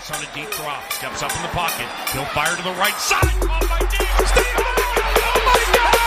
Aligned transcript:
Chase 0.00 0.12
on 0.12 0.22
a 0.22 0.26
deep 0.34 0.50
drop, 0.52 0.92
steps 0.92 1.22
up 1.22 1.30
in 1.36 1.42
the 1.42 1.48
pocket. 1.48 1.86
He'll 2.12 2.24
fire 2.26 2.56
to 2.56 2.62
the 2.62 2.70
right 2.78 2.94
side. 2.94 3.40
Caught 3.40 3.68
by 3.68 3.78
Davis. 3.80 4.30
Stay 4.30 4.40
on. 4.40 4.64
Oh 5.26 5.40
my 5.46 5.58
God! 5.74 5.98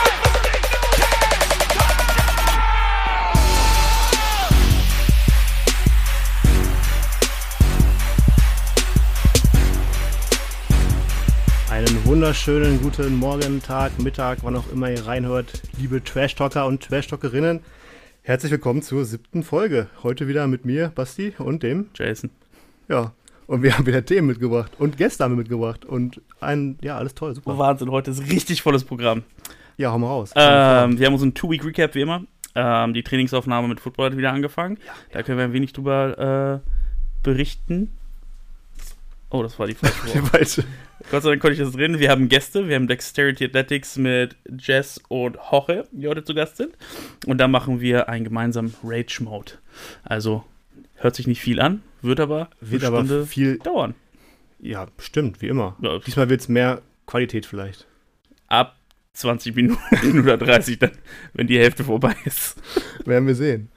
Einen 11.69 12.05
wunderschönen 12.05 12.81
guten 12.81 13.15
Morgen, 13.15 13.61
Tag, 13.61 13.99
Mittag, 13.99 14.39
wann 14.43 14.55
auch 14.55 14.71
immer 14.71 14.89
ihr 14.89 15.05
reinhört, 15.05 15.61
liebe 15.77 16.03
Trash-Talker 16.03 16.65
und 16.65 16.81
Trash-Talkerinnen. 16.83 17.59
Herzlich 18.21 18.51
willkommen 18.51 18.81
zur 18.81 19.05
siebten 19.05 19.43
Folge. 19.43 19.89
Heute 20.01 20.27
wieder 20.27 20.47
mit 20.47 20.65
mir, 20.65 20.89
Basti, 20.89 21.33
und 21.37 21.61
dem 21.63 21.89
Jason. 21.93 22.31
Ja. 22.87 23.11
Und 23.47 23.61
wir 23.61 23.77
haben 23.77 23.85
wieder 23.85 24.05
Themen 24.05 24.27
mitgebracht 24.27 24.71
und 24.79 24.97
Gäste 24.97 25.23
haben 25.23 25.33
wir 25.33 25.37
mitgebracht. 25.37 25.85
Und 25.85 26.21
ein, 26.39 26.77
ja, 26.81 26.97
alles 26.97 27.13
toll, 27.15 27.35
super. 27.35 27.57
Wahnsinn, 27.57 27.91
heute 27.91 28.11
ist 28.11 28.29
richtig 28.29 28.61
volles 28.61 28.83
Programm. 28.83 29.23
Ja, 29.77 29.91
hau 29.91 29.99
mal 29.99 30.07
raus. 30.07 30.31
Ähm, 30.35 30.99
wir 30.99 31.07
haben 31.07 31.13
unseren 31.13 31.33
Two-Week-Recap 31.33 31.95
wie 31.95 32.01
immer. 32.01 32.23
Ähm, 32.55 32.93
die 32.93 33.03
Trainingsaufnahme 33.03 33.67
mit 33.67 33.79
Football 33.79 34.11
hat 34.11 34.17
wieder 34.17 34.31
angefangen. 34.31 34.77
Da 35.11 35.23
können 35.23 35.37
wir 35.37 35.45
ein 35.45 35.53
wenig 35.53 35.73
drüber 35.73 36.61
äh, 36.63 36.69
berichten. 37.23 37.91
Oh, 39.29 39.41
das 39.41 39.57
war 39.57 39.65
die 39.65 39.73
falsche 39.73 39.97
Die 40.13 40.19
falsche. 40.19 40.63
Gott 41.09 41.23
sei 41.23 41.29
Dank 41.29 41.41
konnte 41.41 41.53
ich 41.53 41.59
das 41.59 41.75
reden. 41.75 41.99
Wir 41.99 42.11
haben 42.11 42.29
Gäste. 42.29 42.67
Wir 42.67 42.75
haben 42.75 42.87
Dexterity 42.87 43.45
Athletics 43.45 43.97
mit 43.97 44.35
Jess 44.59 45.01
und 45.07 45.37
Jorge, 45.51 45.85
die 45.91 46.07
heute 46.07 46.23
zu 46.23 46.35
Gast 46.35 46.57
sind. 46.57 46.77
Und 47.25 47.39
da 47.39 47.47
machen 47.47 47.81
wir 47.81 48.07
einen 48.09 48.25
gemeinsamen 48.25 48.75
Rage-Mode. 48.83 49.53
Also 50.03 50.43
hört 50.95 51.15
sich 51.15 51.25
nicht 51.25 51.41
viel 51.41 51.59
an, 51.59 51.81
wird 52.03 52.19
aber 52.19 52.49
Wird 52.61 52.83
aber 52.83 53.05
Stunde 53.05 53.25
viel, 53.25 53.57
dauern. 53.59 53.95
ja, 54.59 54.87
stimmt, 54.99 55.41
wie 55.41 55.47
immer. 55.47 55.75
Ja, 55.81 55.99
Diesmal 55.99 56.29
wird 56.29 56.41
es 56.41 56.49
mehr 56.49 56.81
Qualität 57.05 57.45
vielleicht. 57.45 57.87
ab 58.47 58.75
20 59.13 59.55
Minuten 59.55 60.19
oder 60.21 60.37
30 60.37 60.79
dann, 60.79 60.91
wenn 61.33 61.47
die 61.47 61.59
Hälfte 61.59 61.83
vorbei 61.83 62.15
ist. 62.25 62.57
Werden 63.05 63.27
wir 63.27 63.35
sehen. 63.35 63.69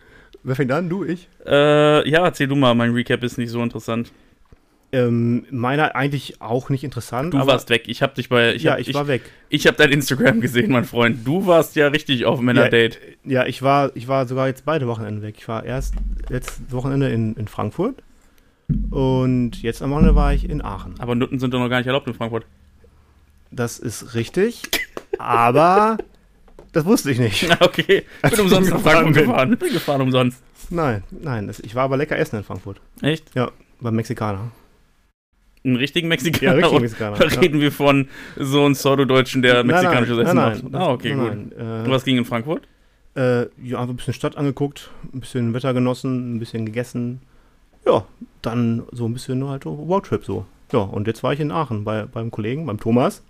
Wer 0.43 0.57
fängt 0.57 0.73
an? 0.73 0.89
Du, 0.89 1.05
ich? 1.05 1.29
Äh, 1.45 2.09
ja, 2.09 2.25
erzähl 2.25 2.47
du 2.47 2.57
mal, 2.57 2.75
mein 2.75 2.93
Recap 2.93 3.23
ist 3.23 3.37
nicht 3.37 3.51
so 3.51 3.63
interessant. 3.63 4.13
Ähm, 4.93 5.45
meiner 5.51 5.97
eigentlich 5.97 6.41
auch 6.41 6.71
nicht 6.71 6.85
interessant. 6.85 7.35
Du 7.35 7.39
aber, 7.39 7.53
warst 7.53 7.69
weg. 7.71 7.85
Ich 7.87 8.03
hab 8.03 8.15
dich 8.15 8.29
bei. 8.29 8.55
Ich 8.55 8.63
ja, 8.63 8.73
hab, 8.73 8.79
ich, 8.79 8.89
ich, 8.89 8.95
war 8.95 9.09
weg. 9.09 9.23
ich 9.49 9.67
hab 9.67 9.77
dein 9.77 9.91
Instagram 9.91 10.41
gesehen, 10.41 10.71
mein 10.71 10.85
Freund. 10.85 11.27
Du 11.27 11.47
warst 11.47 11.75
ja 11.75 11.89
richtig 11.89 12.25
auf 12.25 12.41
Männer-Date. 12.41 13.01
Ja, 13.25 13.45
ich 13.47 13.63
war, 13.63 13.91
ich 13.95 14.07
war 14.07 14.27
sogar 14.27 14.47
jetzt 14.47 14.65
beide 14.65 14.87
Wochenende 14.87 15.23
weg. 15.23 15.35
Ich 15.39 15.49
war 15.49 15.65
erst 15.65 15.95
letztes 16.29 16.71
Wochenende 16.71 17.11
in, 17.11 17.35
in 17.35 17.49
Frankfurt 17.49 17.97
und 18.91 19.63
jetzt 19.63 19.83
am 19.83 19.91
Wochenende 19.91 20.15
war 20.17 20.33
ich 20.35 20.49
in 20.49 20.63
Aachen. 20.65 20.95
Aber 20.99 21.15
Nutten 21.15 21.39
sind 21.39 21.53
doch 21.55 21.61
noch 21.61 21.69
gar 21.69 21.79
nicht 21.79 21.87
erlaubt 21.87 22.07
in 22.07 22.15
Frankfurt. 22.15 22.47
Das 23.51 23.79
ist 23.79 24.15
richtig, 24.15 24.63
aber 25.19 25.99
das 26.73 26.85
wusste 26.85 27.11
ich 27.11 27.19
nicht. 27.19 27.47
Na, 27.49 27.59
okay. 27.65 28.05
Als 28.23 28.35
Bin 28.35 28.43
umsonst 28.45 28.69
ich 28.69 28.75
nach 28.75 28.83
Frankfurt 28.83 29.15
bin. 29.15 29.27
gefahren. 29.27 29.57
Bin 29.57 29.73
gefahren 29.73 30.01
umsonst. 30.01 30.43
Nein, 30.71 31.05
nein, 31.11 31.51
ich 31.63 31.75
war 31.75 31.85
aber 31.85 31.97
lecker 31.97 32.19
essen 32.19 32.37
in 32.37 32.43
Frankfurt. 32.45 32.81
Echt? 33.03 33.25
Beim 33.81 33.95
Mexikaner. 33.95 34.51
Einen 35.65 35.77
richtigen 35.77 36.07
Ja, 36.07 36.09
Mexikaner? 36.11 36.57
richtig 36.57 36.71
Oder 36.73 36.81
Mexikaner. 36.81 37.17
ja. 37.33 37.41
reden 37.41 37.61
wir 37.61 37.73
von 37.73 38.09
so 38.37 38.65
einem 38.65 38.75
Pseudo-Deutschen, 38.75 39.43
der 39.43 39.63
mexikanisches 39.65 40.19
Essen 40.19 40.37
nein, 40.37 40.61
nein, 40.63 40.71
macht? 40.73 40.83
Ah, 40.83 40.91
okay, 40.93 41.15
nein, 41.15 41.19
gut. 41.51 41.59
Nein, 41.59 41.79
Und 41.81 41.87
äh, 41.87 41.91
was 41.91 42.05
ging 42.05 42.19
in 42.19 42.25
Frankfurt? 42.25 42.67
äh, 43.15 43.43
ja, 43.63 43.79
einfach 43.79 43.89
ein 43.89 43.97
bisschen 43.97 44.15
Stadt 44.15 44.37
angeguckt, 44.37 44.91
ein 45.15 45.21
bisschen 45.21 45.55
Wetter 45.55 45.73
genossen, 45.73 46.35
ein 46.37 46.39
bisschen 46.39 46.67
gegessen. 46.67 47.21
Ja, 47.87 48.05
dann 48.43 48.83
so 48.93 49.07
ein 49.07 49.13
bisschen 49.13 49.47
halt 49.49 49.65
so 49.65 49.75
Roadtrip 49.75 50.25
so. 50.25 50.45
Ja, 50.73 50.81
und 50.81 51.07
jetzt 51.07 51.23
war 51.23 51.33
ich 51.33 51.41
in 51.41 51.51
Aachen 51.53 51.85
bei, 51.85 52.05
beim 52.05 52.31
Kollegen, 52.31 52.67
beim 52.67 52.81
Thomas. 52.81 53.23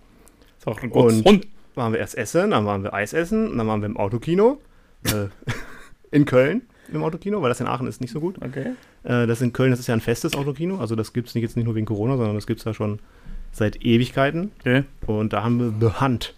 Ist 0.57 0.67
auch 0.67 0.81
ein 0.81 0.91
Und- 0.91 1.25
Hund. 1.25 1.47
waren 1.75 1.93
wir 1.93 1.99
erst 1.99 2.17
essen, 2.17 2.51
dann 2.51 2.65
waren 2.65 2.81
wir 2.83 2.93
Eis 2.93 3.13
essen, 3.13 3.51
und 3.51 3.57
dann 3.59 3.67
waren 3.67 3.81
wir 3.81 3.85
im 3.85 3.97
Autokino. 3.97 4.59
Äh, 5.05 5.27
in 6.11 6.25
Köln 6.25 6.63
im 6.91 7.03
Autokino, 7.03 7.41
weil 7.41 7.49
das 7.49 7.59
in 7.59 7.67
Aachen 7.67 7.85
ist 7.85 7.99
nicht 8.01 8.11
so 8.11 8.19
gut. 8.21 8.37
Okay. 8.41 8.71
Äh, 9.03 9.27
das 9.27 9.41
in 9.41 9.51
Köln, 9.53 9.71
das 9.71 9.79
ist 9.79 9.87
ja 9.87 9.93
ein 9.93 10.01
festes 10.01 10.35
Autokino. 10.35 10.79
Also 10.79 10.95
das 10.95 11.11
gibt 11.13 11.27
es 11.27 11.35
nicht, 11.35 11.43
jetzt 11.43 11.55
nicht 11.57 11.65
nur 11.65 11.75
wegen 11.75 11.85
Corona, 11.85 12.15
sondern 12.17 12.33
das 12.35 12.47
gibt 12.47 12.59
es 12.61 12.65
ja 12.65 12.73
schon 12.73 12.99
seit 13.51 13.83
Ewigkeiten. 13.85 14.51
okay. 14.61 14.83
Und 15.05 15.33
da 15.33 15.43
haben 15.43 15.59
wir 15.79 15.89
The 15.89 15.99
Hunt 16.01 16.33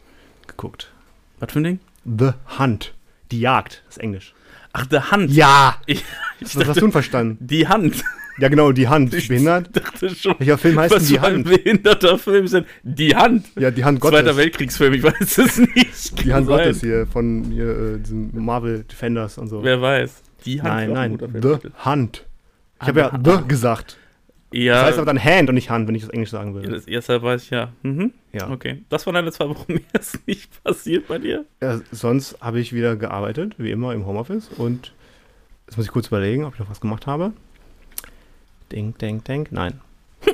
geguckt. 0.48 0.92
Was 1.40 1.52
für 1.54 1.60
ein 1.60 1.64
Ding? 1.64 1.80
The 2.04 2.32
Hunt. 2.60 2.94
Die 3.32 3.40
Jagd, 3.40 3.84
das 3.88 3.98
ist 3.98 4.04
Englisch. 4.04 4.34
Ach, 4.74 4.86
der 4.86 5.12
Hand. 5.12 5.32
Ja! 5.32 5.76
Ich, 5.88 6.04
ich 6.42 6.56
Was 6.56 6.56
hast 6.56 6.68
dachte, 6.68 6.80
du 6.80 6.86
denn 6.86 6.92
verstanden? 6.94 7.38
die 7.42 7.68
Hand. 7.68 8.02
Ja, 8.38 8.48
genau, 8.48 8.72
die 8.72 8.88
Hand. 8.88 9.14
Ich 9.14 9.28
Behindert? 9.28 9.76
dachte 9.76 10.10
schon. 10.10 10.36
Welcher 10.40 10.58
Film 10.58 10.80
heißt 10.80 10.94
denn 10.96 11.06
die 11.06 11.16
für 11.16 11.22
ein 11.24 11.34
Hand? 11.34 11.44
behinderter 11.50 12.18
Film 12.18 12.46
denn? 12.50 12.66
Die 12.84 13.14
Hand. 13.14 13.48
Ja, 13.60 13.72
die 13.72 13.84
Hand 13.84 14.00
Gottes. 14.00 14.20
Zweiter 14.22 14.38
Weltkriegsfilm, 14.38 14.94
ich 14.94 15.04
weiß 15.04 15.38
es 15.40 15.58
nicht. 15.58 16.24
Die 16.24 16.34
Hand 16.34 16.48
sein. 16.48 16.58
Gottes 16.58 16.80
hier 16.80 17.06
von 17.08 17.44
hier, 17.52 17.66
äh, 17.96 18.00
diesem 18.00 18.32
Marvel 18.34 18.86
Defenders 18.86 19.38
und 19.38 19.50
so. 19.50 19.62
Wer 19.62 19.82
weiß. 19.82 20.22
Die 20.46 20.62
Hand. 20.62 20.94
nein, 20.94 21.18
nein, 21.20 21.42
The. 21.42 21.58
Hand. 21.80 22.26
Ich 22.82 22.88
habe 22.88 23.00
ja 23.02 23.12
The 23.22 23.46
gesagt. 23.46 23.98
Ja, 24.52 24.74
Das 24.76 24.84
heißt 24.86 24.98
aber 24.98 25.06
dann 25.06 25.24
Hand 25.24 25.50
und 25.50 25.56
nicht 25.56 25.70
Hand, 25.70 25.88
wenn 25.88 25.96
ich 25.96 26.02
das 26.02 26.10
Englisch 26.12 26.32
sagen 26.32 26.50
ja, 26.50 26.56
würde. 26.56 26.72
das 26.72 26.88
erste 26.88 27.22
weiß 27.22 27.44
ich 27.44 27.50
ja. 27.52 27.72
Mhm. 27.84 28.14
Ja. 28.34 28.50
Okay. 28.50 28.84
Das 28.90 29.06
waren 29.06 29.14
deine 29.16 29.32
zwei 29.32 29.48
Wochen. 29.50 29.74
Mehr 29.74 29.82
ist 30.00 30.26
nicht 30.28 30.64
passiert 30.64 31.08
bei 31.08 31.20
dir. 31.20 31.46
ja 31.62 31.80
sonst 31.92 32.40
habe 32.42 32.60
ich 32.60 32.74
wieder 32.74 32.96
gearbeitet, 32.96 33.56
wie 33.58 33.72
immer 33.72 33.94
im 33.94 34.06
Homeoffice. 34.06 34.50
Und 34.58 34.94
jetzt 35.68 35.78
muss 35.78 35.86
ich 35.86 35.92
kurz 35.92 36.08
überlegen, 36.08 36.46
ob 36.46 36.54
ich 36.54 36.60
noch 36.60 36.70
was 36.70 36.82
gemacht 36.82 37.06
habe. 37.06 37.34
Denk, 38.72 38.98
denk, 39.00 39.26
denk. 39.26 39.52
Nein. 39.52 39.82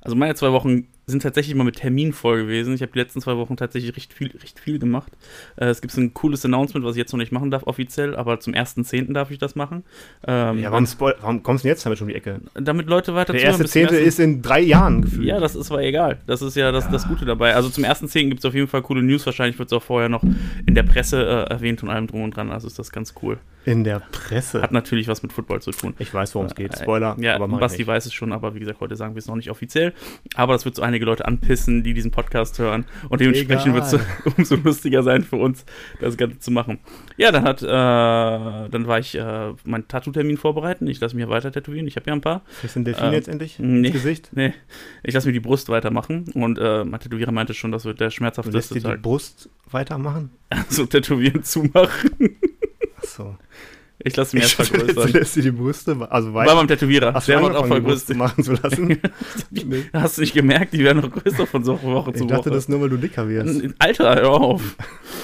Also 0.00 0.16
meine 0.16 0.34
zwei 0.34 0.52
Wochen 0.52 0.86
sind 1.06 1.22
tatsächlich 1.22 1.54
mal 1.54 1.64
mit 1.64 1.76
Termin 1.76 2.12
voll 2.12 2.42
gewesen. 2.42 2.74
Ich 2.74 2.82
habe 2.82 2.92
die 2.92 2.98
letzten 2.98 3.20
zwei 3.20 3.36
Wochen 3.36 3.56
tatsächlich 3.56 3.94
recht 3.96 4.12
viel, 4.12 4.30
recht 4.42 4.58
viel 4.58 4.78
gemacht. 4.78 5.12
Äh, 5.56 5.66
es 5.66 5.80
gibt 5.82 5.96
ein 5.96 6.14
cooles 6.14 6.44
Announcement, 6.44 6.84
was 6.86 6.92
ich 6.96 6.98
jetzt 6.98 7.12
noch 7.12 7.18
nicht 7.18 7.32
machen 7.32 7.50
darf 7.50 7.64
offiziell, 7.66 8.16
aber 8.16 8.40
zum 8.40 8.54
1.10. 8.54 9.12
darf 9.12 9.30
ich 9.30 9.38
das 9.38 9.54
machen. 9.54 9.84
Ähm, 10.26 10.58
Ja, 10.58 10.72
warum, 10.72 10.86
warum 10.98 11.42
kommst 11.42 11.64
du 11.64 11.68
denn 11.68 11.74
jetzt 11.74 11.84
damit 11.84 11.98
schon 11.98 12.06
um 12.06 12.10
die 12.10 12.16
Ecke? 12.16 12.40
damit 12.54 12.86
Leute 12.88 13.14
weiter 13.14 13.32
Der 13.32 13.40
zuhören 13.40 13.52
erste 13.52 13.62
bis 13.64 13.72
zum 13.72 13.80
Zehnte 13.80 13.94
ersten- 13.96 14.08
ist 14.08 14.18
in 14.20 14.42
drei 14.42 14.60
Jahren 14.60 15.02
gefühlt. 15.02 15.26
Ja, 15.26 15.40
das 15.40 15.54
ist 15.54 15.70
aber 15.70 15.82
egal. 15.82 16.18
Das 16.26 16.42
ist 16.42 16.56
ja 16.56 16.72
das, 16.72 16.88
das 16.90 17.06
Gute 17.08 17.24
dabei. 17.24 17.54
Also 17.54 17.68
zum 17.68 17.84
1.10. 17.84 18.28
gibt 18.30 18.38
es 18.40 18.44
auf 18.46 18.54
jeden 18.54 18.68
Fall 18.68 18.82
coole 18.82 19.02
News. 19.02 19.26
Wahrscheinlich 19.26 19.58
wird 19.58 19.68
es 19.68 19.72
auch 19.72 19.82
vorher 19.82 20.08
noch 20.08 20.22
in 20.66 20.74
der 20.74 20.82
Presse 20.84 21.22
äh, 21.22 21.50
erwähnt 21.52 21.82
und 21.82 21.90
allem 21.90 22.06
drum 22.06 22.22
und 22.22 22.36
dran. 22.36 22.50
Also 22.50 22.66
ist 22.66 22.78
das 22.78 22.90
ganz 22.92 23.14
cool. 23.22 23.38
In 23.66 23.82
der 23.82 24.00
Presse. 24.12 24.60
Hat 24.60 24.72
natürlich 24.72 25.08
was 25.08 25.22
mit 25.22 25.32
Football 25.32 25.62
zu 25.62 25.70
tun. 25.70 25.94
ich 25.98 26.12
weiß, 26.12 26.34
worum 26.34 26.46
es 26.46 26.54
geht. 26.54 26.74
Äh, 26.74 26.82
Spoiler. 26.82 27.16
Ja, 27.18 27.34
aber 27.36 27.48
Basti 27.48 27.86
weiß 27.86 28.04
es 28.04 28.12
schon, 28.12 28.30
aber 28.32 28.54
wie 28.54 28.58
gesagt, 28.60 28.80
heute 28.80 28.94
sagen 28.94 29.14
wir 29.14 29.20
es 29.20 29.26
noch 29.26 29.36
nicht 29.36 29.50
offiziell. 29.50 29.94
Aber 30.34 30.52
das 30.52 30.66
wird 30.66 30.76
so 30.76 30.82
einige 30.94 31.04
Leute 31.06 31.26
anpissen, 31.26 31.82
die 31.82 31.92
diesen 31.92 32.12
Podcast 32.12 32.58
hören. 32.58 32.84
Und 33.08 33.20
dementsprechend 33.20 33.74
wird 33.74 33.84
es 33.84 33.98
umso 34.36 34.54
lustiger 34.54 35.02
sein 35.02 35.24
für 35.24 35.36
uns, 35.36 35.64
das 36.00 36.16
Ganze 36.16 36.38
zu 36.38 36.52
machen. 36.52 36.78
Ja, 37.16 37.32
dann 37.32 37.42
hat, 37.44 37.62
äh, 37.62 37.66
dann 37.66 38.86
war 38.86 39.00
ich 39.00 39.16
äh, 39.16 39.52
meinen 39.64 39.88
Tattoo-Termin 39.88 40.36
vorbereiten. 40.36 40.86
Ich 40.86 41.00
lasse 41.00 41.16
mich 41.16 41.24
ja 41.24 41.28
weiter 41.28 41.50
tätowieren. 41.50 41.88
Ich 41.88 41.96
habe 41.96 42.06
ja 42.06 42.12
ein 42.12 42.20
paar. 42.20 42.42
Du 42.62 42.68
den 42.68 42.84
Delfin 42.84 43.06
Ähm, 43.06 43.12
jetzt 43.12 43.28
endlich 43.28 43.58
nee. 43.58 43.88
ins 43.88 43.92
Gesicht? 43.92 44.30
Nee, 44.32 44.54
ich 45.02 45.12
lasse 45.14 45.26
mir 45.26 45.32
die 45.32 45.40
Brust 45.40 45.68
weitermachen. 45.68 46.26
Und 46.34 46.58
äh, 46.58 46.84
mein 46.84 47.00
Tätowierer 47.00 47.32
meinte 47.32 47.54
schon, 47.54 47.72
das 47.72 47.84
wird 47.84 47.98
der 47.98 48.04
Du 48.04 48.08
lässt 48.08 48.16
schmerzhafteste 48.16 48.74
dir 48.74 48.80
die 48.80 48.86
Tag. 48.86 49.02
Brust 49.02 49.50
weitermachen? 49.70 50.30
So 50.68 50.86
tätowieren 50.86 51.42
zumachen. 51.42 52.36
Achso. 52.98 53.36
Ich 54.00 54.16
lasse 54.16 54.36
mir 54.36 54.42
erst 54.42 54.58
dachte, 54.58 54.72
du 54.72 54.84
vergrößern. 54.86 55.12
lässt 55.12 55.36
dir 55.36 55.42
die 55.42 55.50
Brüste, 55.52 55.96
also 56.10 56.34
War 56.34 56.44
weiter. 56.46 56.56
beim 56.56 56.66
Tätowierer. 56.68 57.14
Hast 57.14 57.28
du 57.28 57.32
Der 57.32 57.40
macht 57.40 57.54
auch 57.54 57.62
die 57.62 57.68
vergrößert. 57.68 58.16
machen 58.16 58.42
zu 58.42 58.52
lassen? 58.54 58.98
Nee. 59.50 59.84
Hast 59.92 60.18
du 60.18 60.22
nicht 60.22 60.34
gemerkt, 60.34 60.72
die 60.72 60.82
werden 60.84 61.00
noch 61.00 61.10
größer 61.12 61.46
von 61.46 61.62
so 61.64 61.80
Woche 61.82 62.10
Ich 62.10 62.16
zu 62.16 62.26
dachte, 62.26 62.46
Woche. 62.46 62.50
das 62.50 62.68
nur, 62.68 62.80
weil 62.80 62.88
du 62.90 62.96
dicker 62.96 63.28
wirst. 63.28 63.62
Alter, 63.78 64.16
hör 64.16 64.30
auf. 64.32 64.76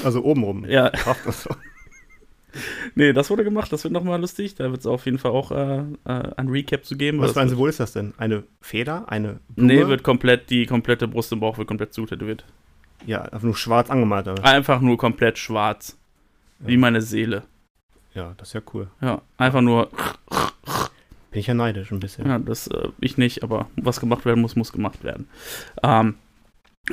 Also 0.04 0.22
obenrum. 0.22 0.64
Ja, 0.66 0.88
Kraft 0.90 1.26
und 1.26 1.34
so. 1.34 1.50
nee, 2.94 3.12
das 3.12 3.28
wurde 3.30 3.44
gemacht, 3.44 3.72
das 3.72 3.84
wird 3.84 3.92
nochmal 3.92 4.20
lustig. 4.20 4.54
Da 4.54 4.70
wird 4.70 4.80
es 4.80 4.86
auf 4.86 5.04
jeden 5.04 5.18
Fall 5.18 5.30
auch 5.32 5.50
äh, 5.52 5.78
äh, 6.04 6.30
ein 6.36 6.48
Recap 6.48 6.84
zu 6.84 6.96
geben. 6.96 7.20
Was 7.20 7.32
für 7.32 7.40
ein 7.40 7.48
Symbol 7.48 7.68
ist 7.68 7.80
das 7.80 7.92
denn? 7.92 8.14
Eine 8.18 8.44
Feder? 8.60 9.08
Eine 9.08 9.40
Blume? 9.48 9.72
Nee, 9.74 9.86
wird 9.88 10.02
komplett, 10.02 10.50
die 10.50 10.66
komplette 10.66 11.06
Brust 11.08 11.32
im 11.32 11.40
Bauch 11.40 11.58
wird 11.58 11.68
komplett 11.68 11.92
zutätowiert. 11.92 12.44
Ja, 13.06 13.22
einfach 13.22 13.42
nur 13.42 13.56
schwarz 13.56 13.90
angemalt. 13.90 14.28
Aber. 14.28 14.44
Einfach 14.44 14.80
nur 14.80 14.96
komplett 14.96 15.38
schwarz. 15.38 15.96
Wie 16.58 16.74
Ja. 16.74 16.78
meine 16.78 17.02
Seele. 17.02 17.42
Ja, 18.14 18.34
das 18.36 18.48
ist 18.48 18.54
ja 18.54 18.60
cool. 18.74 18.88
Ja, 19.00 19.22
einfach 19.36 19.60
nur, 19.60 19.88
Bin 21.30 21.40
ich 21.40 21.46
ja 21.46 21.54
neidisch 21.54 21.92
ein 21.92 22.00
bisschen. 22.00 22.26
ja, 22.26 22.38
das, 22.38 22.66
äh, 22.66 22.88
ich 23.00 23.18
nicht, 23.18 23.42
aber 23.42 23.66
was 23.76 24.00
gemacht 24.00 24.24
werden 24.24 24.40
muss, 24.40 24.56
muss 24.56 24.72
gemacht 24.72 25.04
werden. 25.04 25.28
Ähm, 25.82 26.16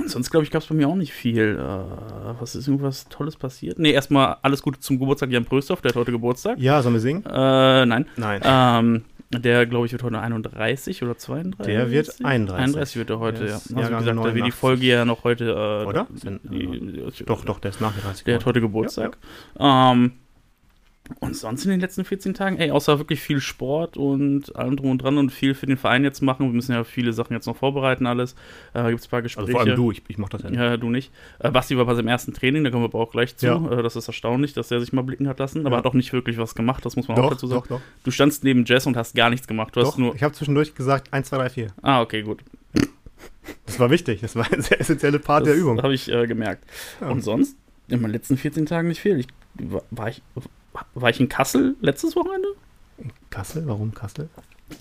sonst, 0.06 0.30
glaube 0.30 0.44
ich, 0.44 0.52
gab 0.52 0.62
es 0.62 0.68
bei 0.68 0.76
mir 0.76 0.88
auch 0.88 0.96
nicht 0.96 1.14
viel. 1.14 1.58
Äh, 1.60 2.40
was 2.40 2.56
ist 2.56 2.68
irgendwas 2.68 3.08
Tolles 3.10 3.36
passiert? 3.36 3.80
Nee, 3.80 3.92
erstmal 3.92 4.38
alles 4.44 4.62
Gute 4.62 4.80
zum 4.80 5.00
Geburtstag 5.00 5.32
Jan 5.32 5.46
Pröstorf, 5.46 5.82
der 5.82 5.90
hat 5.90 5.96
heute 5.96 6.12
Geburtstag. 6.12 6.60
Ja, 6.60 6.82
sollen 6.82 6.96
wir 6.96 7.00
singen? 7.00 7.26
Äh, 7.26 7.86
nein. 7.86 8.06
Nein. 8.16 8.42
Ähm, 8.44 9.06
der, 9.32 9.66
glaube 9.66 9.88
ich, 9.88 9.92
wird 9.92 10.04
heute 10.04 10.20
31 10.20 11.04
oder 11.04 11.18
32. 11.18 11.66
Der 11.66 11.92
wird 11.92 12.24
31. 12.24 12.64
31 12.64 12.96
wird 12.96 13.10
er 13.10 13.20
heute, 13.20 13.40
Der 13.40 13.48
ja. 13.50 13.54
Also, 13.56 13.70
wie 13.72 13.76
gesagt, 13.76 13.94
da 13.94 14.06
wird 14.06 14.36
die 14.36 14.42
89. 14.42 14.54
Folge 14.54 14.86
ja 14.86 15.04
noch 15.04 15.24
heute. 15.26 15.50
Äh, 15.50 15.86
Oder? 15.86 16.08
Die, 16.44 17.04
Doch, 17.26 17.44
doch, 17.44 17.60
der 17.60 17.72
ist 17.72 17.82
nach 17.82 17.94
30 17.98 18.24
Der 18.24 18.36
hat 18.36 18.46
heute 18.46 18.62
Geburtstag. 18.62 19.18
Ähm, 19.60 20.14
Und 21.20 21.36
sonst 21.36 21.64
in 21.66 21.72
den 21.72 21.80
letzten 21.80 22.04
14 22.06 22.34
Tagen, 22.34 22.58
ey, 22.58 22.72
außer 22.72 23.00
wirklich 23.00 23.22
viel 23.22 23.40
Sport 23.40 23.98
und 23.98 24.56
allem 24.56 24.76
drum 24.76 24.92
und 24.92 24.98
dran 25.02 25.18
und 25.18 25.32
viel 25.32 25.54
für 25.54 25.66
den 25.66 25.78
Verein 25.78 26.04
jetzt 26.04 26.22
machen. 26.22 26.46
Wir 26.48 26.54
müssen 26.54 26.74
ja 26.74 26.84
viele 26.84 27.14
Sachen 27.14 27.34
jetzt 27.34 27.46
noch 27.46 27.56
vorbereiten, 27.56 28.06
alles. 28.06 28.36
Äh, 28.74 28.90
Gibt 28.90 29.00
es 29.00 29.08
ein 29.08 29.10
paar 29.10 29.22
Gespräche. 29.22 29.48
Also 29.48 29.52
vor 29.54 29.62
allem 29.62 29.76
du, 29.76 29.92
ich, 29.92 30.04
ich 30.08 30.18
mach 30.18 30.30
das 30.30 30.44
ja 30.44 30.50
nicht. 30.50 30.60
Ja, 30.60 30.78
du 30.78 30.90
nicht. 30.90 31.12
Äh, 31.40 31.52
Basti 31.52 31.78
war 31.78 31.86
bei 31.86 31.96
seinem 31.96 32.08
ersten 32.10 32.34
Training, 32.34 32.64
da 32.64 32.70
kommen 32.70 32.84
wir 32.84 32.88
aber 32.90 33.00
auch 33.00 33.12
gleich 33.12 33.36
zu. 33.38 33.46
Ja. 33.48 33.56
Äh, 33.72 33.84
das 33.84 33.96
ist 33.96 34.08
erstaunlich, 34.08 34.54
dass 34.54 34.70
er 34.72 34.80
sich 34.80 34.92
mal 34.94 35.02
blicken 35.04 35.28
hat 35.28 35.40
lassen, 35.40 35.62
aber 35.66 35.72
Ja. 35.72 35.78
hat 35.80 35.86
auch 35.86 35.94
nicht 35.94 36.12
wirklich 36.14 36.38
was 36.38 36.56
gemacht, 36.56 36.86
das 36.86 36.96
muss 36.96 37.08
man 37.08 37.18
auch 37.18 37.24
Doch, 37.24 37.30
dazu 37.32 37.48
sagen. 37.48 37.64
doch, 37.70 37.78
doch. 37.78 37.82
Du 38.04 38.12
standst 38.12 38.44
neben 38.44 38.66
Jess 38.66 38.86
und 38.86 38.98
hast 38.98 39.16
gar 39.16 39.30
nichts 39.30 39.48
gemacht. 39.48 39.76
Du 39.76 39.82
hast 39.82 39.92
Doch, 39.94 39.98
nur. 39.98 40.16
ich 40.16 40.24
habe 40.24 40.34
zwischendurch 40.34 40.76
gesagt 40.76 41.14
1, 41.14 41.30
2, 41.30 41.38
3, 41.38 41.50
4. 41.50 41.68
Ah, 41.82 42.02
okay, 42.02 42.22
gut. 42.22 42.42
Das 43.66 43.80
war 43.80 43.90
wichtig, 43.90 44.22
das 44.22 44.36
war 44.36 44.52
ein 44.52 44.62
sehr 44.62 44.80
essentieller 44.80 45.20
Part 45.20 45.46
der 45.46 45.56
Übung. 45.56 45.82
habe 45.82 45.94
ich 45.94 46.12
äh, 46.12 46.28
gemerkt. 46.28 46.64
Ja. 47.02 47.10
Und 47.10 47.24
sonst, 47.24 47.56
in 47.88 48.02
meinen 48.02 48.12
letzten 48.12 48.38
14 48.38 48.66
Tagen 48.66 48.88
nicht 48.90 49.00
viel. 49.00 49.20
Ich, 49.20 49.28
war, 49.56 49.84
war, 49.92 50.10
ich, 50.10 50.22
war 50.94 51.10
ich 51.10 51.20
in 51.20 51.30
Kassel 51.30 51.76
letztes 51.82 52.16
Wochenende? 52.16 52.50
Kassel? 53.30 53.64
Warum 53.68 53.94
Kassel? 53.94 54.30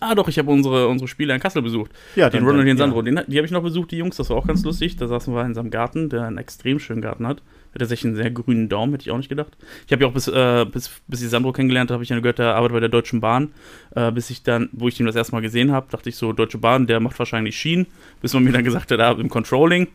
Ah, 0.00 0.14
doch, 0.14 0.28
ich 0.28 0.38
habe 0.38 0.50
unsere, 0.50 0.88
unsere 0.88 1.06
Spieler 1.06 1.34
in 1.34 1.40
Kassel 1.40 1.62
besucht. 1.62 1.92
Ja, 2.16 2.28
Den 2.28 2.42
Ronald 2.42 2.60
und 2.60 2.66
den 2.66 2.76
ja. 2.76 2.82
Sandro. 2.82 3.02
Den, 3.02 3.20
die 3.28 3.36
habe 3.36 3.46
ich 3.46 3.52
noch 3.52 3.62
besucht, 3.62 3.92
die 3.92 3.96
Jungs. 3.96 4.16
Das 4.16 4.30
war 4.30 4.36
auch 4.36 4.46
ganz 4.46 4.64
lustig. 4.64 4.96
Da 4.96 5.06
saßen 5.06 5.32
wir 5.32 5.44
in 5.44 5.54
seinem 5.54 5.70
Garten, 5.70 6.08
der 6.08 6.24
einen 6.24 6.38
extrem 6.38 6.80
schönen 6.80 7.00
Garten 7.00 7.26
hat. 7.26 7.40
Hat 7.78 7.88
sich 7.88 8.04
einen 8.04 8.16
sehr 8.16 8.30
grünen 8.30 8.68
Daumen, 8.68 8.92
hätte 8.92 9.02
ich 9.02 9.10
auch 9.10 9.16
nicht 9.18 9.28
gedacht. 9.28 9.56
Ich 9.86 9.92
habe 9.92 10.02
ja 10.02 10.08
auch 10.08 10.12
bis, 10.12 10.28
äh, 10.28 10.64
bis, 10.64 10.90
bis 11.06 11.22
ich 11.22 11.28
Sandro 11.28 11.52
kennengelernt 11.52 11.90
habe, 11.90 12.02
ich 12.02 12.08
ja 12.08 12.18
gehört, 12.18 12.38
der 12.38 12.54
arbeitet 12.54 12.72
bei 12.74 12.80
der 12.80 12.88
Deutschen 12.88 13.20
Bahn. 13.20 13.52
Äh, 13.94 14.12
bis 14.12 14.30
ich 14.30 14.42
dann, 14.42 14.70
wo 14.72 14.88
ich 14.88 14.98
ihn 14.98 15.06
das 15.06 15.14
erste 15.14 15.34
Mal 15.34 15.42
gesehen 15.42 15.70
habe, 15.72 15.86
dachte 15.90 16.08
ich 16.08 16.16
so, 16.16 16.32
Deutsche 16.32 16.58
Bahn, 16.58 16.86
der 16.86 17.00
macht 17.00 17.18
wahrscheinlich 17.18 17.56
Schienen. 17.56 17.86
Bis 18.22 18.32
man 18.34 18.44
mir 18.44 18.52
dann 18.52 18.64
gesagt 18.64 18.90
hat, 18.90 18.98
ah, 19.00 19.12
im 19.12 19.28
Controlling. 19.28 19.88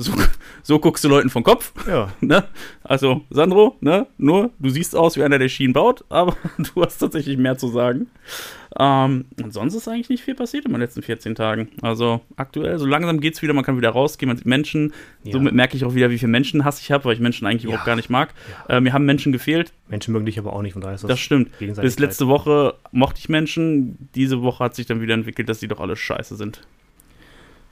So, 0.00 0.12
so 0.62 0.78
guckst 0.78 1.04
du 1.04 1.08
Leuten 1.08 1.30
vom 1.30 1.42
Kopf. 1.42 1.72
Ja, 1.86 2.12
Ne? 2.20 2.44
Also, 2.82 3.22
Sandro, 3.30 3.76
ne? 3.80 4.06
Nur, 4.18 4.50
du 4.58 4.70
siehst 4.70 4.96
aus 4.96 5.16
wie 5.16 5.22
einer, 5.22 5.38
der 5.38 5.48
Schienen 5.48 5.72
baut, 5.72 6.04
aber 6.08 6.36
du 6.58 6.82
hast 6.82 6.98
tatsächlich 6.98 7.36
mehr 7.38 7.58
zu 7.58 7.68
sagen. 7.68 8.08
Ähm, 8.78 9.24
und 9.42 9.52
sonst 9.52 9.74
ist 9.74 9.88
eigentlich 9.88 10.08
nicht 10.08 10.22
viel 10.22 10.34
passiert 10.34 10.64
in 10.64 10.70
den 10.72 10.80
letzten 10.80 11.02
14 11.02 11.34
Tagen. 11.34 11.68
Also, 11.82 12.20
aktuell, 12.36 12.78
so 12.78 12.86
langsam 12.86 13.20
geht's 13.20 13.42
wieder, 13.42 13.52
man 13.52 13.64
kann 13.64 13.76
wieder 13.76 13.90
rausgehen, 13.90 14.28
man 14.28 14.36
sieht 14.36 14.46
Menschen. 14.46 14.92
Ja. 15.24 15.32
Somit 15.32 15.54
merke 15.54 15.76
ich 15.76 15.84
auch 15.84 15.94
wieder, 15.94 16.10
wie 16.10 16.18
viel 16.18 16.28
Menschenhass 16.28 16.80
ich 16.80 16.90
habe, 16.92 17.04
weil 17.04 17.14
ich 17.14 17.20
Menschen 17.20 17.46
eigentlich 17.46 17.64
Ja. 17.64 17.68
überhaupt 17.70 17.86
gar 17.86 17.96
nicht 17.96 18.10
mag. 18.10 18.32
Äh, 18.68 18.80
mir 18.80 18.92
haben 18.92 19.04
Menschen 19.04 19.32
gefehlt, 19.32 19.72
Menschen 19.88 20.12
mögen 20.12 20.26
dich 20.26 20.38
aber 20.38 20.52
auch 20.52 20.62
nicht, 20.62 20.72
von 20.74 20.82
daher 20.82 20.94
ist 20.94 21.02
das, 21.04 21.08
das 21.10 21.20
stimmt. 21.20 21.50
Bis 21.58 21.98
letzte 21.98 22.28
Woche 22.28 22.74
mochte 22.92 23.18
ich 23.18 23.28
Menschen, 23.28 24.08
diese 24.14 24.40
Woche 24.42 24.64
hat 24.64 24.74
sich 24.76 24.86
dann 24.86 25.00
wieder 25.02 25.14
entwickelt, 25.14 25.48
dass 25.48 25.58
die 25.58 25.68
doch 25.68 25.80
alle 25.80 25.96
scheiße 25.96 26.36
sind. 26.36 26.62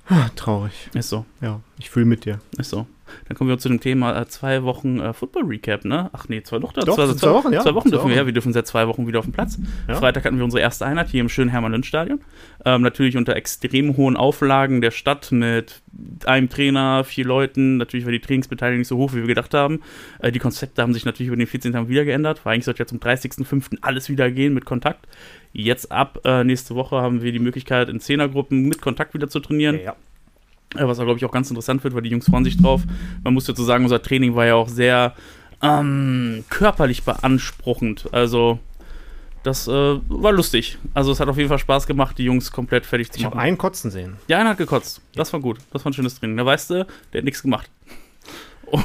Ah, 0.09 0.31
traurig. 0.35 0.89
Ist 0.95 1.11
so. 1.11 1.27
Ja, 1.41 1.61
ich 1.79 1.91
fühle 1.91 2.07
mit 2.07 2.25
dir. 2.25 2.41
Ist 2.57 2.71
so. 2.71 2.87
Dann 3.27 3.37
kommen 3.37 3.51
wir 3.51 3.59
zu 3.59 3.69
dem 3.69 3.81
Thema 3.81 4.21
äh, 4.21 4.27
zwei 4.27 4.63
Wochen 4.63 5.01
äh, 5.01 5.13
Football-Recap, 5.13 5.85
ne? 5.85 6.11
Ach 6.13 6.29
nee, 6.29 6.43
zwei, 6.43 6.59
doch, 6.59 6.73
Doch, 6.73 6.95
zwei, 6.95 7.07
sind 7.07 7.19
zwei 7.19 7.33
Wochen, 7.33 7.53
ja. 7.53 7.61
Zwei 7.61 7.75
Wochen 7.75 7.89
Zwei 7.89 7.97
dürfen 7.97 8.11
wir, 8.11 8.17
ja. 8.17 8.27
Wir 8.27 8.33
dürfen 8.33 8.53
seit 8.53 8.67
zwei 8.67 8.87
Wochen 8.89 9.07
wieder 9.07 9.19
auf 9.19 9.25
dem 9.25 9.33
Platz. 9.33 9.59
Ja. 9.87 9.95
Freitag 9.95 10.25
hatten 10.25 10.37
wir 10.37 10.45
unsere 10.45 10.61
erste 10.61 10.87
Einheit 10.87 11.09
hier 11.09 11.21
im 11.21 11.29
schönen 11.29 11.51
Hermann-Lünn-Stadion. 11.51 12.21
Ähm, 12.65 12.83
natürlich 12.83 13.17
unter 13.17 13.37
extrem 13.37 13.97
hohen 13.97 14.17
Auflagen 14.17 14.81
der 14.81 14.91
Stadt 14.91 15.33
mit 15.33 15.83
einem 16.27 16.49
Trainer, 16.49 17.05
vier 17.05 17.25
Leuten. 17.25 17.77
Natürlich 17.77 18.05
war 18.07 18.13
die 18.13 18.21
Trainingsbeteiligung 18.21 18.81
nicht 18.81 18.89
so 18.89 18.97
hoch, 18.97 19.13
wie 19.13 19.19
wir 19.21 19.27
gedacht 19.27 19.55
haben. 19.55 19.81
Äh, 20.21 20.33
die 20.33 20.39
Konzepte 20.39 20.83
haben 20.83 20.95
sich 20.95 21.05
natürlich 21.05 21.29
über 21.29 21.37
den 21.37 21.47
14 21.47 21.73
Tagen 21.73 21.89
wieder 21.89 22.05
geändert. 22.05 22.45
Weil 22.45 22.55
eigentlich 22.55 22.65
sollte 22.65 22.81
ja 22.81 22.87
zum 22.87 22.99
30.05. 22.99 23.79
alles 23.83 24.09
wieder 24.09 24.31
gehen 24.31 24.55
mit 24.55 24.65
Kontakt. 24.65 25.07
Jetzt 25.53 25.91
ab 25.91 26.21
äh, 26.25 26.45
nächste 26.45 26.75
Woche 26.75 26.97
haben 26.97 27.23
wir 27.23 27.33
die 27.33 27.39
Möglichkeit, 27.39 27.89
in 27.89 28.01
Zehnergruppen 28.01 28.69
mit 28.69 28.81
Kontakt 28.81 29.15
wieder 29.15 29.29
zu 29.29 29.41
trainieren. 29.41 29.81
Ja, 29.83 29.93
Äh, 29.93 29.95
Was, 30.75 30.99
glaube 30.99 31.17
ich, 31.17 31.25
auch 31.25 31.31
ganz 31.31 31.49
interessant 31.51 31.83
wird, 31.83 31.95
weil 31.95 32.03
die 32.03 32.11
Jungs 32.11 32.27
freuen 32.27 32.45
sich 32.45 32.57
drauf. 32.57 32.83
Man 33.25 33.35
muss 33.35 33.45
dazu 33.47 33.65
sagen, 33.65 33.85
unser 33.85 34.03
Training 34.03 34.35
war 34.35 34.47
ja 34.47 34.55
auch 34.55 34.69
sehr 34.69 35.15
ähm, 35.63 36.45
körperlich 36.51 37.05
beanspruchend. 37.05 38.09
Also, 38.13 38.59
das 39.45 39.67
äh, 39.67 39.71
war 39.73 40.33
lustig. 40.33 40.79
Also, 40.93 41.11
es 41.11 41.21
hat 41.21 41.29
auf 41.29 41.37
jeden 41.39 41.49
Fall 41.49 41.59
Spaß 41.59 41.87
gemacht, 41.87 42.19
die 42.19 42.25
Jungs 42.25 42.53
komplett 42.53 42.85
fertig 42.85 43.11
zu 43.11 43.19
ich 43.19 43.25
habe 43.25 43.37
machen. 43.37 43.47
einen 43.47 43.59
kotzen 43.59 43.91
sehen. 43.91 44.17
Ja, 44.29 44.39
einer 44.39 44.51
hat 44.51 44.59
gekotzt. 44.59 45.01
Das 45.15 45.33
war 45.33 45.41
gut. 45.41 45.59
Das 45.73 45.85
war 45.85 45.91
ein 45.91 45.95
schönes 45.95 46.19
Training. 46.21 46.37
Da 46.37 46.45
weißt 46.45 46.71
du, 46.71 46.87
der 47.13 47.19
hat 47.21 47.25
nichts 47.25 47.43
gemacht. 47.43 47.71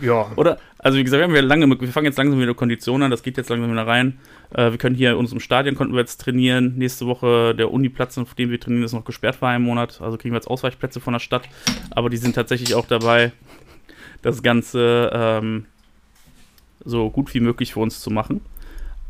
Ja. 0.00 0.30
Oder, 0.36 0.58
also 0.78 0.98
wie 0.98 1.04
gesagt, 1.04 1.20
wir 1.20 1.24
haben 1.24 1.34
ja 1.34 1.40
lange, 1.40 1.68
wir 1.68 1.88
fangen 1.88 2.06
jetzt 2.06 2.18
langsam 2.18 2.40
wieder 2.40 2.54
Konditionen 2.54 3.04
an, 3.04 3.10
das 3.10 3.22
geht 3.22 3.36
jetzt 3.36 3.48
langsam 3.48 3.70
wieder 3.70 3.86
rein. 3.86 4.18
Äh, 4.54 4.70
wir 4.70 4.78
können 4.78 4.96
hier 4.96 5.12
in 5.12 5.16
unserem 5.16 5.40
Stadion 5.40 5.74
konnten 5.74 5.94
wir 5.94 6.00
jetzt 6.00 6.20
trainieren. 6.20 6.74
Nächste 6.76 7.06
Woche 7.06 7.54
der 7.54 7.70
Uniplatz, 7.72 8.18
auf 8.18 8.34
dem 8.34 8.50
wir 8.50 8.60
trainieren, 8.60 8.84
ist 8.84 8.92
noch 8.92 9.04
gesperrt 9.04 9.36
für 9.36 9.46
einen 9.46 9.64
Monat. 9.64 10.00
Also 10.00 10.16
kriegen 10.16 10.32
wir 10.32 10.38
jetzt 10.38 10.48
Ausweichplätze 10.48 11.00
von 11.00 11.12
der 11.12 11.20
Stadt. 11.20 11.48
Aber 11.90 12.10
die 12.10 12.16
sind 12.16 12.34
tatsächlich 12.34 12.74
auch 12.74 12.86
dabei, 12.86 13.32
das 14.22 14.42
Ganze 14.42 15.10
ähm, 15.12 15.66
so 16.84 17.10
gut 17.10 17.32
wie 17.34 17.40
möglich 17.40 17.72
für 17.72 17.80
uns 17.80 18.00
zu 18.00 18.10
machen. 18.10 18.40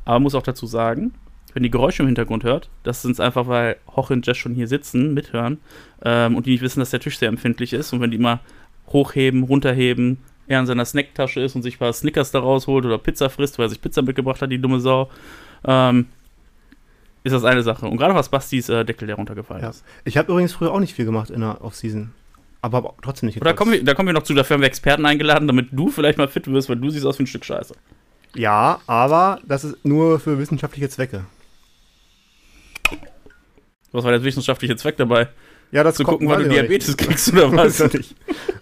Aber 0.04 0.20
muss 0.20 0.34
auch 0.34 0.42
dazu 0.42 0.66
sagen, 0.66 1.12
wenn 1.54 1.64
ihr 1.64 1.70
Geräusche 1.70 2.02
im 2.02 2.08
Hintergrund 2.08 2.44
hört, 2.44 2.68
das 2.82 3.02
sind 3.02 3.18
einfach, 3.18 3.46
weil 3.46 3.76
Hoch 3.88 4.10
und 4.10 4.26
Jess 4.26 4.36
schon 4.36 4.54
hier 4.54 4.68
sitzen, 4.68 5.14
mithören 5.14 5.58
ähm, 6.04 6.36
und 6.36 6.46
die 6.46 6.50
nicht 6.50 6.62
wissen, 6.62 6.80
dass 6.80 6.90
der 6.90 7.00
Tisch 7.00 7.18
sehr 7.18 7.30
empfindlich 7.30 7.72
ist. 7.72 7.92
Und 7.92 8.00
wenn 8.00 8.10
die 8.10 8.18
immer 8.18 8.40
hochheben, 8.88 9.42
runterheben, 9.42 10.18
er 10.48 10.60
in 10.60 10.66
seiner 10.66 10.84
Snacktasche 10.84 11.40
ist 11.40 11.54
und 11.56 11.62
sich 11.62 11.76
ein 11.76 11.78
paar 11.78 11.92
Snickers 11.92 12.30
da 12.30 12.38
rausholt 12.40 12.84
oder 12.84 12.98
Pizza 12.98 13.28
frisst, 13.30 13.58
weil 13.58 13.66
er 13.66 13.68
sich 13.70 13.80
Pizza 13.80 14.02
mitgebracht 14.02 14.40
hat, 14.42 14.50
die 14.50 14.58
dumme 14.60 14.80
Sau, 14.80 15.10
ähm, 15.64 16.06
ist 17.24 17.32
das 17.32 17.44
eine 17.44 17.62
Sache. 17.62 17.86
Und 17.86 17.96
gerade 17.96 18.14
was 18.14 18.28
Bastis 18.28 18.68
äh, 18.68 18.84
Deckel, 18.84 19.06
der 19.06 19.16
runtergefallen 19.16 19.62
Ja. 19.62 19.70
ist. 19.70 19.84
Ich 20.04 20.16
habe 20.16 20.30
übrigens 20.30 20.52
früher 20.52 20.72
auch 20.72 20.78
nicht 20.80 20.94
viel 20.94 21.04
gemacht 21.04 21.30
in 21.30 21.40
der 21.40 21.62
Offseason. 21.64 22.12
Aber 22.62 22.78
hab 22.84 23.02
trotzdem 23.02 23.26
nicht 23.26 23.40
Oder 23.40 23.54
kommen 23.54 23.72
wir, 23.72 23.84
da 23.84 23.94
kommen 23.94 24.08
wir 24.08 24.12
noch 24.12 24.22
zu, 24.22 24.34
dafür 24.34 24.54
haben 24.54 24.60
wir 24.60 24.68
Experten 24.68 25.04
eingeladen, 25.06 25.46
damit 25.46 25.68
du 25.72 25.88
vielleicht 25.90 26.18
mal 26.18 26.28
fit 26.28 26.46
wirst, 26.50 26.68
weil 26.68 26.76
du 26.76 26.90
siehst 26.90 27.04
aus 27.04 27.18
wie 27.18 27.24
ein 27.24 27.26
Stück 27.26 27.44
Scheiße. 27.44 27.74
Ja, 28.34 28.80
aber 28.86 29.40
das 29.46 29.64
ist 29.64 29.84
nur 29.84 30.20
für 30.20 30.38
wissenschaftliche 30.38 30.88
Zwecke. 30.88 31.24
Was 33.92 34.04
war 34.04 34.10
der 34.12 34.22
wissenschaftliche 34.24 34.76
Zweck 34.76 34.96
dabei? 34.96 35.28
Ja, 35.72 35.82
das 35.82 35.96
Zu 35.96 36.04
gucken, 36.04 36.28
wann 36.28 36.38
du 36.38 36.42
ich 36.44 36.48
noch 36.48 36.62
nicht. 36.62 36.70
Diabetes 36.70 36.96
kriegst 36.96 37.32
oder 37.32 37.52
was? 37.52 37.80
Ich. 37.94 38.14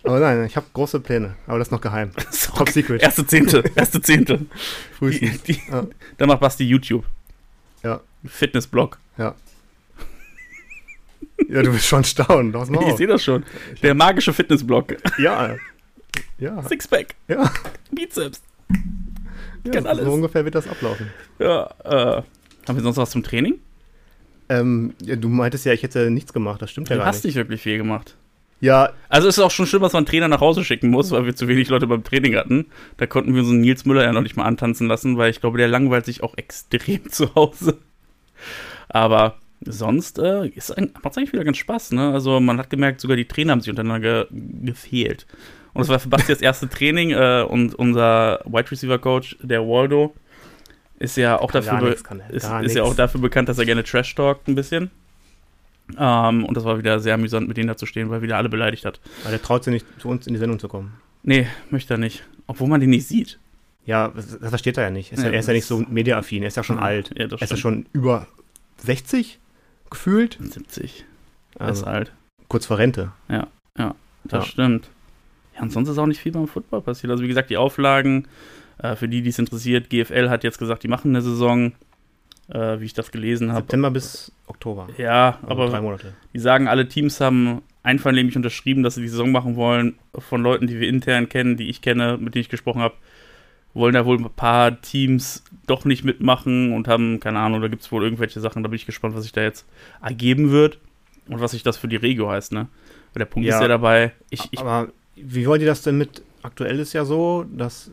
Aber 0.02 0.20
nein, 0.20 0.44
ich 0.44 0.56
habe 0.56 0.66
große 0.72 1.00
Pläne. 1.00 1.36
Aber 1.46 1.58
das 1.58 1.68
ist 1.68 1.72
noch 1.72 1.80
geheim. 1.80 2.10
Top 2.56 2.68
Secret. 2.68 3.02
Erste 3.02 3.26
Zehnte, 3.26 3.62
erste 3.74 4.00
Zehnte. 4.00 4.38
Die, 4.38 4.46
Frühestens. 4.96 5.42
die, 5.42 5.60
Ja. 5.70 5.86
Dann 6.18 6.28
macht 6.28 6.40
Basti 6.40 6.64
YouTube. 6.64 7.04
Ja. 7.82 8.00
Fitnessblog. 8.26 8.98
Ja. 9.18 9.34
Ja, 11.48 11.62
du 11.62 11.72
bist 11.72 11.86
schon 11.86 12.04
staunen. 12.04 12.54
Ich 12.88 12.96
sehe 12.96 13.06
das 13.06 13.22
schon. 13.22 13.44
Der 13.82 13.94
magische 13.94 14.32
Fitnessblog. 14.32 14.96
Ja. 15.18 15.56
Ja. 16.38 16.62
Sixpack. 16.62 17.14
Ja. 17.28 17.50
Bizeps. 17.90 18.40
ja 19.64 19.72
kann 19.72 19.86
alles. 19.86 20.04
So 20.04 20.12
ungefähr 20.12 20.44
wird 20.44 20.54
das 20.54 20.68
ablaufen. 20.68 21.10
Ja, 21.38 21.70
äh. 21.84 22.22
Haben 22.66 22.76
wir 22.76 22.82
sonst 22.82 22.96
was 22.96 23.10
zum 23.10 23.22
Training? 23.22 23.58
Ähm, 24.48 24.94
ja, 25.02 25.16
du 25.16 25.28
meintest 25.28 25.64
ja, 25.64 25.72
ich 25.72 25.82
hätte 25.82 26.10
nichts 26.10 26.32
gemacht. 26.32 26.60
Das 26.62 26.70
stimmt 26.70 26.88
ja 26.88 26.96
du 26.96 27.00
gar 27.00 27.06
hast 27.08 27.16
nicht. 27.24 27.24
nicht 27.24 27.36
wirklich 27.36 27.62
viel 27.62 27.78
gemacht. 27.78 28.16
Ja, 28.60 28.92
Also 29.08 29.28
es 29.28 29.36
ist 29.36 29.44
auch 29.44 29.50
schon 29.50 29.66
schlimm, 29.66 29.82
dass 29.82 29.92
man 29.92 30.00
einen 30.00 30.06
Trainer 30.06 30.28
nach 30.28 30.40
Hause 30.40 30.64
schicken 30.64 30.88
muss, 30.88 31.10
weil 31.10 31.26
wir 31.26 31.36
zu 31.36 31.48
wenig 31.48 31.68
Leute 31.68 31.86
beim 31.86 32.02
Training 32.02 32.34
hatten. 32.36 32.66
Da 32.96 33.06
konnten 33.06 33.34
wir 33.34 33.42
unseren 33.42 33.60
Nils 33.60 33.84
Müller 33.84 34.04
ja 34.04 34.12
noch 34.12 34.22
nicht 34.22 34.36
mal 34.36 34.44
antanzen 34.44 34.86
lassen, 34.86 35.18
weil 35.18 35.30
ich 35.30 35.40
glaube, 35.40 35.58
der 35.58 35.68
langweilt 35.68 36.06
sich 36.06 36.22
auch 36.22 36.36
extrem 36.38 37.00
zu 37.10 37.34
Hause. 37.34 37.78
Aber 38.88 39.36
sonst 39.60 40.18
äh, 40.18 40.44
macht 40.44 40.56
es 40.56 40.70
eigentlich 41.18 41.32
wieder 41.32 41.44
ganz 41.44 41.58
Spaß. 41.58 41.92
Ne? 41.92 42.12
Also 42.12 42.40
man 42.40 42.58
hat 42.58 42.70
gemerkt, 42.70 43.00
sogar 43.00 43.16
die 43.16 43.26
Trainer 43.26 43.52
haben 43.52 43.60
sich 43.60 43.70
untereinander 43.70 44.26
ge 44.30 44.40
gefehlt. 44.64 45.26
Und 45.72 45.80
das 45.80 45.88
war 45.88 45.98
für 45.98 46.08
Basti 46.08 46.32
das 46.32 46.40
erste 46.42 46.68
Training 46.68 47.10
äh, 47.10 47.44
und 47.46 47.74
unser 47.74 48.40
Wide 48.46 48.70
Receiver 48.70 48.98
Coach, 48.98 49.36
der 49.42 49.62
Waldo, 49.66 50.14
ist 51.04 51.16
ja 51.16 51.38
auch 51.40 51.50
dafür, 51.52 51.80
nix, 51.80 52.02
er 52.02 52.30
ist, 52.30 52.50
ist 52.70 52.74
ja 52.76 52.82
auch 52.82 52.94
dafür 52.96 53.20
bekannt, 53.20 53.48
dass 53.48 53.58
er 53.58 53.64
gerne 53.66 53.84
Trash 53.84 54.14
talkt 54.14 54.48
ein 54.48 54.54
bisschen. 54.54 54.90
Ähm, 55.98 56.44
und 56.44 56.56
das 56.56 56.64
war 56.64 56.78
wieder 56.78 56.98
sehr 57.00 57.14
amüsant, 57.14 57.46
mit 57.46 57.56
denen 57.56 57.68
da 57.68 57.76
zu 57.76 57.86
stehen, 57.86 58.08
weil 58.10 58.18
er 58.18 58.22
wieder 58.22 58.36
alle 58.38 58.48
beleidigt 58.48 58.84
hat. 58.84 59.00
aber 59.22 59.30
der 59.30 59.42
traut 59.42 59.64
sich 59.64 59.72
nicht, 59.72 59.86
zu 59.98 60.08
uns 60.08 60.26
in 60.26 60.32
die 60.32 60.38
Sendung 60.38 60.58
zu 60.58 60.68
kommen. 60.68 60.94
Nee, 61.22 61.46
möchte 61.70 61.94
er 61.94 61.98
nicht. 61.98 62.24
Obwohl 62.46 62.68
man 62.68 62.80
den 62.80 62.90
nicht 62.90 63.06
sieht. 63.06 63.38
Ja, 63.86 64.08
das, 64.08 64.38
das 64.38 64.48
versteht 64.48 64.78
er 64.78 64.84
ja 64.84 64.90
nicht. 64.90 65.12
Er 65.12 65.18
ist 65.18 65.24
ja, 65.24 65.28
Ja, 65.28 65.34
er 65.34 65.40
ist 65.40 65.46
ja 65.46 65.52
das- 65.52 65.56
nicht 65.58 65.66
so 65.66 65.84
mediaaffin. 65.92 66.42
Er 66.42 66.48
ist 66.48 66.56
ja 66.56 66.62
schon 66.64 66.76
Ja, 66.76 66.82
alt. 66.82 67.10
ja, 67.16 67.26
das 67.26 67.40
er 67.40 67.44
ist 67.44 67.50
ja 67.50 67.56
schon 67.58 67.86
über 67.92 68.26
60 68.78 69.38
gefühlt. 69.90 70.38
70. 70.40 71.04
Er 71.56 71.66
Also, 71.66 71.82
ist 71.82 71.88
alt. 71.88 72.12
kurz 72.48 72.64
vor 72.66 72.78
Rente. 72.78 73.12
Das 73.28 73.42
Ja. 74.32 74.42
stimmt. 74.42 74.88
Ja, 75.54 75.62
und 75.62 75.70
sonst 75.70 75.88
ist 75.90 75.98
auch 75.98 76.06
nicht 76.06 76.20
viel 76.20 76.32
beim 76.32 76.48
Football 76.48 76.80
passiert. 76.80 77.10
Also 77.10 77.22
wie 77.22 77.28
gesagt, 77.28 77.50
die 77.50 77.58
Auflagen, 77.58 78.26
äh, 78.78 78.96
für 78.96 79.08
die, 79.08 79.22
die 79.22 79.30
es 79.30 79.38
interessiert, 79.38 79.90
GFL 79.90 80.28
hat 80.30 80.44
jetzt 80.44 80.58
gesagt, 80.58 80.82
die 80.82 80.88
machen 80.88 81.10
eine 81.10 81.22
Saison, 81.22 81.72
äh, 82.48 82.80
wie 82.80 82.84
ich 82.84 82.94
das 82.94 83.10
gelesen 83.12 83.50
habe. 83.52 83.62
September 83.62 83.90
bis 83.90 84.32
Oktober. 84.46 84.88
Ja, 84.98 85.38
Also 85.42 85.46
drei 85.56 85.66
aber 85.78 85.80
Monate. 85.82 86.14
die 86.32 86.38
sagen, 86.38 86.68
alle 86.68 86.88
Teams 86.88 87.20
haben 87.20 87.62
einvernehmlich 87.82 88.36
unterschrieben, 88.36 88.82
dass 88.82 88.94
sie 88.96 89.02
die 89.02 89.08
Saison 89.08 89.30
machen 89.32 89.56
wollen, 89.56 89.98
von 90.18 90.42
Leuten, 90.42 90.66
die 90.66 90.80
wir 90.80 90.88
intern 90.88 91.28
kennen, 91.28 91.56
die 91.56 91.68
ich 91.68 91.82
kenne, 91.82 92.16
mit 92.18 92.34
denen 92.34 92.40
ich 92.42 92.48
gesprochen 92.48 92.80
habe, 92.82 92.94
wollen 93.74 93.94
da 93.94 94.06
wohl 94.06 94.18
ein 94.18 94.30
paar 94.30 94.80
Teams 94.80 95.42
doch 95.66 95.84
nicht 95.84 96.04
mitmachen 96.04 96.72
und 96.72 96.86
haben, 96.88 97.18
keine 97.20 97.40
Ahnung, 97.40 97.60
da 97.60 97.68
gibt 97.68 97.82
es 97.82 97.90
wohl 97.92 98.04
irgendwelche 98.04 98.40
Sachen, 98.40 98.62
da 98.62 98.68
bin 98.68 98.76
ich 98.76 98.86
gespannt, 98.86 99.14
was 99.16 99.24
sich 99.24 99.32
da 99.32 99.42
jetzt 99.42 99.66
ergeben 100.02 100.50
wird 100.50 100.78
und 101.28 101.40
was 101.40 101.50
sich 101.52 101.62
das 101.62 101.76
für 101.76 101.88
die 101.88 101.96
Regio 101.96 102.30
heißt, 102.30 102.52
ne? 102.52 102.68
Weil 103.12 103.18
der 103.20 103.24
Punkt 103.26 103.48
Ja. 103.48 103.56
ist 103.56 103.62
ja 103.62 103.68
dabei, 103.68 104.12
ich, 104.30 104.48
ich 104.52 104.60
Aber 104.60 104.88
wie 105.16 105.46
wollt 105.46 105.60
ihr 105.60 105.66
das 105.66 105.82
denn 105.82 105.98
mit? 105.98 106.22
Aktuell 106.42 106.78
ist 106.78 106.92
ja 106.92 107.04
so, 107.04 107.44
dass 107.52 107.90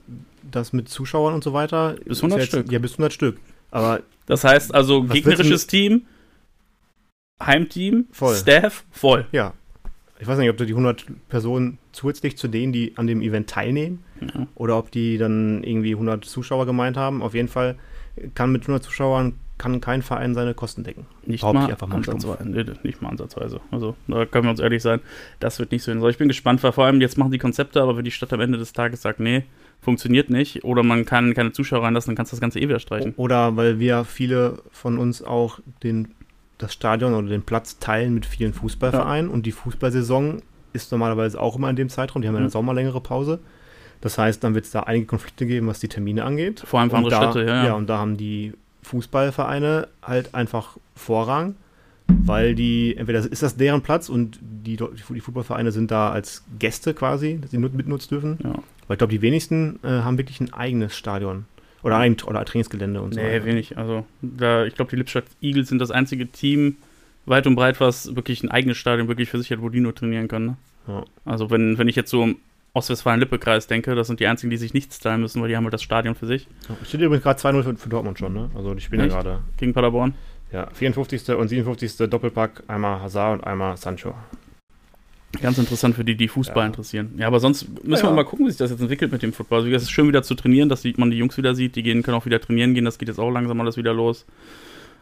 das 0.49 0.73
mit 0.73 0.89
Zuschauern 0.89 1.33
und 1.33 1.43
so 1.43 1.53
weiter. 1.53 1.95
Bis 2.05 2.17
ist 2.17 2.23
100 2.23 2.39
jetzt, 2.39 2.47
Stück. 2.49 2.71
Ja, 2.71 2.79
bis 2.79 2.93
100 2.93 3.13
Stück. 3.13 3.37
Aber 3.71 4.01
Das 4.25 4.43
heißt 4.43 4.73
also, 4.73 5.03
gegnerisches 5.03 5.67
Team, 5.67 6.03
Heimteam, 7.41 8.05
Voll. 8.11 8.35
Staff, 8.35 8.83
voll. 8.91 9.25
ja, 9.31 9.53
ich 10.19 10.27
weiß 10.27 10.37
nicht, 10.37 10.49
ob 10.49 10.57
da 10.57 10.65
die 10.65 10.73
100 10.73 11.05
Personen 11.29 11.79
zusätzlich 11.91 12.37
zu 12.37 12.47
denen, 12.47 12.71
die 12.71 12.93
an 12.97 13.07
dem 13.07 13.21
Event 13.21 13.49
teilnehmen, 13.49 14.03
Ja. 14.21 14.47
oder 14.53 14.77
ob 14.77 14.91
die 14.91 15.17
dann 15.17 15.63
irgendwie 15.63 15.93
100 15.93 16.23
Zuschauer 16.23 16.67
gemeint 16.67 16.97
haben. 16.97 17.23
Auf 17.23 17.33
jeden 17.33 17.47
Fall 17.47 17.77
kann 18.35 18.51
mit 18.51 18.61
100 18.63 18.83
Zuschauern 18.83 19.33
kann 19.57 19.79
kein 19.81 20.01
Verein 20.01 20.33
seine 20.35 20.53
Kosten 20.55 20.83
decken. 20.83 21.05
Nicht 21.25 21.43
mal, 21.43 21.69
einfach 21.69 21.87
mal 21.87 21.97
ansatzweise. 21.97 22.47
Nee, 22.49 22.65
nicht 22.83 23.01
mal 23.01 23.09
ansatzweise. 23.09 23.61
Also, 23.71 23.95
da 24.07 24.25
können 24.25 24.45
wir 24.45 24.51
uns 24.51 24.59
ehrlich 24.59 24.81
sein, 24.81 25.01
das 25.39 25.59
wird 25.59 25.71
nicht 25.71 25.83
so 25.83 25.91
hin. 25.91 26.03
Ich 26.07 26.17
bin 26.17 26.27
gespannt, 26.27 26.61
weil 26.63 26.71
vor 26.71 26.85
allem 26.85 26.99
jetzt 27.01 27.17
machen 27.17 27.31
die 27.31 27.37
Konzepte, 27.37 27.81
aber 27.81 27.95
wenn 27.97 28.05
die 28.05 28.11
Stadt 28.11 28.33
am 28.33 28.41
Ende 28.41 28.57
des 28.57 28.73
Tages 28.73 29.01
sagt, 29.03 29.19
nee, 29.19 29.43
funktioniert 29.81 30.29
nicht, 30.29 30.63
oder 30.63 30.83
man 30.83 31.05
kann 31.05 31.33
keine 31.33 31.51
Zuschauer 31.51 31.83
reinlassen, 31.83 32.11
dann 32.11 32.15
kannst 32.15 32.31
du 32.31 32.35
das 32.35 32.41
Ganze 32.41 32.59
eh 32.59 32.67
wieder 32.67 32.79
streichen. 32.79 33.13
Oder 33.17 33.57
weil 33.57 33.79
wir 33.79 34.03
viele 34.05 34.59
von 34.71 34.97
uns 34.99 35.23
auch 35.23 35.59
den, 35.83 36.09
das 36.59 36.73
Stadion 36.73 37.13
oder 37.15 37.27
den 37.27 37.41
Platz 37.41 37.79
teilen 37.79 38.13
mit 38.13 38.25
vielen 38.25 38.53
Fußballvereinen 38.53 39.29
und 39.31 39.45
die 39.47 39.51
Fußballsaison 39.51 40.41
ist 40.73 40.91
normalerweise 40.91 41.41
auch 41.41 41.55
immer 41.57 41.69
in 41.69 41.75
dem 41.75 41.89
Zeitraum. 41.89 42.21
Die 42.21 42.27
haben 42.27 42.35
ja 42.35 42.39
eine 42.39 42.47
Mhm. 42.47 42.51
sommerlängere 42.51 43.01
Pause. 43.01 43.39
Das 44.01 44.17
heißt, 44.17 44.43
dann 44.43 44.55
wird 44.55 44.65
es 44.65 44.71
da 44.71 44.81
einige 44.81 45.05
Konflikte 45.05 45.45
geben, 45.45 45.67
was 45.67 45.79
die 45.79 45.87
Termine 45.87 46.23
angeht. 46.25 46.61
Vor 46.65 46.79
allem 46.79 46.89
für 46.89 46.97
andere 46.97 47.11
da, 47.11 47.31
Städte, 47.31 47.47
ja, 47.47 47.65
ja. 47.65 47.73
und 47.73 47.87
da 47.89 47.97
haben 47.97 48.17
die 48.17 48.53
Fußballvereine 48.83 49.87
halt 50.03 50.33
einfach 50.35 50.77
Vorrang, 50.95 51.55
weil 52.07 52.55
die, 52.55 52.95
entweder 52.97 53.19
ist 53.19 53.41
das 53.43 53.57
deren 53.57 53.81
Platz 53.81 54.09
und 54.09 54.39
die, 54.41 54.77
die 54.77 55.19
Fußballvereine 55.21 55.71
sind 55.71 55.91
da 55.91 56.11
als 56.11 56.43
Gäste 56.59 56.93
quasi, 56.93 57.39
dass 57.41 57.51
sie 57.51 57.57
nut- 57.57 57.73
mitnutzen 57.73 58.09
dürfen. 58.09 58.37
ja. 58.43 58.53
Weil 58.91 58.95
ich 58.95 58.97
glaube, 58.97 59.13
die 59.13 59.21
wenigsten 59.21 59.79
äh, 59.83 59.87
haben 59.87 60.17
wirklich 60.17 60.41
ein 60.41 60.51
eigenes 60.51 60.97
Stadion. 60.97 61.45
Oder 61.81 61.95
ein, 61.95 62.17
oder 62.25 62.41
ein 62.41 62.45
Trainingsgelände 62.45 63.01
und 63.01 63.13
so 63.13 63.21
Nee, 63.21 63.45
wenig. 63.45 63.77
Also, 63.77 64.05
da, 64.21 64.65
ich 64.65 64.75
glaube, 64.75 64.91
die 64.91 64.97
Lippstadt 64.97 65.23
Eagles 65.41 65.69
sind 65.69 65.79
das 65.79 65.91
einzige 65.91 66.27
Team 66.27 66.75
weit 67.25 67.47
und 67.47 67.55
breit, 67.55 67.79
was 67.79 68.17
wirklich 68.17 68.43
ein 68.43 68.51
eigenes 68.51 68.75
Stadion 68.75 69.07
wirklich 69.07 69.29
für 69.29 69.39
sich 69.39 69.49
hat, 69.49 69.61
wo 69.61 69.69
die 69.69 69.79
nur 69.79 69.95
trainieren 69.95 70.27
können. 70.27 70.45
Ne? 70.47 70.57
Ja. 70.89 71.03
Also, 71.23 71.49
wenn, 71.49 71.77
wenn 71.77 71.87
ich 71.87 71.95
jetzt 71.95 72.09
so 72.09 72.21
im 72.21 72.35
Ostwestfalen-Lippe-Kreis 72.73 73.67
denke, 73.67 73.95
das 73.95 74.07
sind 74.07 74.19
die 74.19 74.27
einzigen, 74.27 74.49
die 74.49 74.57
sich 74.57 74.73
nichts 74.73 74.99
teilen 74.99 75.21
müssen, 75.21 75.41
weil 75.41 75.47
die 75.47 75.55
haben 75.55 75.63
halt 75.63 75.73
das 75.73 75.83
Stadion 75.83 76.15
für 76.15 76.25
sich. 76.25 76.49
Ja, 76.67 76.75
Steht 76.85 76.99
übrigens 76.99 77.23
gerade 77.23 77.39
2-0 77.39 77.63
für, 77.63 77.75
für 77.77 77.87
Dortmund 77.87 78.19
schon, 78.19 78.33
ne? 78.33 78.51
Also 78.55 78.73
die 78.73 78.81
spielen 78.81 79.03
ja 79.03 79.07
gerade. 79.07 79.39
Gegen 79.55 79.71
Paderborn. 79.71 80.15
Ja, 80.51 80.67
54. 80.73 81.29
und 81.29 81.47
57. 81.47 82.09
Doppelpack, 82.09 82.63
einmal 82.67 82.99
Hazard 82.99 83.39
und 83.39 83.47
einmal 83.47 83.77
Sancho. 83.77 84.13
Ganz 85.41 85.57
interessant 85.57 85.95
für 85.95 86.03
die, 86.03 86.15
die 86.15 86.27
Fußball 86.27 86.63
Ja. 86.63 86.67
interessieren. 86.67 87.13
Ja, 87.17 87.27
aber 87.27 87.39
sonst 87.39 87.67
müssen 87.85 88.03
Ja. 88.05 88.11
wir 88.11 88.15
mal 88.15 88.25
gucken, 88.25 88.45
wie 88.45 88.49
sich 88.51 88.57
das 88.57 88.71
jetzt 88.71 88.81
entwickelt 88.81 89.11
mit 89.11 89.21
dem 89.21 89.31
Football. 89.31 89.59
Also, 89.59 89.71
es 89.71 89.83
ist 89.83 89.91
schön 89.91 90.07
wieder 90.07 90.23
zu 90.23 90.35
trainieren, 90.35 90.67
dass 90.67 90.83
man 90.97 91.09
die 91.09 91.17
Jungs 91.17 91.37
wieder 91.37 91.55
sieht. 91.55 91.75
Die 91.77 91.83
gehen, 91.83 92.03
können 92.03 92.17
auch 92.17 92.25
wieder 92.25 92.41
trainieren 92.41 92.73
gehen. 92.73 92.83
Das 92.85 92.97
geht 92.97 93.07
jetzt 93.07 93.19
auch 93.19 93.31
langsam 93.31 93.59
alles 93.61 93.77
wieder 93.77 93.93
los. 93.93 94.25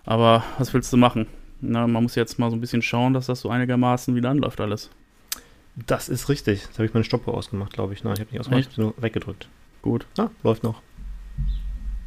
Aber 0.05 0.43
was 0.59 0.73
willst 0.73 0.93
du 0.93 0.97
machen? 0.97 1.25
Na, 1.61 1.87
man 1.87 2.03
muss 2.03 2.15
jetzt 2.15 2.37
mal 2.39 2.49
so 2.51 2.55
ein 2.55 2.61
bisschen 2.61 2.81
schauen, 2.81 3.13
dass 3.13 3.25
das 3.25 3.41
so 3.41 3.49
einigermaßen 3.49 4.15
wieder 4.15 4.29
anläuft 4.29 4.61
alles. 4.61 4.89
Das 5.87 6.09
ist 6.09 6.29
richtig. 6.29 6.61
Jetzt 6.63 6.73
habe 6.77 6.85
ich 6.85 6.93
meine 6.93 7.03
Stoppuhr 7.03 7.33
ausgemacht, 7.33 7.73
glaube 7.73 7.93
ich. 7.93 8.03
Nein, 8.03 8.13
ich 8.13 8.19
habe 8.21 8.31
nicht 8.31 8.39
ausgemacht, 8.39 8.67
Echt? 8.67 8.77
nur 8.77 8.93
weggedrückt. 8.97 9.47
Gut. 9.81 10.05
Ah, 10.17 10.29
läuft 10.43 10.63
noch. 10.63 10.81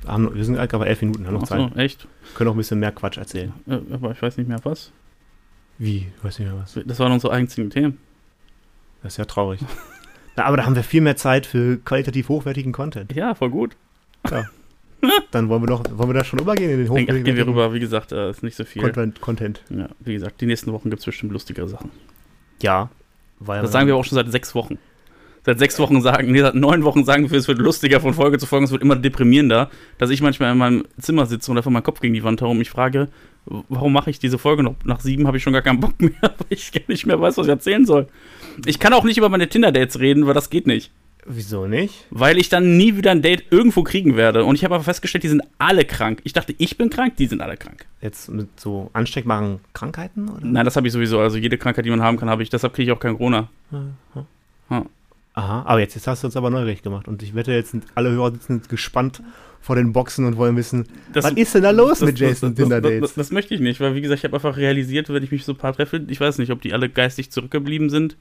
Haben, 0.07 0.35
wir 0.35 0.45
sind 0.45 0.59
eigentlich 0.59 0.75
aber 0.75 0.87
elf 0.87 1.01
Minuten, 1.01 1.27
haben 1.27 1.35
noch 1.35 1.45
Zeit. 1.45 1.71
so, 1.75 1.79
echt? 1.79 2.07
Können 2.35 2.51
auch 2.51 2.55
ein 2.55 2.59
bisschen 2.59 2.81
mehr 2.81 2.93
Quatsch 2.93 3.19
erzählen. 3.19 3.53
Äh, 3.69 3.79
aber 3.93 4.13
ich 4.13 4.21
weiß 4.23 4.37
nicht 4.37 4.49
mehr 4.49 4.61
was. 4.65 4.91
Wie? 5.79 6.09
Ich 6.17 6.25
weiß 6.25 6.39
nicht 6.39 6.49
mehr 6.51 6.59
was. 6.61 6.79
Das 6.87 6.99
waren 6.99 7.13
unsere 7.13 7.33
einzigen 7.33 7.71
Themen. 7.71 7.99
Das 9.03 9.15
ist 9.15 9.17
ja 9.17 9.25
traurig. 9.25 9.61
Na, 10.37 10.45
aber 10.45 10.57
da 10.57 10.65
haben 10.65 10.77
wir 10.77 10.83
viel 10.83 11.01
mehr 11.01 11.17
Zeit 11.17 11.47
für 11.47 11.79
qualitativ 11.79 12.29
hochwertigen 12.29 12.73
Content. 12.73 13.15
Ja, 13.15 13.35
voll 13.35 13.51
gut. 13.51 13.77
Dann 15.33 15.49
wollen 15.49 15.63
wir 15.63 15.67
doch, 15.67 15.83
wollen 15.91 16.09
wir 16.09 16.15
da 16.15 16.25
schon 16.25 16.39
übergehen 16.39 16.71
in 16.71 16.79
den 16.79 16.95
Denk, 16.95 17.09
gehen 17.09 17.17
wir 17.17 17.23
hochwertigen 17.23 17.49
rüber, 17.49 17.75
wie 17.75 17.81
gesagt, 17.81 18.13
äh, 18.13 18.31
ist 18.31 18.43
nicht 18.43 18.57
so 18.57 18.65
viel. 18.65 18.83
Content, 18.83 19.21
Content. 19.21 19.63
Ja, 19.69 19.89
wie 20.01 20.15
gesagt, 20.15 20.41
die 20.41 20.47
nächsten 20.47 20.73
Wochen 20.73 20.91
gibt 20.91 21.01
es 21.01 21.07
bestimmt 21.07 21.33
lustigere 21.33 21.69
Sachen. 21.69 21.91
Ja. 22.63 22.89
Weil 23.41 23.63
Das 23.63 23.73
sagen 23.73 23.89
wir 23.89 23.97
auch 23.97 24.05
schon 24.05 24.15
seit 24.15 24.31
sechs 24.31 24.55
Wochen. 24.55 24.79
Seit 25.45 25.59
sechs 25.59 25.77
Wochen 25.81 26.01
sagen, 26.03 26.31
nee, 26.31 26.41
seit 26.41 26.55
neun 26.55 26.85
Wochen 26.85 27.05
sagen 27.05 27.29
wir, 27.29 27.37
es 27.37 27.49
wird 27.49 27.59
lustiger 27.59 27.99
von 28.01 28.15
Folge 28.15 28.39
zu 28.39 28.47
Folge, 28.47 28.67
es 28.67 28.71
wird 28.71 28.83
immer 28.83 28.95
deprimierender, 28.95 29.71
dass 29.99 30.11
ich 30.11 30.23
manchmal 30.23 30.53
in 30.53 30.59
meinem 30.59 30.85
Zimmer 31.01 31.27
sitze 31.27 31.51
und 31.51 31.57
einfach 31.57 31.73
meinen 31.73 31.83
Kopf 31.83 31.99
gegen 31.99 32.15
die 32.15 32.23
Wand 32.23 32.41
herum 32.41 32.59
mich 32.59 32.71
frage, 32.71 33.09
warum 33.45 33.93
mache 33.93 34.09
ich 34.11 34.21
diese 34.21 34.39
Folge 34.39 34.63
noch? 34.63 34.77
Nach 34.85 35.01
sieben 35.01 35.27
habe 35.27 35.37
ich 35.37 35.43
schon 35.43 35.53
gar 35.53 35.63
keinen 35.63 35.81
Bock 35.81 36.01
mehr, 36.01 36.13
weil 36.23 36.47
ich 36.51 36.71
gar 36.71 36.83
nicht 36.87 37.07
mehr 37.07 37.21
weiß, 37.21 37.39
was 37.39 37.47
ich 37.47 37.51
erzählen 37.51 37.85
soll. 37.85 38.07
Ich 38.67 38.79
kann 38.79 38.93
auch 38.93 39.05
nicht 39.05 39.19
über 39.19 39.29
meine 39.29 39.49
Tinder-Dates 39.49 40.01
reden, 40.01 40.27
weil 40.27 40.35
das 40.35 40.51
geht 40.51 40.67
nicht. 40.67 40.91
Wieso 41.25 41.67
nicht? 41.69 42.05
Weil 42.11 42.37
ich 42.37 42.49
dann 42.49 42.77
nie 42.77 42.97
wieder 42.97 43.13
ein 43.13 43.23
Date 43.23 43.45
irgendwo 43.51 43.85
kriegen 43.85 44.17
werde. 44.17 44.45
Und 44.45 44.57
ich 44.57 44.65
habe 44.65 44.75
aber 44.75 44.83
festgestellt, 44.83 45.23
die 45.23 45.29
sind 45.29 45.43
alle 45.59 45.85
krank. 45.85 46.21
Ich 46.25 46.33
dachte, 46.33 46.53
ich 46.59 46.77
bin 46.77 46.91
krank, 46.91 47.17
die 47.17 47.27
sind 47.27 47.41
alle 47.43 47.57
krank. 47.57 47.87
Jetzt 48.01 48.29
mit 48.29 48.59
so 48.59 48.91
ansteckbaren 48.93 49.61
Krankheiten? 49.73 50.29
Oder? 50.29 50.45
Nein, 50.45 50.65
das 50.65 50.75
habe 50.75 50.89
ich 50.89 50.93
sowieso. 50.93 51.21
Also 51.21 51.39
jede 51.39 51.59
Krankheit, 51.59 51.85
die 51.85 51.91
man 51.91 52.03
haben 52.03 52.17
kann, 52.17 52.29
habe 52.29 52.43
ich. 52.43 52.51
Deshalb 52.51 52.73
kriege 52.75 52.91
ich 52.91 52.97
auch 52.97 53.01
kein 53.01 53.17
Corona. 53.17 53.49
Ja. 53.71 54.85
Aha, 55.35 55.63
aber 55.65 55.81
jetzt, 55.81 55.95
jetzt 55.95 56.07
hast 56.07 56.23
du 56.23 56.27
uns 56.27 56.37
aber 56.37 56.51
neugierig 56.51 56.83
gemacht. 56.83 57.09
Und 57.09 57.23
ich 57.23 57.35
wette, 57.35 57.53
jetzt 57.53 57.71
sind 57.71 57.85
alle 57.95 58.11
Hörer 58.11 58.33
sitzen 58.33 58.61
gespannt 58.69 59.23
vor 59.61 59.77
den 59.77 59.93
Boxen 59.93 60.25
und 60.27 60.37
wollen 60.37 60.57
wissen, 60.57 60.87
Das- 61.13 61.25
was 61.25 61.33
ist 61.35 61.55
denn 61.55 61.63
da 61.63 61.71
los 61.71 62.01
Das- 62.01 62.07
mit 62.09 62.19
Jason 62.19 62.55
Tinder 62.55 62.81
das, 62.81 62.91
das, 62.91 63.01
Dates? 63.01 63.15
das 63.15 63.31
möchte 63.31 63.55
ich 63.55 63.61
nicht, 63.61 63.81
weil 63.81 63.95
wie 63.95 64.01
gesagt, 64.03 64.19
ich 64.19 64.25
habe 64.25 64.35
einfach 64.37 64.57
realisiert, 64.57 65.09
wenn 65.09 65.23
ich 65.23 65.31
mich 65.31 65.45
so 65.45 65.53
ein 65.53 65.57
paar 65.59 65.73
treffe, 65.73 66.05
ich 66.09 66.21
weiß 66.21 66.39
nicht, 66.39 66.51
ob 66.51 66.61
die 66.61 66.73
alle 66.75 66.89
geistig 66.89 67.31
zurückgeblieben 67.31 67.89
sind. 67.89 68.17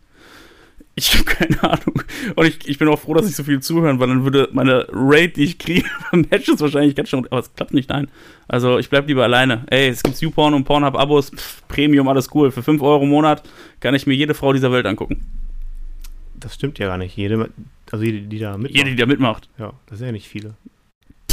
Ich 0.96 1.14
habe 1.14 1.24
keine 1.24 1.64
Ahnung. 1.64 2.04
Und 2.36 2.46
ich, 2.46 2.68
ich 2.68 2.78
bin 2.78 2.88
auch 2.90 3.00
froh, 3.00 3.14
dass 3.14 3.30
ich 3.30 3.36
so 3.36 3.44
viel 3.44 3.62
zuhören, 3.62 4.00
weil 4.00 4.10
dann 4.10 4.24
würde 4.24 4.50
meine 4.52 4.88
Rate, 4.92 5.30
die 5.30 5.44
ich 5.46 5.58
kriege, 5.58 5.86
beim 6.12 6.28
Matches 6.30 6.60
wahrscheinlich 6.60 6.96
ganz 6.96 7.10
schön. 7.10 7.26
Aber 7.30 7.40
es 7.40 7.54
klappt 7.54 7.74
nicht, 7.74 7.90
nein. 7.90 8.10
Also 8.48 8.78
ich 8.78 8.90
bleib 8.90 9.08
lieber 9.08 9.24
alleine. 9.24 9.64
Ey, 9.70 9.88
es 9.88 10.04
gibt 10.04 10.20
YouPorn 10.20 10.54
und 10.54 10.66
Pornhub-Abos, 10.66 11.32
Premium, 11.68 12.08
alles 12.08 12.30
cool. 12.34 12.52
Für 12.52 12.62
5 12.62 12.82
Euro 12.82 13.04
im 13.04 13.10
Monat 13.10 13.44
kann 13.80 13.96
ich 13.96 14.06
mir 14.06 14.14
jede 14.14 14.34
Frau 14.34 14.52
dieser 14.52 14.72
Welt 14.72 14.86
angucken. 14.86 15.26
Das 16.36 16.56
stimmt 16.56 16.78
ja 16.80 16.88
gar 16.88 16.98
nicht. 16.98 17.16
Jede, 17.16 17.50
also 17.90 18.04
jede, 18.04 18.22
die 18.22 18.40
da 18.40 18.58
mitmacht. 18.58 18.76
Jede, 18.76 18.90
die 18.90 18.96
da 18.98 19.06
mitmacht. 19.06 19.50
ja, 19.58 19.74
das 19.88 20.00
sind 20.00 20.08
ja 20.08 20.12
nicht 20.12 20.28
viele. 20.28 20.56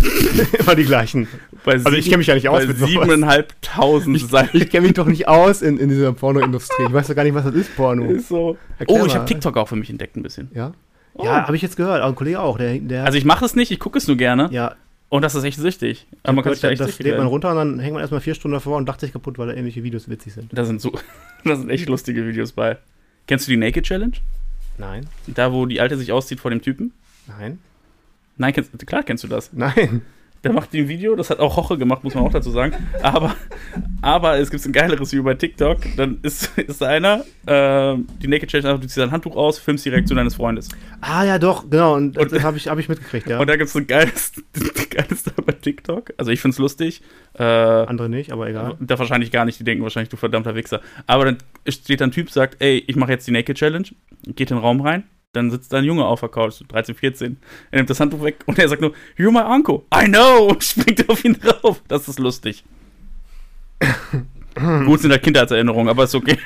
Immer 0.59 0.75
die 0.75 0.85
gleichen. 0.85 1.28
Bei 1.64 1.73
Also 1.73 1.93
ich 1.93 2.05
kenne 2.07 2.19
mich 2.19 2.26
ja 2.28 2.35
nicht 2.35 2.49
aus 2.49 2.61
bei 2.62 2.67
mit 2.69 2.78
siebeneinhalbtausend 2.78 4.17
Ich, 4.17 4.26
Seiten. 4.26 4.57
ich 4.57 4.71
kenne 4.71 4.87
mich 4.87 4.95
doch 4.95 5.07
nicht 5.07 5.28
aus 5.28 5.62
in, 5.62 5.78
in 5.78 5.88
dieser 5.88 6.12
Pornoindustrie. 6.12 6.85
Ich 6.87 6.93
weiß 6.93 7.07
doch 7.09 7.14
gar 7.14 7.25
nicht, 7.25 7.35
was 7.35 7.45
das 7.45 7.55
ist, 7.55 7.76
Porno. 7.76 8.05
Ist 8.11 8.28
so. 8.28 8.57
Erklär 8.78 9.02
Oh, 9.02 9.07
ich 9.07 9.14
habe 9.14 9.25
TikTok 9.26 9.57
auch 9.57 9.69
für 9.69 9.76
mich 9.76 9.90
entdeckt 9.90 10.17
ein 10.17 10.23
bisschen. 10.23 10.50
Ja, 10.55 10.73
Oh. 11.14 11.25
ja 11.25 11.47
habe 11.47 11.57
ich 11.57 11.62
jetzt 11.62 11.76
gehört. 11.76 12.02
Auch 12.02 12.09
ein 12.09 12.14
Kollege 12.14 12.38
auch. 12.40 12.59
Der, 12.59 12.78
der 12.78 13.05
Also 13.05 13.19
ich 13.19 13.25
mache 13.25 13.45
es 13.45 13.57
nicht, 13.57 13.71
ich 13.73 13.81
gucke 13.81 13.99
es 13.99 14.07
nur 14.07 14.17
gerne. 14.17 14.49
ja, 14.52 14.76
Und 15.09 15.23
das 15.23 15.35
ist 15.35 15.43
echt 15.43 15.59
süchtig. 15.59 16.07
Aber 16.23 16.35
man 16.35 16.45
kann 16.45 16.52
sich 16.52 16.62
da 16.62 16.71
echt 16.71 16.81
das 16.81 16.99
lädt 17.00 17.19
man 17.19 17.26
runter 17.26 17.50
und 17.50 17.57
dann 17.57 17.78
hängt 17.81 17.95
man 17.95 18.00
erstmal 18.02 18.21
vier 18.21 18.35
Stunden 18.35 18.52
davor 18.55 18.76
und 18.76 18.87
lacht 18.87 19.00
sich 19.00 19.12
kaputt, 19.12 19.37
weil 19.38 19.49
da 19.49 19.55
ähnliche 19.55 19.83
Videos 19.83 20.09
witzig 20.09 20.35
sind. 20.35 20.50
Da 20.52 20.64
sind 20.64 20.81
so, 20.81 20.93
da 21.45 21.57
sind 21.57 21.71
echt 21.71 21.88
lustige 21.88 22.25
Videos 22.26 22.52
bei. 22.52 22.76
Kennst 23.26 23.47
du 23.49 23.50
die 23.50 23.57
Naked 23.57 23.85
Challenge? 23.85 24.12
Nein, 24.76 25.07
Da, 25.26 25.52
wo 25.52 25.67
die 25.67 25.81
Alte 25.81 25.97
sich 25.97 26.12
auszieht 26.12 26.38
vor 26.38 26.50
dem 26.52 26.62
Typen? 26.62 26.93
nein, 27.26 27.59
Nein, 28.38 28.52
kennst, 28.52 28.87
klar 28.87 29.02
kennst 29.02 29.25
du 29.25 29.28
das. 29.28 29.52
nein. 29.52 30.02
Der 30.45 30.52
macht 30.52 30.73
ein 30.73 30.87
Video, 30.87 31.16
das 31.16 31.30
hat 31.30 31.40
auch 31.40 31.57
Hoche 31.57 31.76
gemacht, 31.76 32.04
muss 32.04 32.14
man 32.14 32.23
auch 32.23 32.30
dazu 32.30 32.52
sagen. 32.52 32.73
Aber, 33.02 33.35
aber 34.02 34.38
es 34.38 34.52
gibt 34.52 34.64
ein 34.64 34.73
geileres 34.73 35.11
Video 35.11 35.25
bei 35.25 35.35
TikTok. 35.35 35.78
Dann 35.97 36.21
ist, 36.23 36.57
ist 36.57 36.80
einer, 36.80 37.25
äh, 37.45 37.97
die 38.23 38.28
Naked 38.28 38.49
Challenge, 38.49 38.68
also 38.68 38.80
du 38.80 38.87
ziehst 38.87 39.00
ein 39.00 39.11
Handtuch 39.11 39.35
aus, 39.35 39.59
filmst 39.59 39.85
die 39.85 39.88
Reaktion 39.88 40.16
deines 40.16 40.37
Freundes. 40.37 40.68
Ah 41.00 41.25
ja, 41.25 41.40
doch, 41.40 41.68
genau. 41.68 41.97
Und, 41.97 42.16
Und- 42.16 42.30
das 42.30 42.40
habe 42.45 42.57
ich, 42.57 42.68
hab 42.68 42.78
ich 42.78 42.88
mitgekriegt, 42.88 43.26
ja. 43.28 43.40
Und 43.40 43.49
da 43.49 43.57
gibt 43.57 43.68
es 43.68 43.75
ein 43.75 43.88
geiles, 43.88 44.33
geiles 44.90 45.25
da 45.25 45.33
bei 45.45 45.50
TikTok. 45.54 46.12
Also 46.18 46.30
ich 46.30 46.40
find's 46.40 46.59
lustig. 46.59 47.02
Äh, 47.37 47.42
Andere 47.42 48.09
nicht, 48.09 48.30
aber 48.30 48.49
egal. 48.49 48.76
Da 48.78 48.97
wahrscheinlich 48.97 49.33
gar 49.33 49.45
nicht, 49.45 49.59
die 49.59 49.64
denken 49.64 49.83
wahrscheinlich, 49.83 50.09
du 50.09 50.16
verdammter 50.16 50.54
Wichser. 50.54 50.83
Aber 51.09 51.25
dann 51.25 51.38
steht 51.66 52.00
da 52.00 52.04
ein 52.04 52.12
Typ, 52.12 52.30
sagt, 52.30 52.59
ey, 52.62 52.85
ich 52.87 52.95
mache 52.95 53.11
jetzt 53.11 53.26
die 53.26 53.33
Naked 53.33 53.57
Challenge, 53.57 53.88
geht 54.25 54.52
in 54.52 54.57
den 54.57 54.59
Raum 54.59 54.80
rein, 54.83 55.02
dann 55.38 55.50
sitzt 55.50 55.73
da 55.73 55.78
ein 55.78 55.85
Junge 55.85 56.04
auf 56.04 56.21
der 56.21 56.28
Couch, 56.28 56.52
so 56.52 56.64
13, 56.68 56.95
14. 56.95 57.37
Er 57.71 57.76
nimmt 57.78 57.88
das 57.90 57.99
Handtuch 58.00 58.23
weg 58.23 58.37
und 58.47 58.59
er 58.59 58.68
sagt 58.68 58.83
nur, 58.83 58.92
You're 59.16 59.30
my 59.33 59.40
uncle. 59.40 59.83
I 59.95 60.04
know! 60.07 60.47
Und 60.50 60.62
springt 60.62 61.09
auf 61.09 61.25
ihn 61.25 61.35
drauf. 61.40 61.83
Das 61.88 62.09
ist 62.09 62.18
lustig. 62.18 62.64
Gut 64.87 65.00
sind 65.00 65.11
da 65.11 65.18
Kindheitserinnerungen, 65.18 65.88
aber 65.88 66.04
ist 66.04 66.14
okay. 66.14 66.37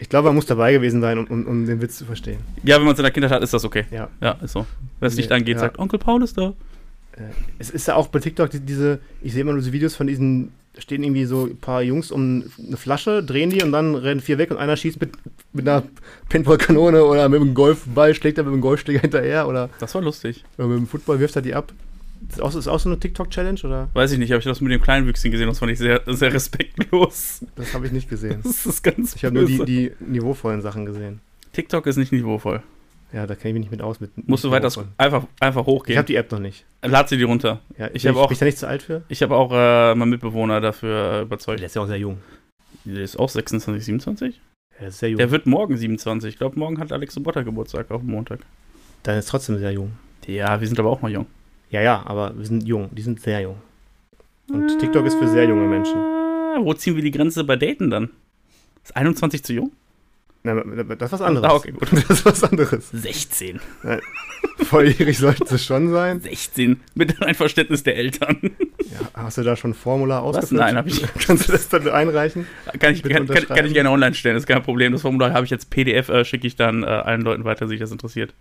Ich 0.00 0.08
glaube, 0.08 0.28
man 0.28 0.34
muss 0.34 0.46
dabei 0.46 0.72
gewesen 0.72 1.00
sein, 1.00 1.18
um, 1.18 1.26
um, 1.26 1.46
um 1.46 1.66
den 1.66 1.80
Witz 1.80 1.96
zu 1.96 2.04
verstehen. 2.04 2.38
Ja, 2.64 2.76
wenn 2.76 2.84
man 2.84 2.92
es 2.94 2.98
in 2.98 3.04
der 3.04 3.12
Kindheit 3.12 3.30
hat, 3.30 3.42
ist 3.42 3.54
das 3.54 3.64
okay. 3.64 3.84
Ja. 3.90 4.08
Ja, 4.20 4.32
ist 4.42 4.52
so. 4.52 4.66
Wenn 5.00 5.06
es 5.08 5.16
nicht 5.16 5.30
Nee, 5.30 5.36
angeht, 5.36 5.54
ja. 5.54 5.60
sagt, 5.60 5.78
Onkel 5.78 5.98
Paul 5.98 6.22
ist 6.22 6.36
da. 6.36 6.52
Es 7.58 7.70
ist 7.70 7.86
ja 7.86 7.94
auch 7.94 8.08
bei 8.08 8.18
TikTok 8.18 8.50
die, 8.50 8.58
diese, 8.60 8.98
ich 9.22 9.32
sehe 9.32 9.42
immer 9.42 9.52
nur 9.52 9.62
so 9.62 9.72
Videos 9.72 9.94
von 9.94 10.08
diesen, 10.08 10.50
stehen 10.78 11.02
irgendwie 11.02 11.24
so 11.24 11.44
ein 11.44 11.56
paar 11.56 11.82
Jungs 11.82 12.10
um 12.10 12.44
eine 12.66 12.76
Flasche, 12.76 13.22
drehen 13.22 13.50
die 13.50 13.62
und 13.62 13.72
dann 13.72 13.94
rennen 13.94 14.20
vier 14.20 14.38
weg 14.38 14.50
und 14.50 14.56
einer 14.56 14.76
schießt 14.76 15.00
mit, 15.00 15.12
mit 15.52 15.68
einer 15.68 15.84
Paintball-Kanone 16.28 17.04
oder 17.04 17.28
mit 17.28 17.40
einem 17.40 17.54
Golfball, 17.54 18.14
schlägt 18.14 18.38
er 18.38 18.44
mit 18.44 18.52
einem 18.52 18.60
Golfschläger 18.60 19.00
hinterher 19.00 19.46
oder, 19.48 19.70
Das 19.78 19.94
war 19.94 20.02
lustig. 20.02 20.44
oder 20.58 20.68
mit 20.68 20.78
dem 20.78 20.86
Football 20.86 21.20
wirft 21.20 21.36
er 21.36 21.42
die 21.42 21.54
ab. 21.54 21.72
Ist 22.28 22.40
auch, 22.40 22.54
ist 22.54 22.68
auch 22.68 22.80
so 22.80 22.88
eine 22.88 22.98
TikTok-Challenge 22.98 23.60
oder? 23.64 23.88
Weiß 23.92 24.10
ich 24.12 24.18
nicht, 24.18 24.30
habe 24.32 24.38
ich 24.38 24.44
das 24.46 24.60
mit 24.60 24.72
dem 24.72 24.80
kleinen 24.80 25.06
Wüchschen 25.06 25.30
gesehen, 25.30 25.46
das 25.48 25.58
fand 25.58 25.72
ich 25.72 25.78
sehr, 25.78 26.00
sehr 26.06 26.32
respektlos. 26.32 27.40
Das 27.54 27.74
habe 27.74 27.86
ich 27.86 27.92
nicht 27.92 28.08
gesehen. 28.08 28.40
Das 28.42 28.66
ist 28.66 28.82
ganz 28.82 29.14
Ich 29.14 29.24
habe 29.24 29.34
nur 29.34 29.44
die, 29.46 29.64
die 29.64 29.92
niveauvollen 30.00 30.62
Sachen 30.62 30.86
gesehen. 30.86 31.20
TikTok 31.52 31.86
ist 31.86 31.96
nicht 31.96 32.12
niveauvoll. 32.12 32.62
Ja, 33.12 33.26
da 33.26 33.34
kenne 33.36 33.50
ich 33.50 33.54
mich 33.54 33.60
nicht 33.62 33.70
mit 33.70 33.80
aus. 33.82 34.00
Mit, 34.00 34.10
Musst 34.28 34.42
du 34.44 34.50
weiter 34.50 34.68
einfach, 34.98 35.24
einfach 35.38 35.60
Ich 35.62 35.66
hochgehen. 35.66 35.96
habe 35.98 36.06
die 36.06 36.16
App 36.16 36.32
noch 36.32 36.40
nicht. 36.40 36.64
Lad 36.82 37.08
sie 37.08 37.16
dir 37.16 37.26
runter. 37.26 37.60
Ja, 37.78 37.88
Ich 37.92 38.02
bin 38.02 38.12
hab 38.14 38.20
auch- 38.22 38.26
Bin 38.28 38.32
ich 38.34 38.38
da 38.40 38.44
nicht 38.46 38.58
zu 38.58 38.66
alt 38.66 38.82
für? 38.82 39.02
Ich 39.08 39.22
habe 39.22 39.36
auch 39.36 39.52
äh, 39.52 39.94
meinen 39.94 40.10
Mitbewohner 40.10 40.60
dafür 40.60 41.12
äh, 41.12 41.22
überzeugt. 41.22 41.60
Der 41.60 41.66
ist 41.66 41.76
ja 41.76 41.82
auch 41.82 41.86
sehr 41.86 41.98
jung. 41.98 42.18
Der 42.84 43.02
ist 43.02 43.16
auch 43.16 43.28
26, 43.28 43.84
27? 43.84 44.40
Der 44.80 44.88
ist 44.88 44.98
sehr 44.98 45.10
jung. 45.10 45.18
Der 45.18 45.30
wird 45.30 45.46
morgen 45.46 45.76
27. 45.76 46.28
Ich 46.34 46.38
glaube, 46.38 46.58
morgen 46.58 46.78
hat 46.80 46.90
Alex 46.92 47.14
Sobotta 47.14 47.42
Geburtstag, 47.42 47.90
auf 47.92 48.02
Montag. 48.02 48.40
Dann 49.04 49.16
ist 49.18 49.28
trotzdem 49.28 49.58
sehr 49.58 49.70
jung. 49.72 49.92
Ja, 50.26 50.60
wir 50.60 50.66
sind 50.66 50.78
aber 50.80 50.90
auch 50.90 51.00
noch 51.02 51.08
jung. 51.08 51.26
Ja, 51.70 51.82
ja, 51.82 52.02
aber 52.06 52.36
wir 52.36 52.44
sind 52.46 52.66
jung. 52.66 52.88
Die 52.92 53.02
sind 53.02 53.20
sehr 53.20 53.40
jung. 53.42 53.56
Und 54.50 54.76
TikTok 54.78 55.06
ist 55.06 55.14
für 55.14 55.28
sehr 55.28 55.44
junge 55.48 55.66
Menschen. 55.68 55.96
Ah, 55.96 56.56
Wo 56.60 56.74
ziehen 56.74 56.96
wir 56.96 57.02
die 57.02 57.10
Grenze 57.10 57.44
bei 57.44 57.56
Daten 57.56 57.90
dann? 57.90 58.10
Ist 58.82 58.96
21 58.96 59.42
zu 59.44 59.52
jung? 59.54 59.72
Na, 60.46 60.54
das 60.62 61.06
ist 61.08 61.12
was 61.12 61.22
anderes. 61.22 61.50
Ah, 61.50 61.54
okay, 61.54 61.72
gut. 61.72 61.88
Das 62.08 62.10
ist 62.18 62.26
was 62.26 62.44
anderes. 62.44 62.90
16. 62.92 63.60
Volljährig 64.64 65.16
sollten 65.18 65.46
sie 65.46 65.58
schon 65.58 65.90
sein. 65.90 66.20
16. 66.20 66.80
Mit 66.94 67.20
Einverständnis 67.22 67.82
der 67.82 67.96
Eltern. 67.96 68.38
Ja, 68.78 69.08
hast 69.14 69.38
du 69.38 69.42
da 69.42 69.56
schon 69.56 69.70
ein 69.70 69.74
Formular 69.74 70.22
ausgefüllt? 70.22 70.60
Nein, 70.60 70.76
hab 70.76 70.86
ich- 70.86 71.02
Kannst 71.26 71.48
du 71.48 71.52
das 71.52 71.68
dann 71.70 71.88
einreichen? 71.88 72.46
Kann 72.78 72.92
ich, 72.92 73.02
kann, 73.02 73.26
kann, 73.26 73.48
kann 73.48 73.66
ich 73.66 73.72
gerne 73.72 73.90
online 73.90 74.14
stellen, 74.14 74.36
ist 74.36 74.46
kein 74.46 74.62
Problem. 74.62 74.92
Das 74.92 75.00
Formular 75.00 75.32
habe 75.32 75.46
ich 75.46 75.50
jetzt 75.50 75.70
PDF, 75.70 76.10
äh, 76.10 76.24
schicke 76.26 76.46
ich 76.46 76.56
dann 76.56 76.82
äh, 76.82 76.86
allen 76.86 77.22
Leuten 77.22 77.44
weiter, 77.44 77.64
die 77.64 77.70
sich 77.70 77.80
das 77.80 77.90
interessiert. 77.90 78.34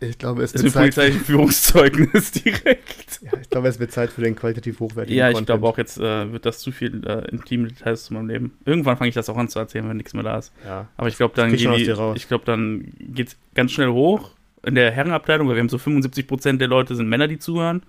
Ich 0.00 0.16
glaube, 0.18 0.42
es 0.44 0.54
wird 0.54 0.64
ist 0.64 0.76
ein 0.76 0.92
Zeit, 0.92 1.12
Führungszeugnis 1.14 2.30
direkt. 2.44 3.20
ja, 3.22 3.32
ich 3.40 3.50
glaube, 3.50 3.66
es 3.68 3.80
wird 3.80 3.90
Zeit 3.90 4.10
für 4.10 4.20
den 4.22 4.36
qualitativ 4.36 4.78
hochwertigen 4.80 5.18
Ja, 5.18 5.28
ich 5.28 5.34
Content. 5.34 5.46
glaube 5.46 5.66
auch, 5.66 5.76
jetzt 5.78 5.98
äh, 5.98 6.30
wird 6.32 6.46
das 6.46 6.60
zu 6.60 6.70
viel 6.70 7.04
äh, 7.06 7.28
intime 7.30 7.68
Details 7.68 8.04
zu 8.04 8.14
meinem 8.14 8.28
Leben. 8.28 8.58
Irgendwann 8.64 8.96
fange 8.96 9.08
ich 9.08 9.14
das 9.14 9.28
auch 9.28 9.36
an 9.36 9.48
zu 9.48 9.58
erzählen, 9.58 9.88
wenn 9.88 9.96
nichts 9.96 10.14
mehr 10.14 10.22
da 10.22 10.38
ist. 10.38 10.52
Ja. 10.64 10.86
Aber 10.96 11.08
ich 11.08 11.16
glaube, 11.16 11.34
dann, 11.34 11.50
raus. 11.52 12.16
ich 12.16 12.28
glaub, 12.28 12.44
dann 12.44 12.92
geht 13.00 13.28
es 13.28 13.36
ganz 13.54 13.72
schnell 13.72 13.88
hoch 13.88 14.30
in 14.64 14.74
der 14.76 14.90
Herrenabteilung, 14.92 15.48
weil 15.48 15.56
wir 15.56 15.60
haben 15.60 15.68
so 15.68 15.78
75% 15.78 16.58
der 16.58 16.68
Leute 16.68 16.94
sind 16.94 17.08
Männer, 17.08 17.26
die 17.28 17.38
zuhören. 17.38 17.82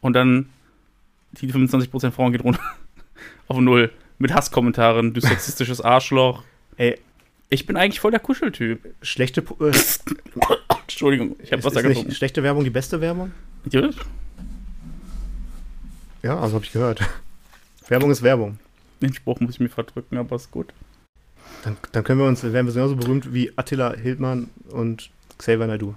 Und 0.00 0.12
dann 0.12 0.48
die 1.32 1.52
25% 1.52 2.12
Frauen 2.12 2.32
geht 2.32 2.44
runter 2.44 2.60
auf 3.48 3.58
Null. 3.58 3.90
Mit 4.20 4.32
Hasskommentaren, 4.34 5.12
du 5.14 5.20
sexistisches 5.20 5.80
Arschloch. 5.84 6.42
Ey, 6.76 6.98
Ich 7.50 7.66
bin 7.66 7.76
eigentlich 7.76 7.98
voll 8.00 8.10
der 8.12 8.20
Kuscheltyp. 8.20 8.94
schlechte, 9.02 9.42
Pu- 9.42 9.68
äh, 9.68 9.72
Entschuldigung, 10.88 11.36
ich 11.42 11.52
habe 11.52 11.62
Wasser 11.62 11.76
ist 11.80 11.84
nicht 11.84 11.94
getrunken. 11.96 12.14
schlechte 12.14 12.42
Werbung 12.42 12.64
die 12.64 12.70
beste 12.70 13.00
Werbung? 13.00 13.32
Ja, 13.70 13.90
Ja, 16.22 16.38
also 16.38 16.54
habe 16.56 16.64
ich 16.64 16.72
gehört. 16.72 17.00
Werbung 17.88 18.10
ist 18.10 18.22
Werbung. 18.22 18.58
Den 19.00 19.12
Spruch 19.12 19.38
muss 19.40 19.54
ich 19.54 19.60
mir 19.60 19.68
verdrücken, 19.68 20.16
aber 20.18 20.36
ist 20.36 20.50
gut. 20.50 20.72
Dann, 21.62 21.76
dann 21.92 22.04
können 22.04 22.20
wir 22.20 22.26
uns, 22.26 22.42
werden 22.42 22.66
wir 22.66 22.72
genauso 22.72 22.96
berühmt 22.96 23.32
wie 23.32 23.52
Attila 23.56 23.94
Hildmann 23.94 24.48
und 24.70 25.10
Xavier 25.38 25.66
Naidoo. 25.66 25.94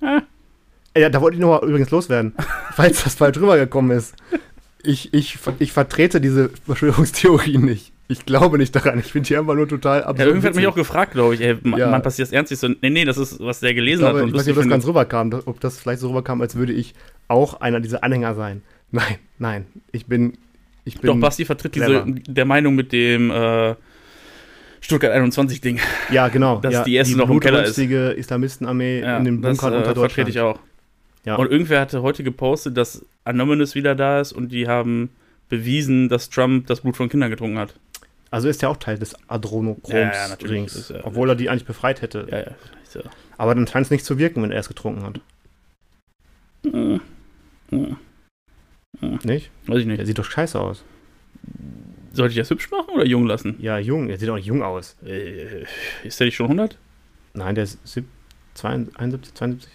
Ah. 0.00 0.22
Ey, 0.94 1.02
Ja, 1.02 1.08
da 1.10 1.20
wollte 1.20 1.36
ich 1.36 1.40
noch 1.40 1.60
mal 1.60 1.68
übrigens 1.68 1.90
loswerden, 1.90 2.32
falls 2.72 3.04
das 3.04 3.14
falsch 3.16 3.36
rübergekommen 3.36 3.96
ist. 3.96 4.14
Ich, 4.82 5.12
ich, 5.12 5.38
ich 5.58 5.72
vertrete 5.72 6.20
diese 6.20 6.48
Verschwörungstheorien 6.64 7.64
nicht. 7.64 7.92
Ich 8.08 8.24
glaube 8.24 8.56
nicht 8.58 8.74
daran. 8.76 8.98
Ich 9.00 9.06
finde 9.12 9.26
die 9.26 9.36
einfach 9.36 9.54
nur 9.54 9.68
total 9.68 10.00
absurd. 10.04 10.18
Ja, 10.20 10.26
irgendwer 10.26 10.50
hat 10.50 10.56
mich 10.56 10.66
auch 10.68 10.74
gefragt, 10.76 11.12
glaube 11.12 11.34
ich, 11.34 11.40
ey, 11.40 11.56
Ja. 11.76 11.88
man 11.90 12.02
passiert 12.02 12.28
das 12.28 12.32
ernst? 12.32 12.52
Ich 12.52 12.58
so, 12.60 12.68
nee, 12.68 12.90
nee, 12.90 13.04
das 13.04 13.18
ist, 13.18 13.40
was 13.40 13.60
der 13.60 13.70
Ich, 13.70 13.76
gelesen 13.76 14.00
glaube, 14.02 14.20
hat. 14.20 14.26
ich 14.26 14.32
und 14.32 14.38
weiß 14.38 14.46
nicht, 14.46 14.56
ob 14.56 14.62
das 14.62 14.70
ganz 14.70 14.86
rüberkam, 14.86 15.32
ob 15.46 15.58
das 15.60 15.78
vielleicht 15.80 16.00
so 16.00 16.08
rüberkam, 16.08 16.40
als 16.40 16.54
würde 16.54 16.72
ich 16.72 16.94
auch 17.28 17.60
einer 17.60 17.80
dieser 17.80 18.04
Anhänger 18.04 18.34
sein. 18.34 18.62
Nein, 18.92 19.16
nein. 19.38 19.66
Ich 19.92 20.06
bin. 20.06 20.34
Ich 20.84 21.00
bin 21.00 21.08
Doch, 21.08 21.18
Basti 21.18 21.44
vertritt 21.44 21.72
clever. 21.72 22.04
diese, 22.06 22.32
der 22.32 22.44
Meinung 22.44 22.76
mit 22.76 22.92
dem 22.92 23.32
äh, 23.32 23.74
Stuttgart 24.80 25.12
21 25.12 25.60
Ding. 25.60 25.80
Ja, 26.12 26.28
genau. 26.28 26.60
dass 26.60 26.72
ja, 26.74 26.84
die 26.84 26.94
erste 26.94 27.16
noch 27.16 27.28
im 27.28 27.40
Keller 27.40 27.64
ist. 27.64 27.74
blutrünstige 27.74 28.10
Islamistenarmee 28.12 29.00
Ja, 29.00 29.16
in 29.18 29.24
den 29.24 29.42
das 29.42 29.56
Bunkern 29.58 29.72
äh, 29.74 29.76
unter 29.78 29.94
vertrete 29.96 30.26
Deutschland. 30.26 30.28
ich 30.30 30.40
auch. 30.40 30.58
Ja. 31.24 31.34
Und 31.34 31.50
irgendwer 31.50 31.80
hatte 31.80 32.02
heute 32.02 32.22
gepostet, 32.22 32.76
dass 32.76 33.04
Anonymous 33.24 33.74
wieder 33.74 33.96
da 33.96 34.20
ist 34.20 34.32
und 34.32 34.52
die 34.52 34.68
haben 34.68 35.10
bewiesen, 35.48 36.08
dass 36.08 36.30
Trump 36.30 36.68
das 36.68 36.82
Blut 36.82 36.96
von 36.96 37.08
Kindern 37.08 37.30
getrunken 37.30 37.58
hat. 37.58 37.74
Also 38.36 38.48
ist 38.48 38.62
er 38.62 38.68
auch 38.70 38.76
Teil 38.76 38.98
des 38.98 39.16
Adrenochroms 39.28 39.88
Ja, 39.88 40.12
ja, 40.12 40.28
natürlich. 40.28 40.66
Ist 40.66 40.90
ja- 40.90 41.00
obwohl 41.04 41.28
er 41.30 41.34
die 41.36 41.48
eigentlich 41.48 41.64
befreit 41.64 42.02
hätte. 42.02 42.26
Ja, 42.30 42.38
ja. 42.40 42.46
So. 42.84 43.00
Aber 43.38 43.54
dann 43.54 43.66
scheint 43.66 43.86
es 43.86 43.90
nicht 43.90 44.04
zu 44.04 44.18
wirken, 44.18 44.42
wenn 44.42 44.52
er 44.52 44.60
es 44.60 44.68
getrunken 44.68 45.02
hat. 45.04 45.20
Hm. 46.64 47.00
Hm. 47.70 47.96
Nicht? 49.24 49.50
Weiß 49.66 49.78
ich 49.78 49.86
Er 49.86 49.96
nicht. 49.96 50.06
sieht 50.06 50.18
doch 50.18 50.24
scheiße 50.24 50.58
aus. 50.60 50.84
Sollte 52.12 52.32
ich 52.32 52.38
das 52.38 52.50
hübsch 52.50 52.70
machen 52.70 52.94
oder 52.94 53.04
jung 53.06 53.26
lassen? 53.26 53.56
Ja, 53.58 53.78
jung. 53.78 54.08
Er 54.08 54.18
sieht 54.18 54.28
auch 54.30 54.36
nicht 54.36 54.46
jung 54.46 54.62
aus. 54.62 54.96
Äh, 55.04 55.64
ist 56.04 56.18
der 56.18 56.26
nicht 56.26 56.36
schon 56.36 56.46
100? 56.48 56.78
Nein, 57.34 57.54
der 57.54 57.64
ist 57.64 57.78
sieb- 57.86 58.08
72, 58.54 58.98
71, 58.98 59.34
72? 59.34 59.72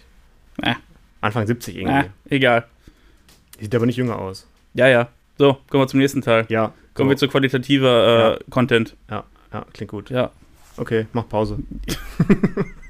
Äh. 0.62 0.74
Anfang 1.20 1.46
70 1.46 1.76
irgendwie. 1.76 1.94
Ah, 1.94 2.04
egal. 2.28 2.66
Sieht 3.60 3.74
aber 3.74 3.86
nicht 3.86 3.96
jünger 3.96 4.18
aus. 4.18 4.48
Ja, 4.74 4.88
ja. 4.88 5.08
So, 5.38 5.54
kommen 5.70 5.82
wir 5.84 5.88
zum 5.88 6.00
nächsten 6.00 6.20
Teil. 6.22 6.46
Ja. 6.48 6.74
Kommen 6.94 7.10
wir 7.10 7.16
zu 7.16 7.28
qualitativer 7.28 8.06
äh, 8.06 8.30
Ja. 8.32 8.38
Content. 8.50 8.96
Ja, 9.10 9.24
ja, 9.52 9.64
klingt 9.72 9.90
gut. 9.90 10.10
Ja. 10.10 10.30
Okay, 10.76 11.06
mach 11.12 11.28
Pause. 11.28 11.58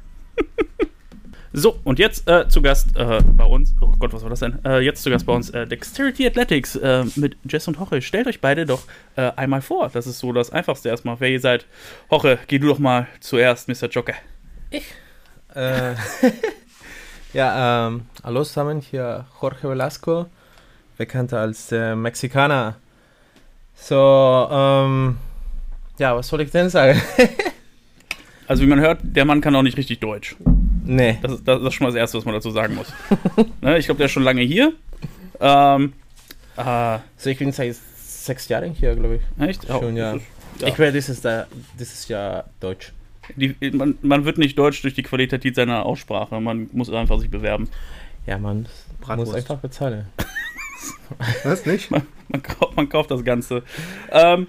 So, 1.54 1.78
und 1.84 1.98
jetzt 1.98 2.26
äh, 2.28 2.48
zu 2.48 2.62
Gast 2.62 2.96
äh, 2.96 3.20
bei 3.22 3.44
uns. 3.44 3.74
Oh 3.82 3.92
Gott, 3.98 4.14
was 4.14 4.22
war 4.22 4.30
das 4.30 4.40
denn? 4.40 4.58
Äh, 4.64 4.80
jetzt 4.80 5.02
zu 5.02 5.10
Gast 5.10 5.26
bei 5.26 5.34
uns 5.34 5.50
äh, 5.50 5.66
Dexterity 5.66 6.26
Athletics 6.26 6.76
äh, 6.76 7.04
mit 7.16 7.36
Jess 7.44 7.68
und 7.68 7.78
Hoche. 7.78 8.00
Stellt 8.00 8.26
euch 8.26 8.40
beide 8.40 8.64
doch 8.64 8.84
äh, 9.16 9.30
einmal 9.36 9.60
vor. 9.60 9.90
Das 9.92 10.06
ist 10.06 10.18
so 10.18 10.32
das 10.32 10.50
Einfachste 10.50 10.88
erstmal, 10.88 11.20
wer 11.20 11.28
ihr 11.28 11.40
seid. 11.40 11.66
Hoche, 12.10 12.38
geh 12.46 12.58
du 12.58 12.68
doch 12.68 12.78
mal 12.78 13.06
zuerst, 13.20 13.68
Mr. 13.68 13.88
Joker. 13.88 14.14
Äh, 15.54 15.94
ja, 17.34 17.86
ähm, 17.86 18.06
hallo 18.24 18.44
zusammen, 18.44 18.80
hier 18.80 19.26
Jorge 19.42 19.68
Velasco, 19.68 20.26
bekannter 20.96 21.40
als 21.40 21.70
äh, 21.70 21.94
Mexikaner. 21.94 22.76
So, 23.82 24.48
ähm, 24.50 25.16
ja, 25.98 26.14
was 26.16 26.28
soll 26.28 26.40
ich 26.42 26.50
denn 26.50 26.68
sagen? 26.70 27.00
Also, 28.48 28.64
wie 28.64 28.66
man 28.66 28.80
hört, 28.80 28.98
der 29.02 29.24
Mann 29.24 29.40
kann 29.40 29.54
auch 29.54 29.62
nicht 29.62 29.78
richtig 29.78 30.00
Deutsch. 30.00 30.36
nee, 30.84 31.16
Das 31.22 31.32
ist, 31.32 31.48
das 31.48 31.62
ist 31.62 31.72
schon 31.74 31.86
mal 31.86 31.90
das 31.90 31.96
Erste, 31.96 32.18
was 32.18 32.24
man 32.26 32.34
dazu 32.34 32.50
sagen 32.50 32.74
muss. 32.74 32.92
ne, 33.62 33.78
ich 33.78 33.86
glaube, 33.86 33.98
der 33.98 34.06
ist 34.06 34.12
schon 34.12 34.24
lange 34.24 34.42
hier. 34.42 34.72
Ähm, 35.40 35.94
äh, 36.56 36.60
also 36.60 37.30
ich 37.30 37.38
bin 37.38 37.52
seit 37.52 37.76
sechs 37.96 38.48
Jahren 38.48 38.72
hier, 38.72 38.94
glaube 38.94 39.16
ich. 39.16 39.42
echt? 39.42 39.66
Schon, 39.66 39.96
ja. 39.96 40.12
das 40.14 40.22
ist- 40.22 40.28
ja. 40.60 40.68
Ich 40.68 40.78
werde 40.78 40.92
dieses, 40.92 41.22
dieses 41.78 42.08
Jahr 42.08 42.44
Deutsch. 42.60 42.92
Die, 43.36 43.54
man, 43.72 43.96
man 44.02 44.24
wird 44.26 44.36
nicht 44.36 44.58
deutsch 44.58 44.82
durch 44.82 44.94
die 44.94 45.02
Qualität 45.04 45.54
seiner 45.54 45.86
Aussprache. 45.86 46.38
Man 46.38 46.68
muss 46.72 46.90
einfach 46.90 47.20
sich 47.20 47.30
bewerben. 47.30 47.68
Ja, 48.26 48.36
man 48.38 48.66
Bratwurst. 49.00 49.30
muss 49.32 49.36
einfach 49.40 49.58
bezahlen. 49.58 50.06
Was, 51.44 51.66
nicht? 51.66 51.90
Man, 51.90 52.02
kauft, 52.42 52.76
man 52.76 52.88
kauft 52.88 53.10
das 53.10 53.24
Ganze. 53.24 53.62
Ähm, 54.10 54.46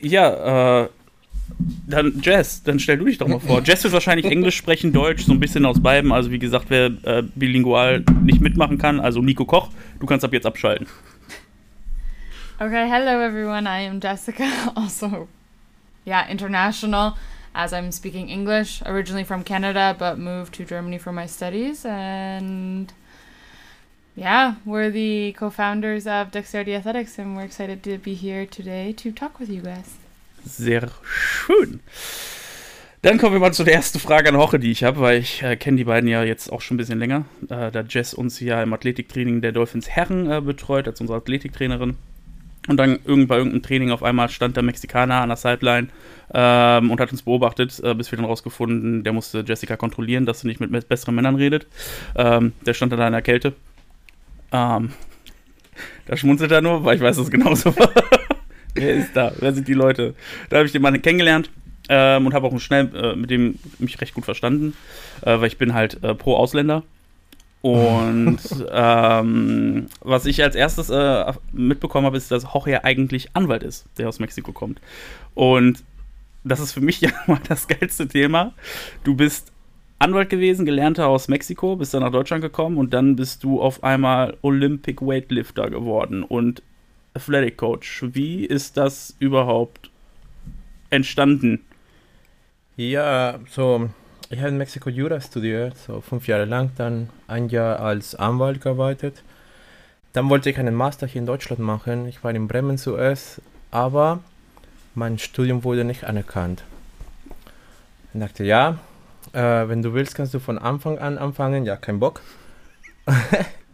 ja, 0.00 0.82
äh, 0.82 0.88
dann 1.86 2.20
Jess, 2.22 2.62
dann 2.62 2.78
stell 2.78 2.98
du 2.98 3.04
dich 3.04 3.18
doch 3.18 3.28
mal 3.28 3.38
vor. 3.38 3.62
Jess 3.62 3.84
wird 3.84 3.92
wahrscheinlich 3.92 4.26
Englisch 4.26 4.56
sprechen, 4.56 4.92
Deutsch, 4.92 5.24
so 5.24 5.32
ein 5.32 5.40
bisschen 5.40 5.64
aus 5.64 5.80
beiden. 5.80 6.12
Also 6.12 6.30
wie 6.30 6.38
gesagt, 6.38 6.66
wer 6.68 6.86
äh, 6.86 7.22
bilingual 7.34 8.04
nicht 8.22 8.40
mitmachen 8.40 8.78
kann, 8.78 9.00
also 9.00 9.20
Nico 9.22 9.44
Koch, 9.44 9.70
du 10.00 10.06
kannst 10.06 10.24
ab 10.24 10.32
jetzt 10.32 10.46
abschalten. 10.46 10.86
Okay, 12.58 12.88
hello 12.88 13.20
everyone. 13.20 13.66
I 13.66 13.86
am 13.86 14.00
Jessica, 14.00 14.44
also, 14.74 15.28
yeah, 16.06 16.26
international, 16.26 17.14
as 17.54 17.72
I'm 17.72 17.92
speaking 17.92 18.30
English, 18.30 18.82
originally 18.86 19.24
from 19.24 19.44
Canada, 19.44 19.94
but 19.98 20.18
moved 20.18 20.54
to 20.54 20.64
Germany 20.64 20.98
for 20.98 21.12
my 21.12 21.26
studies. 21.26 21.84
And 21.84 22.92
yeah, 24.16 24.54
we're 24.64 24.90
the 24.90 25.34
co 25.38 25.50
founders 25.50 26.06
of 26.06 26.30
Dexterity 26.32 26.74
Athletics, 26.74 27.18
and 27.18 27.36
we're 27.36 27.44
excited 27.44 27.82
to 27.84 27.98
be 27.98 28.14
here 28.14 28.46
today 28.46 28.92
to 28.94 29.12
talk 29.12 29.38
with 29.38 29.48
you 29.48 29.60
guys. 29.60 29.98
Sehr 30.44 30.88
schön. 31.04 31.80
Dann 33.02 33.18
kommen 33.18 33.34
wir 33.34 33.40
mal 33.40 33.52
zu 33.52 33.62
der 33.62 33.74
ersten 33.74 34.00
Frage 34.00 34.30
an 34.30 34.36
Hoche, 34.36 34.58
die 34.58 34.70
ich 34.70 34.82
habe, 34.82 35.00
weil 35.00 35.20
ich 35.20 35.42
äh, 35.42 35.56
kenne 35.56 35.76
die 35.76 35.84
beiden 35.84 36.08
ja 36.08 36.24
jetzt 36.24 36.50
auch 36.50 36.60
schon 36.60 36.74
ein 36.74 36.78
bisschen 36.78 36.98
länger, 36.98 37.24
äh, 37.48 37.70
da 37.70 37.84
Jess 37.86 38.14
uns 38.14 38.40
ja 38.40 38.62
im 38.62 38.72
Athletiktraining 38.72 39.42
der 39.42 39.52
Dolphins 39.52 39.88
Herren 39.88 40.30
äh, 40.30 40.40
betreut, 40.40 40.88
als 40.88 41.00
unsere 41.00 41.18
Athletiktrainerin. 41.18 41.96
Und 42.68 42.76
dann 42.78 42.98
irgend, 43.04 43.28
bei 43.28 43.36
irgendeinem 43.36 43.62
Training 43.62 43.90
auf 43.92 44.02
einmal 44.02 44.28
stand 44.28 44.56
der 44.56 44.64
Mexikaner 44.64 45.20
an 45.20 45.28
der 45.28 45.36
Sideline 45.36 45.88
ähm, 46.34 46.90
und 46.90 46.98
hat 46.98 47.12
uns 47.12 47.22
beobachtet, 47.22 47.80
äh, 47.84 47.94
bis 47.94 48.10
wir 48.10 48.16
dann 48.16 48.24
rausgefunden, 48.24 49.04
der 49.04 49.12
musste 49.12 49.44
Jessica 49.46 49.76
kontrollieren, 49.76 50.26
dass 50.26 50.40
sie 50.40 50.48
nicht 50.48 50.58
mit 50.58 50.88
besseren 50.88 51.14
Männern 51.14 51.36
redet. 51.36 51.68
Ähm, 52.16 52.54
der 52.64 52.74
stand 52.74 52.90
dann 52.90 52.98
da 52.98 53.06
in 53.06 53.12
der 53.12 53.22
Kälte. 53.22 53.54
Ähm, 54.56 54.90
da 56.06 56.16
schmunzelt 56.16 56.52
er 56.52 56.62
nur, 56.62 56.84
weil 56.84 56.96
ich 56.96 57.02
weiß, 57.02 57.16
dass 57.16 57.26
es 57.26 57.30
genauso 57.30 57.76
war. 57.78 57.90
Wer 58.74 58.94
ist 58.94 59.14
da? 59.14 59.32
Wer 59.38 59.52
sind 59.52 59.68
die 59.68 59.74
Leute? 59.74 60.14
Da 60.48 60.56
habe 60.56 60.66
ich 60.66 60.72
den 60.72 60.82
Mann 60.82 61.00
kennengelernt 61.00 61.50
ähm, 61.88 62.26
und 62.26 62.34
habe 62.34 62.46
auch 62.46 62.58
schnell 62.58 62.94
äh, 62.94 63.16
mit 63.16 63.30
dem 63.30 63.58
mich 63.78 64.00
recht 64.00 64.14
gut 64.14 64.24
verstanden, 64.24 64.74
äh, 65.22 65.40
weil 65.40 65.46
ich 65.46 65.58
bin 65.58 65.74
halt 65.74 66.02
äh, 66.02 66.14
pro 66.14 66.36
Ausländer. 66.36 66.82
Und 67.62 68.38
ähm, 68.70 69.86
was 70.00 70.26
ich 70.26 70.42
als 70.42 70.54
erstes 70.54 70.90
äh, 70.90 71.32
mitbekommen 71.52 72.06
habe, 72.06 72.16
ist, 72.16 72.30
dass 72.30 72.44
Jorge 72.44 72.70
ja 72.70 72.84
eigentlich 72.84 73.30
Anwalt 73.34 73.62
ist, 73.62 73.86
der 73.98 74.08
aus 74.08 74.20
Mexiko 74.20 74.52
kommt. 74.52 74.80
Und 75.34 75.82
das 76.44 76.60
ist 76.60 76.72
für 76.72 76.80
mich 76.80 77.00
ja 77.02 77.10
mal 77.26 77.40
das 77.48 77.66
geilste 77.66 78.06
Thema. 78.06 78.52
Du 79.04 79.14
bist 79.14 79.52
Anwalt 79.98 80.28
gewesen, 80.28 80.66
gelernter 80.66 81.08
aus 81.08 81.28
Mexiko, 81.28 81.76
bist 81.76 81.94
dann 81.94 82.02
nach 82.02 82.12
Deutschland 82.12 82.42
gekommen 82.42 82.76
und 82.76 82.92
dann 82.92 83.16
bist 83.16 83.44
du 83.44 83.62
auf 83.62 83.82
einmal 83.82 84.36
Olympic 84.42 85.00
Weightlifter 85.04 85.70
geworden 85.70 86.22
und 86.22 86.62
Athletic 87.14 87.56
Coach. 87.56 88.04
Wie 88.12 88.44
ist 88.44 88.76
das 88.76 89.16
überhaupt 89.18 89.90
entstanden? 90.90 91.64
Ja, 92.76 93.40
so, 93.50 93.88
ich 94.28 94.38
habe 94.38 94.50
in 94.50 94.58
Mexiko 94.58 94.90
Jura 94.90 95.18
studiert, 95.18 95.78
so 95.78 96.02
fünf 96.02 96.28
Jahre 96.28 96.44
lang, 96.44 96.72
dann 96.76 97.08
ein 97.26 97.48
Jahr 97.48 97.80
als 97.80 98.14
Anwalt 98.14 98.60
gearbeitet. 98.60 99.22
Dann 100.12 100.28
wollte 100.28 100.50
ich 100.50 100.58
einen 100.58 100.74
Master 100.74 101.06
hier 101.06 101.20
in 101.20 101.26
Deutschland 101.26 101.60
machen. 101.60 102.06
Ich 102.06 102.22
war 102.22 102.34
in 102.34 102.48
Bremen 102.48 102.76
zuerst, 102.76 103.40
aber 103.70 104.20
mein 104.94 105.18
Studium 105.18 105.64
wurde 105.64 105.84
nicht 105.84 106.04
anerkannt. 106.04 106.64
Ich 108.12 108.20
dachte, 108.20 108.44
ja, 108.44 108.78
äh, 109.36 109.68
wenn 109.68 109.82
du 109.82 109.92
willst, 109.92 110.14
kannst 110.14 110.32
du 110.32 110.38
von 110.38 110.58
Anfang 110.58 110.98
an 110.98 111.18
anfangen. 111.18 111.64
Ja, 111.64 111.76
kein 111.76 112.00
Bock. 112.00 112.22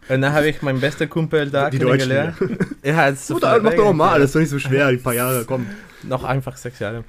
Und 0.09 0.21
dann 0.21 0.33
habe 0.33 0.49
ich 0.49 0.61
meinen 0.61 0.81
besten 0.81 1.09
Kumpel 1.09 1.49
da 1.49 1.69
Die 1.69 1.79
Deutschen, 1.79 2.09
kennengelernt. 2.09 2.35
Ja, 2.83 3.07
es 3.07 3.21
ist 3.21 3.27
so 3.27 3.35
Gut, 3.35 3.45
viele 3.45 3.61
mach 3.61 3.73
doch 3.73 3.93
mal, 3.93 4.19
das 4.19 4.29
ist 4.29 4.35
doch 4.35 4.41
nicht 4.41 4.49
so 4.49 4.59
schwer, 4.59 4.91
die 4.91 4.97
paar 4.97 5.13
Jahre, 5.13 5.45
komm. 5.45 5.65
noch 6.03 6.25
einfach 6.25 6.57
sechs 6.57 6.79
Jahre. 6.79 7.05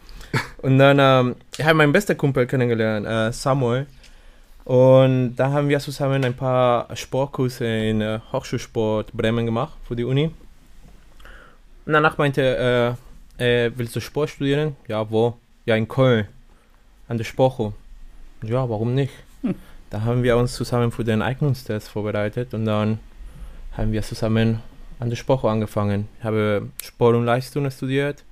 Und 0.58 0.78
dann, 0.78 0.98
ähm, 1.00 1.34
ich 1.58 1.64
habe 1.64 1.74
meinen 1.74 1.92
besten 1.92 2.16
Kumpel 2.16 2.46
kennengelernt, 2.46 3.04
äh, 3.04 3.32
Samuel. 3.32 3.86
Und 4.64 5.34
da 5.34 5.50
haben 5.50 5.68
wir 5.68 5.80
zusammen 5.80 6.24
ein 6.24 6.34
paar 6.34 6.88
Sportkurse 6.96 7.66
in 7.66 8.00
äh, 8.00 8.20
Hochschulsport 8.32 9.12
Bremen 9.12 9.44
gemacht 9.44 9.76
für 9.88 9.96
die 9.96 10.04
Uni. 10.04 10.30
Und 11.86 11.92
danach 11.92 12.16
meinte 12.16 12.40
er, 12.40 12.96
äh, 13.38 13.66
äh, 13.66 13.72
willst 13.74 13.96
du 13.96 14.00
Sport 14.00 14.30
studieren? 14.30 14.76
Ja, 14.86 15.10
wo? 15.10 15.36
Ja, 15.66 15.74
in 15.74 15.88
Köln, 15.88 16.28
an 17.08 17.18
der 17.18 17.24
Sporthochschule. 17.24 17.83
Ja, 18.46 18.68
warum 18.68 18.94
nicht? 18.94 19.12
Da 19.90 20.02
haben 20.02 20.22
wir 20.22 20.36
uns 20.36 20.54
zusammen 20.54 20.90
für 20.90 21.04
den 21.04 21.22
Eignungstest 21.22 21.88
vorbereitet 21.88 22.52
und 22.52 22.64
dann 22.64 22.98
haben 23.76 23.92
wir 23.92 24.02
zusammen 24.02 24.60
an 24.98 25.08
der 25.08 25.16
Sporthochschule 25.16 25.52
angefangen. 25.52 26.08
Ich 26.18 26.24
habe 26.24 26.68
Sport 26.82 27.16
und 27.16 27.24
Leistung 27.24 27.70
studiert. 27.70 28.24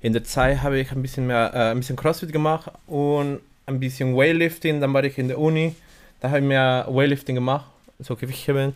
In 0.00 0.12
der 0.12 0.24
Zeit 0.24 0.62
habe 0.62 0.78
ich 0.78 0.92
ein 0.92 1.02
bisschen 1.02 1.26
mehr, 1.26 1.50
äh, 1.54 1.70
ein 1.70 1.78
bisschen 1.78 1.96
Crossfit 1.96 2.32
gemacht 2.32 2.70
und 2.86 3.40
ein 3.66 3.80
bisschen 3.80 4.16
Weightlifting. 4.16 4.80
Dann 4.80 4.92
war 4.92 5.02
ich 5.04 5.18
in 5.18 5.28
der 5.28 5.38
Uni, 5.38 5.74
da 6.20 6.28
habe 6.28 6.38
ich 6.38 6.44
mehr 6.44 6.86
Weightlifting 6.88 7.34
gemacht, 7.34 7.66
so 7.98 8.14
Gewichtheben. 8.14 8.74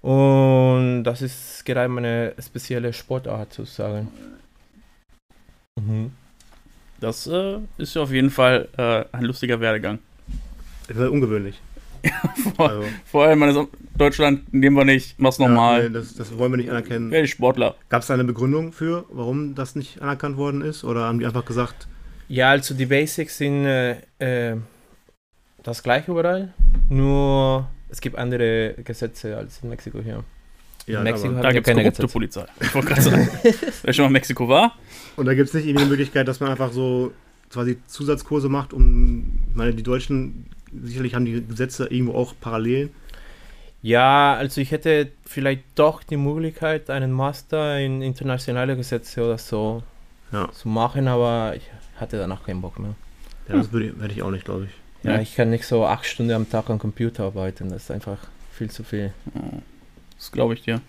Und 0.00 1.04
das 1.04 1.22
ist 1.22 1.64
gerade 1.64 1.88
meine 1.88 2.34
spezielle 2.40 2.92
Sportart 2.92 3.52
sozusagen. 3.52 4.08
Mhm. 5.76 6.12
Das 7.02 7.26
äh, 7.26 7.58
ist 7.78 7.94
ja 7.96 8.02
auf 8.02 8.12
jeden 8.12 8.30
Fall 8.30 8.68
äh, 8.78 9.04
ein 9.10 9.24
lustiger 9.24 9.58
Werdegang. 9.58 9.98
Das 10.86 10.96
ist 10.96 11.08
ungewöhnlich. 11.08 11.60
Vor, 12.56 12.68
Also, 12.70 12.84
vor 13.04 13.24
allem 13.24 13.42
in 13.42 13.68
Deutschland 13.96 14.52
nehmen 14.52 14.76
wir 14.76 14.84
nicht, 14.84 15.18
mach's 15.18 15.38
ja, 15.38 15.48
normal. 15.48 15.88
nee, 15.88 15.94
das, 15.94 16.14
das 16.14 16.36
wollen 16.38 16.52
wir 16.52 16.56
nicht 16.58 16.70
anerkennen. 16.70 17.10
Werde 17.10 17.24
ich 17.24 17.30
Sportler. 17.32 17.74
Gab 17.88 18.02
es 18.02 18.08
da 18.08 18.14
eine 18.14 18.24
Begründung 18.24 18.72
für, 18.72 19.04
warum 19.10 19.54
das 19.54 19.74
nicht 19.76 20.00
anerkannt 20.00 20.36
worden 20.36 20.62
ist? 20.62 20.84
Oder 20.84 21.02
haben 21.02 21.18
die 21.18 21.26
einfach 21.26 21.44
gesagt, 21.44 21.88
Ja, 22.28 22.50
also 22.50 22.74
die 22.74 22.86
Basics 22.86 23.38
sind 23.38 23.66
äh, 23.66 23.96
äh, 24.18 24.56
das 25.64 25.82
gleiche 25.82 26.10
überall, 26.12 26.54
nur 26.88 27.68
es 27.88 28.00
gibt 28.00 28.16
andere 28.16 28.74
Gesetze 28.84 29.36
als 29.36 29.60
in 29.62 29.68
Mexiko 29.70 30.00
hier. 30.00 30.24
Ja, 30.86 30.98
In 30.98 31.04
Mexiko 31.04 31.34
Da 31.40 31.52
gibt's 31.52 31.68
keine 31.68 31.82
korrupte. 31.82 32.08
Polizei. 32.08 32.44
Ich 32.60 32.74
wollte 32.74 32.88
gerade 32.88 33.02
sagen. 33.02 33.28
Wer 33.82 33.92
schon 33.92 34.02
mal 34.04 34.06
in 34.08 34.12
Mexiko 34.14 34.48
war, 34.48 34.76
und 35.16 35.26
da 35.26 35.34
gibt 35.34 35.48
es 35.48 35.54
nicht 35.54 35.66
irgendwie 35.66 35.84
die 35.84 35.90
Möglichkeit, 35.90 36.26
dass 36.26 36.40
man 36.40 36.50
einfach 36.50 36.72
so 36.72 37.12
quasi 37.50 37.78
Zusatzkurse 37.86 38.48
macht, 38.48 38.72
um, 38.72 39.40
ich 39.50 39.54
meine, 39.56 39.74
die 39.74 39.82
Deutschen, 39.82 40.46
sicherlich 40.82 41.14
haben 41.14 41.26
die 41.26 41.44
Gesetze 41.46 41.86
irgendwo 41.86 42.14
auch 42.14 42.34
Parallelen. 42.40 42.88
Ja, 43.82 44.34
also 44.34 44.60
ich 44.60 44.70
hätte 44.70 45.10
vielleicht 45.26 45.64
doch 45.74 46.02
die 46.02 46.16
Möglichkeit, 46.16 46.88
einen 46.88 47.12
Master 47.12 47.78
in 47.80 48.00
internationale 48.00 48.76
Gesetze 48.76 49.22
oder 49.24 49.38
so 49.38 49.82
Ja. 50.32 50.50
zu 50.52 50.68
machen, 50.68 51.08
aber 51.08 51.54
ich 51.56 51.62
hatte 51.96 52.16
danach 52.16 52.44
keinen 52.44 52.62
Bock 52.62 52.78
mehr. 52.78 52.94
Ja, 53.48 53.56
das 53.56 53.72
würde 53.72 53.86
ich, 53.88 53.92
hätte 54.02 54.14
ich 54.14 54.22
auch 54.22 54.30
nicht, 54.30 54.44
glaube 54.44 54.64
ich. 54.66 55.04
Ja, 55.06 55.16
Ja. 55.16 55.20
ich 55.20 55.34
kann 55.34 55.50
nicht 55.50 55.66
so 55.66 55.84
acht 55.84 56.06
Stunden 56.06 56.32
am 56.32 56.48
Tag 56.48 56.70
am 56.70 56.78
Computer 56.78 57.24
arbeiten, 57.24 57.68
das 57.70 57.82
ist 57.84 57.90
einfach 57.90 58.18
viel 58.52 58.70
zu 58.70 58.82
viel. 58.84 59.12
Das 60.22 60.30
glaube 60.30 60.54
ich 60.54 60.62
dir. 60.62 60.80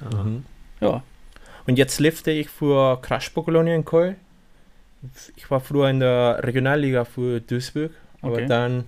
Ja. 0.00 0.22
Mhm. 0.22 0.44
Ja. 0.80 1.02
Und 1.66 1.78
jetzt 1.78 2.00
lifte 2.00 2.32
ich 2.32 2.48
für 2.48 3.00
Crash 3.00 3.32
Kolonie 3.32 3.72
in 3.74 3.84
Köln. 3.84 4.16
Ich 5.36 5.48
war 5.48 5.60
früher 5.60 5.88
in 5.88 6.00
der 6.00 6.40
Regionalliga 6.42 7.04
für 7.04 7.40
Duisburg, 7.40 7.92
aber 8.20 8.32
Okay. 8.32 8.46
dann 8.46 8.84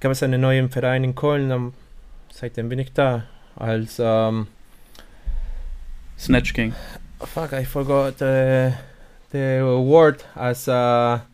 gab 0.00 0.10
es 0.10 0.22
einen 0.24 0.40
neuen 0.40 0.70
Verein 0.70 1.04
in 1.04 1.14
Köln, 1.14 1.48
dann, 1.50 1.72
seitdem 2.32 2.68
bin 2.68 2.80
ich 2.80 2.92
da 2.92 3.22
als 3.54 4.00
ähm, 4.00 4.48
Snatch 6.18 6.52
King. 6.52 6.74
fuck, 7.20 7.52
I 7.52 7.64
forgot 7.64 8.18
the, 8.18 8.72
the 9.30 9.62
word 9.62 10.24
as 10.34 10.68
a 10.68 11.24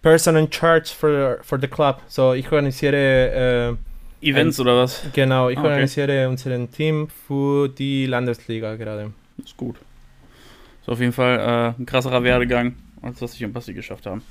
person 0.00 0.36
in 0.36 0.50
charge 0.50 0.94
for, 0.94 1.40
for 1.42 1.60
the 1.60 1.68
club. 1.68 2.00
So 2.08 2.32
ich 2.32 2.46
organisiere, 2.50 3.76
Events 4.22 4.58
oder 4.60 4.76
was? 4.76 5.02
genau, 5.12 5.48
ich 5.48 5.56
Ah, 5.58 5.60
okay. 5.60 5.70
organisiere 5.70 6.28
unseren 6.28 6.70
Team 6.70 7.08
für 7.26 7.68
die 7.68 8.06
Landesliga 8.06 8.76
gerade. 8.76 9.12
Ist 9.44 9.56
gut. 9.56 9.76
Ist 10.82 10.88
auf 10.88 11.00
jeden 11.00 11.12
Fall 11.12 11.38
äh, 11.76 11.80
ein 11.80 11.86
krasserer 11.86 12.22
Werdegang, 12.24 12.74
als 13.02 13.20
was 13.22 13.34
ich 13.34 13.44
und 13.44 13.52
Basti 13.52 13.72
geschafft 13.74 14.06
haben. 14.06 14.22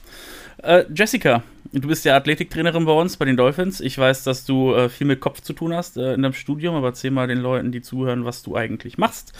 Äh, 0.63 0.83
Jessica, 0.93 1.43
du 1.71 1.87
bist 1.87 2.05
ja 2.05 2.15
Athletiktrainerin 2.15 2.85
bei 2.85 2.91
uns, 2.91 3.17
bei 3.17 3.25
den 3.25 3.37
Dolphins. 3.37 3.79
Ich 3.79 3.97
weiß, 3.97 4.23
dass 4.25 4.45
du 4.45 4.73
äh, 4.75 4.89
viel 4.89 5.07
mit 5.07 5.19
Kopf 5.21 5.41
zu 5.41 5.53
tun 5.53 5.73
hast 5.73 5.97
äh, 5.97 6.13
in 6.13 6.21
deinem 6.21 6.33
Studium, 6.33 6.75
aber 6.75 6.87
erzähl 6.87 7.11
mal 7.11 7.27
den 7.27 7.39
Leuten, 7.39 7.71
die 7.71 7.81
zuhören, 7.81 8.25
was 8.25 8.43
du 8.43 8.55
eigentlich 8.55 8.97
machst. 8.97 9.33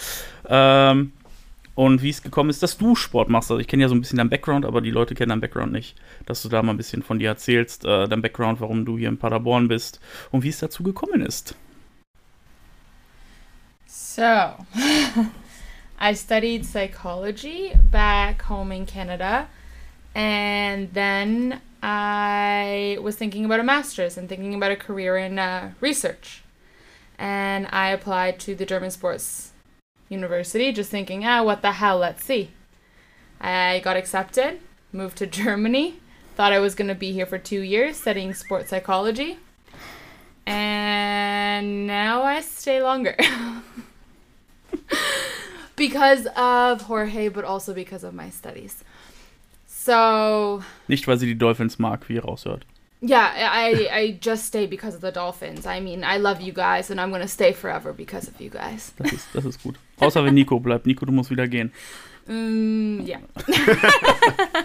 Ähm, 0.47 1.11
und 1.75 2.01
wie 2.01 2.09
es 2.09 2.21
gekommen 2.21 2.49
ist, 2.49 2.61
dass 2.61 2.77
du 2.77 2.95
Sport 2.95 3.29
machst. 3.29 3.49
Also 3.51 3.59
ich 3.59 3.67
kenne 3.67 3.83
ja 3.83 3.89
so 3.89 3.95
ein 3.95 4.01
bisschen 4.01 4.17
deinen 4.17 4.29
Background, 4.29 4.65
aber 4.65 4.81
die 4.81 4.91
Leute 4.91 5.15
kennen 5.15 5.29
deinen 5.29 5.41
Background 5.41 5.71
nicht. 5.71 5.95
Dass 6.25 6.41
du 6.41 6.49
da 6.49 6.61
mal 6.61 6.73
ein 6.73 6.77
bisschen 6.77 7.03
von 7.03 7.19
dir 7.19 7.29
erzählst, 7.29 7.85
äh, 7.85 8.07
dein 8.07 8.21
Background, 8.21 8.59
warum 8.59 8.85
du 8.85 8.97
hier 8.97 9.09
in 9.09 9.17
Paderborn 9.17 9.67
bist 9.67 9.99
und 10.31 10.43
wie 10.43 10.49
es 10.49 10.59
dazu 10.59 10.83
gekommen 10.83 11.21
ist. 11.21 11.55
So, 13.87 14.21
I 16.01 16.15
studied 16.15 16.65
psychology 16.65 17.73
back 17.91 18.49
home 18.49 18.71
in 18.75 18.85
Canada, 18.85 19.47
and 20.13 20.93
then 20.93 21.61
I 21.83 22.97
was 23.01 23.15
thinking 23.15 23.45
about 23.45 23.59
a 23.59 23.63
master's 23.63 24.17
and 24.17 24.27
thinking 24.27 24.53
about 24.53 24.71
a 24.71 24.75
career 24.75 25.17
in 25.17 25.39
uh, 25.39 25.71
research. 25.81 26.43
And 27.17 27.67
I 27.71 27.91
applied 27.91 28.39
to 28.41 28.55
the 28.55 28.65
German 28.65 28.91
Sports 28.91 29.50
University, 30.11 30.71
just 30.71 30.91
thinking, 30.91 31.25
ah, 31.25 31.43
what 31.43 31.61
the 31.61 31.71
hell, 31.73 31.97
let's 31.97 32.23
see. 32.23 32.51
I 33.39 33.79
got 33.83 33.97
accepted, 33.97 34.59
moved 34.91 35.17
to 35.17 35.27
Germany, 35.41 35.99
thought 36.35 36.53
I 36.53 36.59
was 36.59 36.75
going 36.75 36.89
to 36.89 36.95
be 36.95 37.11
here 37.11 37.25
for 37.25 37.37
two 37.37 37.61
years 37.61 37.97
studying 37.97 38.33
sports 38.33 38.69
psychology. 38.69 39.37
And 40.45 41.87
now 41.87 42.23
I 42.23 42.41
stay 42.41 42.81
longer. 42.81 43.15
because 45.75 46.27
of 46.35 46.81
Jorge, 46.83 47.29
but 47.29 47.45
also 47.45 47.73
because 47.73 48.03
of 48.03 48.13
my 48.13 48.29
studies. 48.29 48.83
So, 49.67 50.63
Nicht, 50.87 51.07
weil 51.07 51.17
sie 51.17 51.25
die 51.25 51.37
Dolphins 51.37 51.79
mag, 51.79 52.07
wie 52.07 52.15
ihr 52.15 52.23
raushört. 52.23 52.65
Yeah, 53.01 53.49
I, 53.51 53.89
I 53.91 54.11
just 54.21 54.45
stay 54.45 54.67
because 54.67 54.93
of 54.93 55.01
the 55.01 55.11
Dolphins. 55.11 55.65
I 55.65 55.79
mean, 55.79 56.03
I 56.03 56.17
love 56.17 56.39
you 56.39 56.53
guys, 56.53 56.91
and 56.91 57.01
I'm 57.01 57.09
going 57.09 57.21
to 57.21 57.27
stay 57.27 57.51
forever 57.51 57.93
because 57.93 58.27
of 58.27 58.39
you 58.39 58.49
guys. 58.49 58.93
Das 58.97 59.11
ist, 59.11 59.27
das 59.33 59.45
ist 59.45 59.63
gut. 59.63 59.75
Außer 59.99 60.23
wenn 60.23 60.35
Nico 60.35 60.59
bleibt. 60.59 60.85
Nico, 60.85 61.05
du 61.05 61.11
musst 61.11 61.31
wieder 61.31 61.47
gehen. 61.47 61.71
Mm, 62.27 63.01
yeah. 63.01 63.21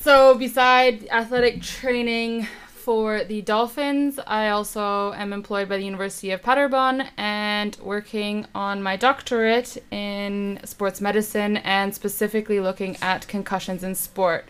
so, 0.00 0.36
beside 0.38 1.06
athletic 1.10 1.60
training 1.62 2.46
for 2.88 3.22
the 3.24 3.42
Dolphins, 3.42 4.18
I 4.26 4.48
also 4.48 5.12
am 5.12 5.34
employed 5.34 5.68
by 5.68 5.76
the 5.76 5.84
University 5.84 6.30
of 6.30 6.40
Paderborn 6.42 7.04
and 7.18 7.76
working 7.82 8.46
on 8.54 8.82
my 8.82 8.96
doctorate 8.96 9.76
in 9.90 10.58
sports 10.64 11.02
medicine 11.02 11.58
and 11.58 11.94
specifically 11.94 12.60
looking 12.60 12.96
at 13.02 13.28
concussions 13.28 13.84
in 13.84 13.94
sport, 13.94 14.46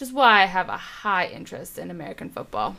which 0.00 0.08
is 0.08 0.14
why 0.14 0.42
I 0.42 0.46
have 0.46 0.68
a 0.68 0.78
high 0.78 1.26
interest 1.26 1.78
in 1.78 1.90
American 1.90 2.30
football. 2.30 2.74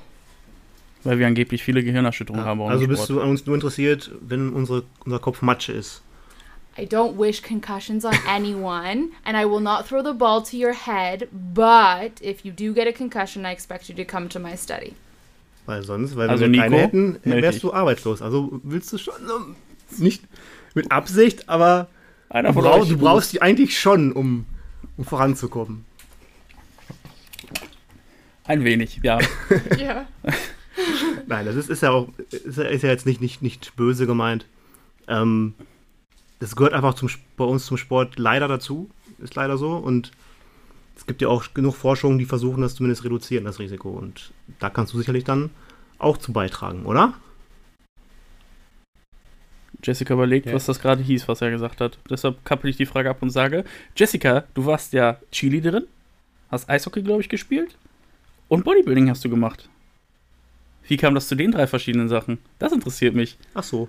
Weil 1.03 1.17
wir 1.19 1.27
angeblich 1.27 1.63
viele 1.63 1.83
Gehirnerschütterungen 1.83 2.45
haben. 2.45 2.61
also 2.61 2.87
bist 2.87 3.09
du 3.09 3.21
an 3.21 3.29
uns 3.29 3.45
nur 3.45 3.55
interessiert, 3.55 4.11
wenn 4.21 4.53
unsere, 4.53 4.83
unser 5.05 5.19
Kopf 5.19 5.41
Matsche 5.41 5.73
ist. 5.73 6.01
I 6.77 6.83
don't 6.85 7.17
wish 7.17 7.41
concussions 7.41 8.05
on 8.05 8.13
anyone, 8.27 9.09
and 9.25 9.35
I 9.35 9.45
will 9.45 9.59
not 9.59 9.87
throw 9.87 10.03
the 10.03 10.13
ball 10.13 10.41
to 10.43 10.55
your 10.55 10.73
head. 10.73 11.27
But 11.31 12.21
if 12.21 12.45
you 12.45 12.51
do 12.51 12.73
get 12.73 12.87
a 12.87 12.91
concussion, 12.91 13.45
I 13.45 13.51
expect 13.51 13.89
you 13.89 13.95
to 13.95 14.05
come 14.05 14.29
to 14.29 14.39
my 14.39 14.55
study. 14.55 14.93
Weil 15.65 15.83
sonst, 15.83 16.15
weil 16.15 16.29
Also 16.29 16.45
wenn 16.45 16.53
wir 16.53 16.61
keine 16.61 16.75
Nico, 16.75 16.83
hätten, 16.83 17.11
meld 17.23 17.25
dich. 17.25 17.41
wärst 17.43 17.63
du 17.63 17.73
arbeitslos. 17.73 18.21
Also 18.21 18.61
willst 18.63 18.93
du 18.93 18.97
schon, 18.97 19.13
ähm, 19.15 19.55
nicht 19.97 20.23
mit 20.73 20.91
Absicht, 20.91 21.49
aber 21.49 21.87
Einer 22.29 22.53
du, 22.53 22.61
brauch, 22.61 22.87
du 22.87 22.97
brauchst 22.97 23.33
die 23.33 23.41
eigentlich 23.41 23.77
schon, 23.77 24.11
um, 24.11 24.45
um 24.97 25.03
voranzukommen. 25.05 25.85
Ein 28.45 28.63
wenig, 28.63 28.99
ja. 29.03 29.19
yeah. 29.77 30.07
Nein, 31.27 31.45
das 31.45 31.55
ist, 31.55 31.69
ist 31.69 31.83
ja 31.83 31.91
auch, 31.91 32.09
ist, 32.31 32.57
ja- 32.57 32.63
ist 32.65 32.81
ja 32.83 32.89
jetzt 32.89 33.05
nicht, 33.05 33.21
nicht, 33.21 33.41
nicht 33.41 33.75
böse 33.75 34.05
gemeint. 34.07 34.45
Ähm, 35.07 35.53
das 36.39 36.55
gehört 36.55 36.73
einfach 36.73 36.95
zum, 36.95 37.09
bei 37.37 37.43
uns 37.45 37.65
zum 37.65 37.77
Sport 37.77 38.17
leider 38.17 38.47
dazu. 38.47 38.89
Ist 39.19 39.35
leider 39.35 39.57
so. 39.57 39.75
Und 39.75 40.11
es 40.95 41.05
gibt 41.05 41.21
ja 41.21 41.27
auch 41.27 41.53
genug 41.53 41.75
Forschungen, 41.75 42.17
die 42.17 42.25
versuchen, 42.25 42.61
das 42.61 42.75
zumindest 42.75 43.03
reduzieren, 43.03 43.45
das 43.45 43.59
Risiko. 43.59 43.89
Und 43.91 44.31
da 44.59 44.69
kannst 44.69 44.93
du 44.93 44.97
sicherlich 44.97 45.23
dann 45.23 45.51
auch 45.99 46.17
zu 46.17 46.33
beitragen, 46.33 46.85
oder? 46.85 47.13
Jessica 49.83 50.13
überlegt, 50.13 50.45
Ja. 50.47 50.53
was 50.53 50.65
das 50.65 50.79
gerade 50.79 51.01
hieß, 51.01 51.27
was 51.27 51.41
er 51.41 51.49
gesagt 51.51 51.81
hat. 51.81 51.97
Deshalb 52.09 52.43
kappel 52.45 52.69
ich 52.69 52.77
die 52.77 52.85
Frage 52.85 53.09
ab 53.09 53.21
und 53.21 53.29
sage: 53.31 53.63
Jessica, 53.95 54.43
du 54.53 54.65
warst 54.65 54.93
ja 54.93 55.17
Cheerleaderin, 55.31 55.85
hast 56.51 56.69
Eishockey, 56.69 57.01
glaube 57.01 57.21
ich, 57.21 57.29
gespielt 57.29 57.77
und 58.51 58.65
Bodybuilding 58.65 59.09
hast 59.09 59.23
du 59.23 59.29
gemacht. 59.29 59.69
Wie 60.87 60.97
kam 60.97 61.15
das 61.15 61.29
zu 61.29 61.35
den 61.35 61.51
drei 61.51 61.67
verschiedenen 61.67 62.09
Sachen? 62.09 62.39
Das 62.59 62.73
interessiert 62.73 63.15
mich. 63.15 63.37
Ach 63.53 63.63
so. 63.63 63.87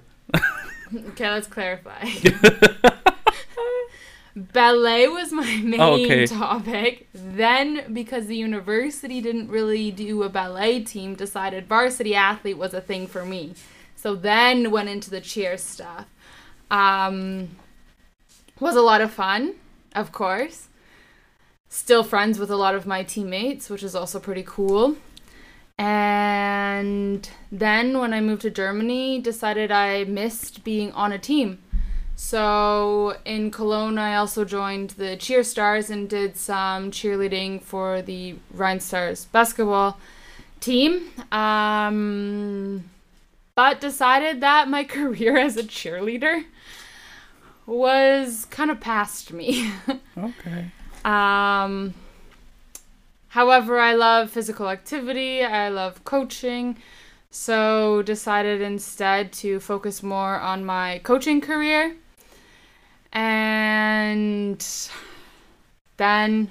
Okay, 1.09 1.29
let's 1.31 1.51
clarify. 1.51 2.07
Ballet 4.37 5.09
was 5.09 5.33
my 5.33 5.61
main 5.65 5.81
Oh, 5.81 5.95
okay. 5.95 6.27
topic. 6.27 7.09
Then, 7.13 7.93
because 7.93 8.27
the 8.29 8.37
university 8.37 9.21
didn't 9.21 9.49
really 9.51 9.91
do 9.91 10.23
a 10.23 10.29
ballet 10.29 10.85
team, 10.85 11.17
decided 11.17 11.67
varsity 11.69 12.15
athlete 12.15 12.57
was 12.57 12.73
a 12.73 12.81
thing 12.81 13.07
for 13.09 13.25
me. 13.27 13.55
So 13.97 14.15
then 14.15 14.71
went 14.71 14.89
into 14.89 15.11
the 15.11 15.21
cheer 15.21 15.59
stuff. 15.59 16.07
Um, 16.71 17.57
was 18.61 18.77
a 18.77 18.81
lot 18.81 19.01
of 19.01 19.11
fun, 19.13 19.55
of 19.95 20.13
course. 20.13 20.69
Still 21.75 22.05
friends 22.05 22.39
with 22.39 22.51
a 22.51 22.57
lot 22.57 22.75
of 22.75 22.87
my 22.87 23.03
teammates, 23.03 23.71
which 23.71 23.83
is 23.83 23.95
also 23.95 24.21
pretty 24.21 24.45
cool. 24.47 24.99
And 25.79 27.27
then 27.51 27.99
when 27.99 28.13
I 28.13 28.21
moved 28.21 28.43
to 28.43 28.51
Germany, 28.51 29.19
decided 29.21 29.73
I 29.73 30.05
missed 30.05 30.65
being 30.65 30.93
on 30.93 31.13
a 31.13 31.19
team. 31.19 31.61
So 32.15 33.17
in 33.25 33.51
Cologne, 33.51 33.97
I 33.97 34.17
also 34.17 34.45
joined 34.45 34.91
the 34.91 35.17
Cheer 35.17 35.43
Stars 35.43 35.89
and 35.89 36.11
did 36.11 36.37
some 36.37 36.91
cheerleading 36.91 37.63
for 37.63 38.03
the 38.03 38.35
Rhine 38.53 38.81
Stars 38.81 39.25
basketball 39.25 39.99
team. 40.61 41.09
Um, 41.33 42.85
but 43.55 43.81
decided 43.81 44.43
that 44.43 44.69
my 44.69 44.85
career 44.99 45.39
as 45.39 45.57
a 45.57 45.63
cheerleader 45.63 46.45
was 47.65 48.45
kind 48.51 48.71
of 48.71 48.79
past 48.79 49.33
me. 49.33 49.73
Okay. 50.19 50.67
Um, 51.05 51.95
however, 53.29 53.79
I 53.79 53.95
love 53.95 54.31
physical 54.31 54.69
activity, 54.69 55.43
I 55.43 55.69
love 55.69 56.05
coaching, 56.05 56.77
so 57.31 58.03
decided 58.03 58.61
instead 58.61 59.33
to 59.35 59.61
focus 59.61 60.03
more 60.03 60.39
on 60.39 60.65
my 60.65 61.01
coaching 61.03 61.41
career. 61.41 61.97
And 63.13 64.67
then 65.99 66.51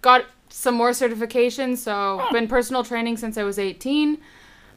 got 0.00 0.26
some 0.48 0.74
more 0.76 0.90
certifications, 0.90 1.78
so 1.78 2.24
been 2.30 2.46
personal 2.46 2.84
training 2.84 3.16
since 3.16 3.36
I 3.36 3.42
was 3.42 3.58
18. 3.58 4.18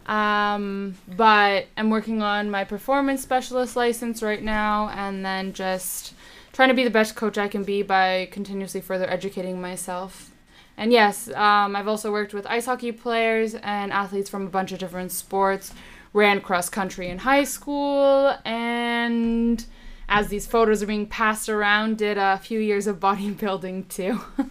Um, 0.07 0.95
but 1.15 1.67
I'm 1.77 1.89
working 1.89 2.21
on 2.21 2.49
my 2.49 2.63
performance 2.63 3.21
specialist 3.21 3.75
license 3.75 4.23
right 4.23 4.41
now, 4.41 4.89
and 4.89 5.23
then 5.25 5.53
just 5.53 6.13
trying 6.55 6.69
to 6.69 6.73
be 6.73 6.83
the 6.85 6.89
best 6.89 7.15
coach 7.15 7.37
I 7.37 7.47
can 7.49 7.63
be 7.63 7.83
by 7.83 8.29
continuously 8.31 8.79
further 8.81 9.07
educating 9.09 9.59
myself. 9.61 10.31
And 10.77 10.91
yes, 10.91 11.27
um, 11.29 11.75
I've 11.75 11.87
also 11.87 12.11
worked 12.11 12.33
with 12.33 12.47
ice 12.47 12.65
hockey 12.65 12.91
players 12.91 13.55
and 13.55 13.91
athletes 13.93 14.29
from 14.29 14.47
a 14.47 14.49
bunch 14.49 14.71
of 14.71 14.79
different 14.79 15.11
sports. 15.11 15.73
Ran 16.13 16.39
cross 16.39 16.69
country 16.69 17.09
in 17.09 17.19
high 17.19 17.43
school, 17.43 18.33
and 18.45 19.65
as 20.07 20.29
these 20.29 20.47
photos 20.47 20.81
are 20.81 20.85
being 20.85 21.07
passed 21.07 21.49
around, 21.49 21.97
did 21.97 22.17
a 22.17 22.37
few 22.37 22.59
years 22.59 22.87
of 22.87 22.99
bodybuilding 23.07 23.89
too. 23.89 24.21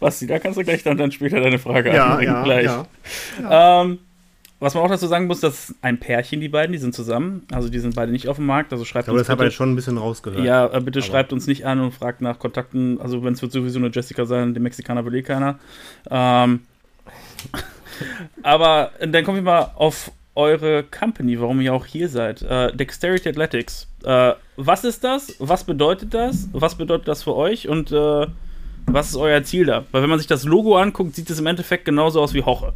Basti, 0.00 0.26
da 0.26 0.38
kannst 0.38 0.56
du 0.58 0.62
gleich 0.64 0.82
dann, 0.84 0.96
dann 0.96 1.10
später 1.12 1.40
deine 1.40 1.58
Frage 1.58 1.92
Ja, 1.92 2.12
anbringen. 2.12 2.32
ja, 2.34 2.42
gleich. 2.44 2.64
ja. 2.64 3.82
Ähm, 3.82 3.98
was 4.60 4.74
man 4.74 4.84
auch 4.84 4.88
dazu 4.88 5.06
sagen 5.06 5.26
muss, 5.26 5.40
das 5.40 5.70
ist 5.70 5.74
ein 5.82 5.98
Pärchen, 5.98 6.40
die 6.40 6.48
beiden, 6.48 6.72
die 6.72 6.78
sind 6.78 6.94
zusammen. 6.94 7.46
Also 7.50 7.68
die 7.70 7.78
sind 7.78 7.94
beide 7.96 8.12
nicht 8.12 8.28
auf 8.28 8.36
dem 8.36 8.46
Markt. 8.46 8.72
Also 8.72 8.84
schreibt 8.84 9.08
Aber 9.08 9.18
uns 9.18 9.26
das 9.26 9.34
bitte, 9.36 9.46
jetzt 9.46 9.54
schon 9.54 9.72
ein 9.72 9.76
bisschen 9.76 9.96
rausgehört. 9.98 10.44
ja, 10.44 10.66
äh, 10.66 10.80
bitte 10.80 10.98
Aber- 11.00 11.06
schreibt 11.06 11.32
uns 11.32 11.46
nicht 11.46 11.64
an 11.66 11.80
und 11.80 11.92
fragt 11.92 12.20
nach 12.20 12.38
Kontakten. 12.38 13.00
Also 13.00 13.24
wenn 13.24 13.32
es 13.32 13.42
wird 13.42 13.52
sowieso 13.52 13.78
nur 13.80 13.90
Jessica 13.90 14.24
sein, 14.26 14.52
den 14.54 14.62
Mexikaner 14.62 15.04
will 15.04 15.14
eh 15.14 15.22
keiner. 15.22 15.58
Ähm, 16.10 16.60
aber 18.42 18.92
dann 19.00 19.24
kommen 19.24 19.38
wir 19.38 19.42
mal 19.42 19.70
auf 19.76 20.12
eure 20.34 20.84
Company, 20.84 21.40
warum 21.40 21.60
ihr 21.60 21.74
auch 21.74 21.86
hier 21.86 22.08
seid. 22.08 22.42
Äh, 22.42 22.74
Dexterity 22.74 23.28
Athletics. 23.28 23.88
Äh, 24.04 24.32
was 24.56 24.84
ist 24.84 25.02
das? 25.04 25.34
Was 25.38 25.64
bedeutet 25.64 26.14
das? 26.14 26.48
Was 26.52 26.74
bedeutet 26.76 27.08
das 27.08 27.22
für 27.22 27.34
euch? 27.34 27.68
Und 27.68 27.92
äh, 27.92 28.26
was 28.86 29.08
ist 29.08 29.16
euer 29.16 29.42
Ziel 29.42 29.66
da? 29.66 29.84
Weil 29.92 30.02
wenn 30.02 30.10
man 30.10 30.18
sich 30.18 30.28
das 30.28 30.44
Logo 30.44 30.76
anguckt, 30.76 31.14
sieht 31.14 31.28
es 31.30 31.38
im 31.38 31.46
Endeffekt 31.46 31.84
genauso 31.84 32.20
aus 32.20 32.32
wie 32.34 32.42
Hoche. 32.42 32.72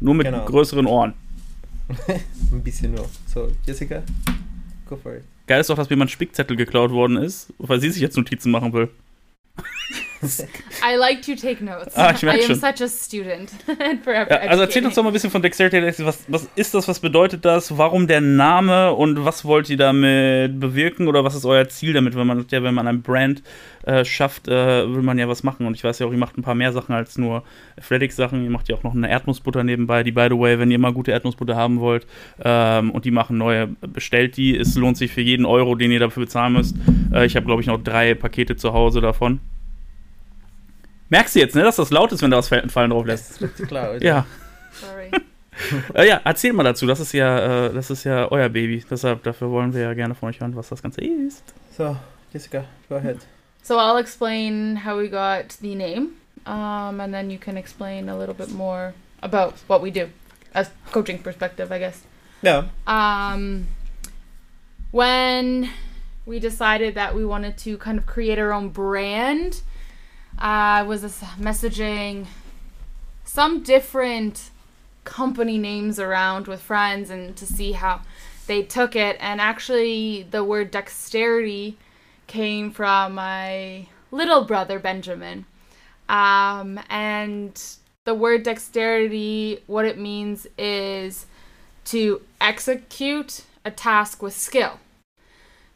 Nur 0.00 0.14
mit 0.14 0.26
Genau. 0.26 0.44
größeren 0.44 0.86
Ohren. 0.86 1.14
Ein 2.52 2.62
bisschen 2.62 2.92
nur. 2.94 3.08
So, 3.26 3.50
Jessica, 3.66 4.02
go 4.88 4.96
for 4.96 5.16
it. 5.16 5.24
Geil 5.46 5.60
ist 5.60 5.68
doch, 5.68 5.76
dass 5.76 5.90
mir 5.90 5.96
mein 5.96 6.08
Spickzettel 6.08 6.56
geklaut 6.56 6.90
worden 6.90 7.16
ist, 7.18 7.52
weil 7.58 7.80
sie 7.80 7.90
sich 7.90 8.00
jetzt 8.00 8.16
Notizen 8.16 8.50
machen 8.50 8.72
will. 8.72 8.88
I 10.82 10.96
like 10.96 11.22
to 11.22 11.34
take 11.34 11.62
notes. 11.64 11.96
Ah, 11.96 12.12
ich 12.14 12.22
merk 12.22 12.38
I 12.38 12.40
am 12.40 12.46
schon. 12.46 12.56
such 12.56 12.82
a 12.82 12.88
student. 12.88 13.50
Forever 14.04 14.30
Ja, 14.30 14.50
also 14.50 14.62
erzählt 14.62 14.84
uns 14.84 14.94
doch 14.94 15.02
mal 15.02 15.10
ein 15.10 15.12
bisschen 15.12 15.30
von 15.30 15.42
Dexterity 15.42 15.76
Athletics. 15.78 16.04
Was, 16.04 16.24
was 16.28 16.48
ist 16.56 16.74
das? 16.74 16.88
Was 16.88 17.00
bedeutet 17.00 17.44
das? 17.44 17.76
Warum 17.76 18.06
der 18.06 18.20
Name? 18.20 18.92
Und 18.92 19.24
was 19.24 19.44
wollt 19.44 19.70
ihr 19.70 19.76
damit 19.76 20.58
bewirken? 20.58 21.08
Oder 21.08 21.24
was 21.24 21.34
ist 21.34 21.44
euer 21.44 21.68
Ziel 21.68 21.92
damit? 21.92 22.16
Wenn 22.16 22.26
man, 22.26 22.44
ja, 22.50 22.62
wenn 22.62 22.74
man 22.74 22.86
ein 22.86 23.02
Brand 23.02 23.42
äh, 23.84 24.04
schafft, 24.04 24.48
äh, 24.48 24.92
will 24.92 25.02
man 25.02 25.18
ja 25.18 25.28
was 25.28 25.42
machen. 25.42 25.66
Und 25.66 25.74
ich 25.74 25.84
weiß 25.84 25.98
ja 25.98 26.06
auch, 26.06 26.12
ihr 26.12 26.18
macht 26.18 26.38
ein 26.38 26.42
paar 26.42 26.54
mehr 26.54 26.72
Sachen 26.72 26.94
als 26.94 27.18
nur 27.18 27.44
Athletics-Sachen. 27.76 28.42
Ihr 28.44 28.50
macht 28.50 28.68
ja 28.68 28.76
auch 28.76 28.82
noch 28.82 28.94
eine 28.94 29.08
Erdnussbutter 29.08 29.64
nebenbei, 29.64 30.02
die, 30.02 30.12
by 30.12 30.28
the 30.30 30.38
way, 30.38 30.58
wenn 30.58 30.70
ihr 30.70 30.78
mal 30.78 30.92
gute 30.92 31.12
Erdnussbutter 31.12 31.56
haben 31.56 31.80
wollt 31.80 32.06
ähm, 32.42 32.90
und 32.90 33.04
die 33.04 33.10
machen 33.10 33.38
neue, 33.38 33.68
bestellt 33.80 34.36
die. 34.36 34.56
Es 34.56 34.74
lohnt 34.74 34.96
sich 34.96 35.12
für 35.12 35.20
jeden 35.20 35.46
Euro, 35.46 35.74
den 35.74 35.90
ihr 35.90 36.00
dafür 36.00 36.24
bezahlen 36.24 36.54
müsst. 36.54 36.76
Äh, 37.12 37.26
ich 37.26 37.36
habe, 37.36 37.46
glaube 37.46 37.60
ich, 37.60 37.66
noch 37.66 37.82
drei 37.82 38.14
Pakete 38.14 38.56
zu 38.56 38.72
Hause 38.72 39.00
davon. 39.00 39.40
Merkst 41.14 41.36
du 41.36 41.38
jetzt, 41.38 41.54
ne, 41.54 41.62
dass 41.62 41.76
das 41.76 41.90
laut 41.90 42.10
ist, 42.10 42.22
wenn 42.22 42.32
da 42.32 42.38
was 42.38 42.48
Fallen 42.48 42.68
fallen 42.68 42.90
drauf 42.90 43.06
lässt? 43.06 43.30
Das 43.30 43.36
ist 43.36 43.42
richtig 43.42 43.68
klar. 43.68 43.90
oder? 43.90 44.02
Ja. 44.02 44.26
Sorry. 44.72 45.10
Äh, 45.94 46.08
ja, 46.08 46.20
erzähl 46.24 46.52
mal 46.52 46.64
dazu. 46.64 46.84
Das 46.84 46.98
ist 46.98 47.12
ja, 47.12 47.66
äh, 47.68 47.72
das 47.72 47.88
ist 47.88 48.02
ja 48.02 48.28
euer 48.32 48.48
Baby. 48.48 48.84
Deshalb, 48.90 49.22
dafür 49.22 49.52
wollen 49.52 49.72
wir 49.72 49.82
ja 49.82 49.94
gerne 49.94 50.16
von 50.16 50.28
euch 50.28 50.40
hören, 50.40 50.56
was 50.56 50.70
das 50.70 50.82
Ganze 50.82 51.00
ist. 51.02 51.44
So, 51.76 51.96
Jessica, 52.32 52.64
go 52.88 52.96
ahead. 52.96 53.18
So 53.62 53.78
I'll 53.78 54.00
explain 54.00 54.84
how 54.84 54.98
we 54.98 55.08
got 55.08 55.52
the 55.60 55.76
name, 55.76 56.14
um, 56.44 56.98
and 56.98 57.14
then 57.14 57.30
you 57.30 57.38
can 57.38 57.56
explain 57.56 58.08
a 58.08 58.18
little 58.18 58.34
bit 58.34 58.50
more 58.50 58.94
about 59.22 59.54
what 59.68 59.80
we 59.80 59.92
do, 59.92 60.08
as 60.54 60.72
coaching 60.90 61.20
perspective, 61.20 61.70
I 61.70 61.78
guess. 61.78 62.02
Yeah. 62.42 62.64
Um, 62.88 63.68
when 64.90 65.70
we 66.26 66.40
decided 66.40 66.96
that 66.96 67.14
we 67.14 67.24
wanted 67.24 67.56
to 67.58 67.78
kind 67.78 68.00
of 68.00 68.06
create 68.06 68.40
our 68.40 68.52
own 68.52 68.70
brand, 68.70 69.62
I 70.38 70.82
was 70.82 71.02
messaging 71.38 72.26
some 73.24 73.62
different 73.62 74.50
company 75.04 75.58
names 75.58 75.98
around 75.98 76.46
with 76.46 76.60
friends 76.60 77.10
and 77.10 77.36
to 77.36 77.46
see 77.46 77.72
how 77.72 78.00
they 78.46 78.62
took 78.62 78.96
it. 78.96 79.16
And 79.20 79.40
actually, 79.40 80.26
the 80.30 80.44
word 80.44 80.70
dexterity 80.70 81.78
came 82.26 82.70
from 82.70 83.14
my 83.14 83.86
little 84.10 84.44
brother 84.44 84.78
Benjamin. 84.78 85.46
Um, 86.08 86.80
and 86.90 87.60
the 88.04 88.14
word 88.14 88.42
dexterity, 88.42 89.62
what 89.66 89.84
it 89.84 89.98
means 89.98 90.46
is 90.58 91.26
to 91.86 92.22
execute 92.40 93.44
a 93.64 93.70
task 93.70 94.22
with 94.22 94.34
skill. 94.34 94.78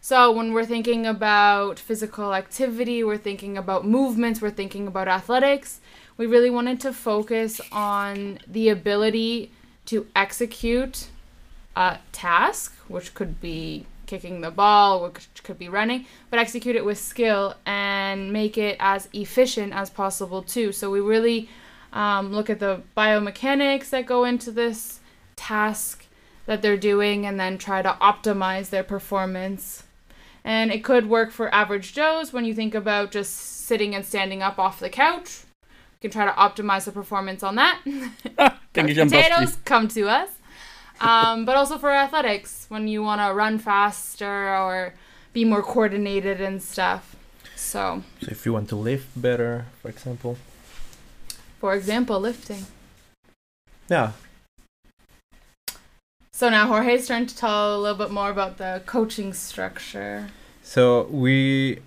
So 0.00 0.30
when 0.32 0.52
we're 0.52 0.64
thinking 0.64 1.06
about 1.06 1.78
physical 1.78 2.34
activity, 2.34 3.02
we're 3.02 3.18
thinking 3.18 3.58
about 3.58 3.84
movements, 3.84 4.40
we're 4.40 4.50
thinking 4.50 4.87
about 4.87 5.08
athletics, 5.08 5.80
we 6.16 6.26
really 6.26 6.50
wanted 6.50 6.80
to 6.80 6.92
focus 6.92 7.61
on 7.72 8.38
the 8.46 8.68
ability 8.68 9.52
to 9.87 10.06
execute 10.14 11.08
a 11.76 11.98
task, 12.12 12.76
which 12.88 13.14
could 13.14 13.40
be 13.40 13.87
kicking 14.06 14.40
the 14.40 14.50
ball, 14.50 15.02
which 15.02 15.28
could 15.42 15.58
be 15.58 15.68
running, 15.68 16.06
but 16.30 16.38
execute 16.38 16.74
it 16.74 16.84
with 16.84 16.98
skill 16.98 17.54
and 17.66 18.32
make 18.32 18.56
it 18.56 18.76
as 18.80 19.08
efficient 19.12 19.72
as 19.72 19.90
possible 19.90 20.42
too. 20.42 20.72
So 20.72 20.90
we 20.90 21.00
really 21.00 21.48
um, 21.92 22.32
look 22.32 22.48
at 22.48 22.61
the 22.61 22.82
biomechanics 22.96 23.90
that 23.90 24.06
go 24.06 24.24
into 24.24 24.50
this 24.50 25.00
task 25.37 26.06
that 26.46 26.62
they're 26.62 26.76
doing 26.76 27.26
and 27.26 27.38
then 27.38 27.58
try 27.58 27.82
to 27.82 27.96
optimize 28.00 28.70
their 28.70 28.84
performance. 28.84 29.84
And 30.44 30.70
it 30.70 30.83
could 30.85 31.09
work 31.09 31.31
for 31.31 31.53
average 31.55 31.92
Joes 31.92 32.33
when 32.33 32.44
you 32.44 32.55
think 32.55 32.74
about 32.74 33.11
just 33.11 33.35
sitting 33.66 33.94
and 33.94 34.05
standing 34.05 34.42
up 34.42 34.59
off 34.59 34.81
the 34.81 34.88
couch. 34.88 35.44
You 36.01 36.09
can 36.09 36.11
try 36.11 36.24
to 36.24 36.33
optimize 36.33 36.85
the 36.85 36.92
performance 36.92 37.42
on 37.42 37.57
that. 37.57 37.81
Denke 38.74 38.90
ich 38.90 38.98
an 38.98 39.09
potatoes, 39.11 39.57
come 39.64 39.88
to 39.88 40.09
us. 40.09 40.31
Um, 41.01 41.44
but 41.44 41.57
also 41.57 41.79
for 41.79 41.90
athletics, 41.90 42.66
when 42.68 42.88
you 42.88 43.03
want 43.03 43.20
to 43.20 43.33
run 43.35 43.59
faster 43.59 44.48
or 44.57 44.94
be 45.33 45.44
more 45.44 45.62
coordinated 45.62 46.40
and 46.40 46.62
stuff. 46.62 47.14
So, 47.57 48.03
So 48.20 48.29
if 48.31 48.46
you 48.46 48.53
want 48.53 48.68
to 48.68 48.77
lift 48.77 49.09
better, 49.20 49.66
for 49.83 49.88
example. 49.90 50.37
for 51.61 51.74
example, 51.74 52.20
lifting. 52.20 52.66
Ja, 53.88 54.12
So 56.38 56.48
now 56.48 56.68
Jorge's 56.68 57.09
turn 57.09 57.27
to 57.27 57.37
tell 57.37 57.74
a 57.74 57.81
little 57.81 57.98
bit 57.98 58.12
more 58.12 58.31
about 58.31 58.59
the 58.59 58.81
coaching 58.87 59.33
structure. 59.33 60.29
so 60.62 61.09
we, 61.11 61.81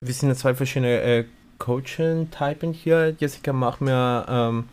wir 0.00 0.14
sind 0.14 0.34
zwei 0.38 0.54
verschiedene 0.54 1.02
äh, 1.02 1.24
Coaching-Typen 1.58 2.72
hier. 2.72 3.14
Jessica 3.18 3.52
macht 3.52 3.82
mir 3.82 4.24
ähm, 4.26 4.70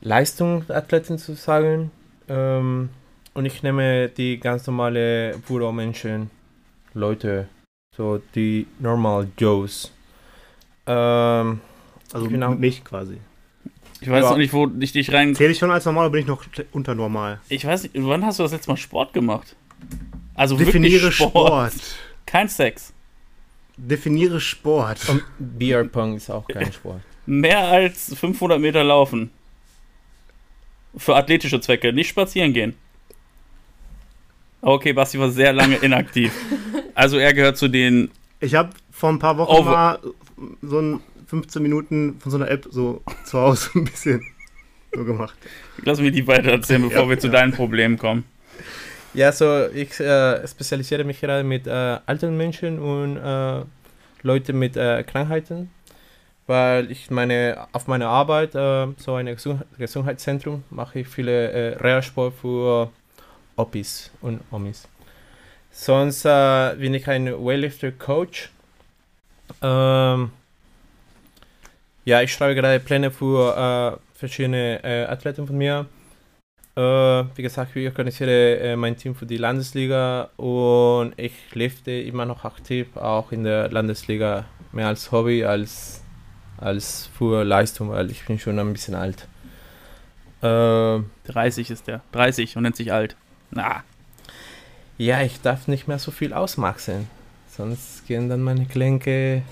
Leistungsathleten 0.00 1.16
zu 1.18 1.34
sagen. 1.34 1.92
Ähm, 2.28 2.88
und 3.34 3.46
ich 3.46 3.62
nehme 3.62 4.08
die 4.08 4.40
ganz 4.40 4.66
normale 4.66 5.38
Büromenschen, 5.46 6.28
Leute, 6.92 7.46
so 7.96 8.20
die 8.34 8.66
normal 8.80 9.28
Joes. 9.38 9.92
Ähm, 10.88 11.60
Also 12.12 12.28
Genau. 12.28 12.50
mich 12.50 12.84
quasi. 12.84 13.18
Ich 14.00 14.08
weiß 14.10 14.24
Ja. 14.24 14.30
noch 14.30 14.36
nicht, 14.36 14.52
wo 14.52 14.70
ich 14.80 14.92
dich 14.92 15.12
rein. 15.12 15.34
Zähle 15.34 15.52
ich 15.52 15.58
schon 15.58 15.70
als 15.70 15.84
normal 15.86 16.04
oder 16.06 16.12
bin 16.12 16.20
ich 16.22 16.26
noch 16.26 16.42
unter 16.72 16.94
normal? 16.94 17.40
Ich 17.48 17.64
weiß 17.64 17.84
nicht, 17.84 17.94
wann 17.96 18.24
hast 18.24 18.38
du 18.38 18.42
das 18.42 18.52
letzte 18.52 18.70
Mal 18.70 18.76
Sport 18.76 19.12
gemacht? 19.14 19.56
Also 20.34 20.56
Definiere 20.56 21.02
wirklich 21.04 21.16
Sport. 21.16 21.72
Sport. 21.72 21.72
Kein 22.26 22.48
Sex. 22.48 22.92
Definiere 23.78 24.40
Sport. 24.40 25.08
und 25.08 25.22
Beer 25.38 25.84
Pong 25.84 26.16
ist 26.16 26.30
auch 26.30 26.46
kein 26.48 26.72
Sport. 26.72 27.00
Mehr 27.26 27.58
als 27.68 28.14
500 28.18 28.58
Meter 28.60 28.82
laufen. 28.82 29.30
Für 30.96 31.14
athletische 31.16 31.60
Zwecke, 31.60 31.92
nicht 31.92 32.08
spazieren 32.08 32.54
gehen. 32.54 32.74
Okay, 34.62 34.92
Basti 34.94 35.18
war 35.18 35.30
sehr 35.30 35.52
lange 35.52 35.76
inaktiv. 35.76 36.32
Also 36.94 37.18
er 37.18 37.34
gehört 37.34 37.58
zu 37.58 37.68
den. 37.68 38.10
Ich 38.40 38.54
habe 38.54 38.70
vor 38.90 39.10
ein 39.10 39.18
paar 39.18 39.36
Wochen 39.36 39.54
Over- 39.54 39.70
mal 39.70 39.98
so 40.62 40.80
ein 40.80 41.00
15 41.26 41.62
Minuten 41.62 42.18
von 42.20 42.30
so 42.30 42.38
einer 42.38 42.50
App 42.50 42.66
so 42.70 43.02
zu 43.24 43.38
Hause 43.38 43.70
ein 43.74 43.84
bisschen 43.84 44.22
so 44.94 45.04
gemacht. 45.04 45.36
Lass 45.84 46.00
mich 46.00 46.12
die 46.12 46.26
weiter 46.26 46.50
erzählen, 46.50 46.82
bevor 46.82 47.08
wir 47.08 47.18
zu 47.18 47.28
deinen 47.28 47.52
Problemen 47.52 47.98
kommen. 47.98 48.24
Ja, 49.14 49.32
so 49.32 49.66
ich 49.68 49.98
äh, 50.00 50.46
spezialisiere 50.46 51.04
mich 51.04 51.20
gerade 51.20 51.42
mit 51.44 51.66
äh, 51.66 51.70
alten 51.70 52.36
Menschen 52.36 52.78
und 52.78 53.16
äh, 53.16 53.64
Leute 54.22 54.52
mit 54.52 54.76
äh, 54.76 55.02
Krankheiten, 55.04 55.70
weil 56.46 56.90
ich 56.90 57.10
meine 57.10 57.66
auf 57.72 57.86
meiner 57.86 58.08
Arbeit 58.08 58.54
äh, 58.54 58.88
so 58.98 59.14
ein 59.14 59.26
Gesund 59.26 59.64
Gesundheitszentrum 59.78 60.64
mache 60.70 61.00
ich 61.00 61.08
viele 61.08 61.50
äh, 61.50 61.76
Reha-Sport 61.76 62.34
für 62.34 62.90
Opis 63.56 64.10
und 64.20 64.40
Omis. 64.50 64.86
Sonst 65.70 66.24
äh, 66.24 66.74
bin 66.76 66.94
ich 66.94 67.08
ein 67.08 67.26
Weightlifter-Coach. 67.32 68.50
Ähm, 69.62 70.30
ja, 72.06 72.22
ich 72.22 72.32
schreibe 72.32 72.54
gerade 72.54 72.78
Pläne 72.80 73.10
für 73.10 73.98
äh, 73.98 74.16
verschiedene 74.16 74.82
äh, 74.84 75.04
Athleten 75.06 75.46
von 75.46 75.58
mir. 75.58 75.86
Äh, 76.76 76.80
wie 76.80 77.42
gesagt, 77.42 77.74
ich 77.74 77.86
organisiere 77.88 78.58
äh, 78.60 78.76
mein 78.76 78.96
Team 78.96 79.16
für 79.16 79.26
die 79.26 79.38
Landesliga 79.38 80.30
und 80.36 81.14
ich 81.16 81.32
lifte 81.52 81.90
immer 81.90 82.24
noch 82.24 82.44
aktiv, 82.44 82.96
auch 82.96 83.32
in 83.32 83.42
der 83.42 83.70
Landesliga, 83.70 84.44
mehr 84.72 84.86
als 84.86 85.10
Hobby 85.10 85.44
als, 85.44 86.04
als 86.58 87.10
für 87.18 87.42
Leistung, 87.44 87.90
weil 87.90 88.10
ich 88.12 88.24
bin 88.24 88.38
schon 88.38 88.58
ein 88.60 88.72
bisschen 88.72 88.94
alt. 88.94 89.26
Äh, 90.42 91.00
30 91.32 91.70
ist 91.70 91.88
der. 91.88 92.02
30 92.12 92.56
und 92.56 92.62
nennt 92.62 92.76
sich 92.76 92.92
alt. 92.92 93.16
Na, 93.50 93.82
ja, 94.96 95.22
ich 95.22 95.40
darf 95.40 95.66
nicht 95.66 95.88
mehr 95.88 95.98
so 95.98 96.12
viel 96.12 96.32
ausmaxen, 96.32 97.08
sonst 97.50 98.06
gehen 98.06 98.28
dann 98.28 98.42
meine 98.42 98.66
Gelenke 98.66 99.42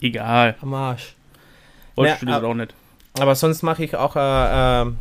egal. 0.00 0.56
am 0.60 0.74
Arsch. 0.74 1.14
Rollstuhl 1.96 2.28
Ja, 2.28 2.38
ist 2.38 2.44
auch 2.44 2.54
nicht. 2.54 2.74
Aber 3.18 3.34
sonst 3.34 3.62
mache 3.62 3.84
ich 3.84 3.94
auch 3.96 4.16
äh, 4.16 4.82
ähm, 4.82 4.98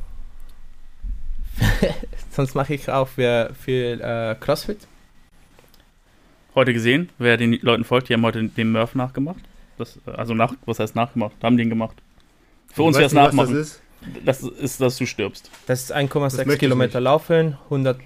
sonst 2.32 2.56
mache 2.56 2.74
ich 2.74 2.90
auch 2.90 3.08
viel, 3.08 3.50
viel 3.60 4.02
äh, 4.02 4.36
CrossFit. 4.40 4.88
Heute 6.54 6.74
gesehen, 6.74 7.10
wer 7.18 7.38
den 7.38 7.54
Leuten 7.62 7.84
folgt, 7.84 8.10
die 8.10 8.14
haben 8.14 8.24
heute 8.24 8.44
den 8.44 8.72
Murph 8.72 8.96
nachgemacht. 8.96 9.40
Das, 9.78 10.00
also 10.06 10.34
nach, 10.34 10.54
was 10.66 10.80
heißt 10.80 10.96
nachgemacht? 10.96 11.34
Haben 11.42 11.58
den 11.58 11.70
gemacht. 11.70 11.96
Für 12.74 12.84
uns 12.84 12.98
Ich 12.98 13.00
wäre 13.00 13.06
weiß 13.06 13.12
es 13.12 13.16
nachmachen. 13.16 13.56
Das 13.56 13.68
ist. 13.68 13.82
Das 14.26 14.42
ist, 14.42 14.82
dass 14.82 14.98
du 14.98 15.06
stirbst. 15.06 15.52
Das 15.68 15.82
ist 15.82 15.92
Das 15.92 15.98
1,6 15.98 16.38
möchte 16.38 16.54
ich 16.54 16.60
Kilometer 16.60 17.00
laufen, 17.00 17.58
100 17.66 18.00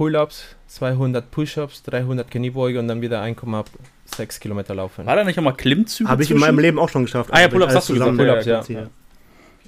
Pull-ups, 0.00 0.56
200 0.68 1.30
Push-ups, 1.30 1.82
300 1.82 2.30
Kniebeuge 2.30 2.78
und 2.78 2.88
dann 2.88 3.02
wieder 3.02 3.20
1,6 3.20 4.40
Kilometer 4.40 4.74
laufen. 4.74 5.04
War 5.04 5.14
da 5.14 5.24
nicht 5.24 5.38
auch 5.38 5.42
mal 5.42 5.52
Klimmzüge 5.52 6.08
Habe 6.08 6.22
ich 6.22 6.30
in 6.30 6.38
meinem 6.38 6.58
Leben 6.58 6.78
auch 6.78 6.88
schon 6.88 7.02
geschafft. 7.02 7.28
Ah 7.30 7.40
ja, 7.40 7.44
Also, 7.44 7.56
Pull-ups 7.58 7.74
hast 7.74 7.88
du 7.90 7.92
zusammen- 7.92 8.16
Pull-ups, 8.16 8.46
ja. 8.46 8.62
ziehe. 8.62 8.88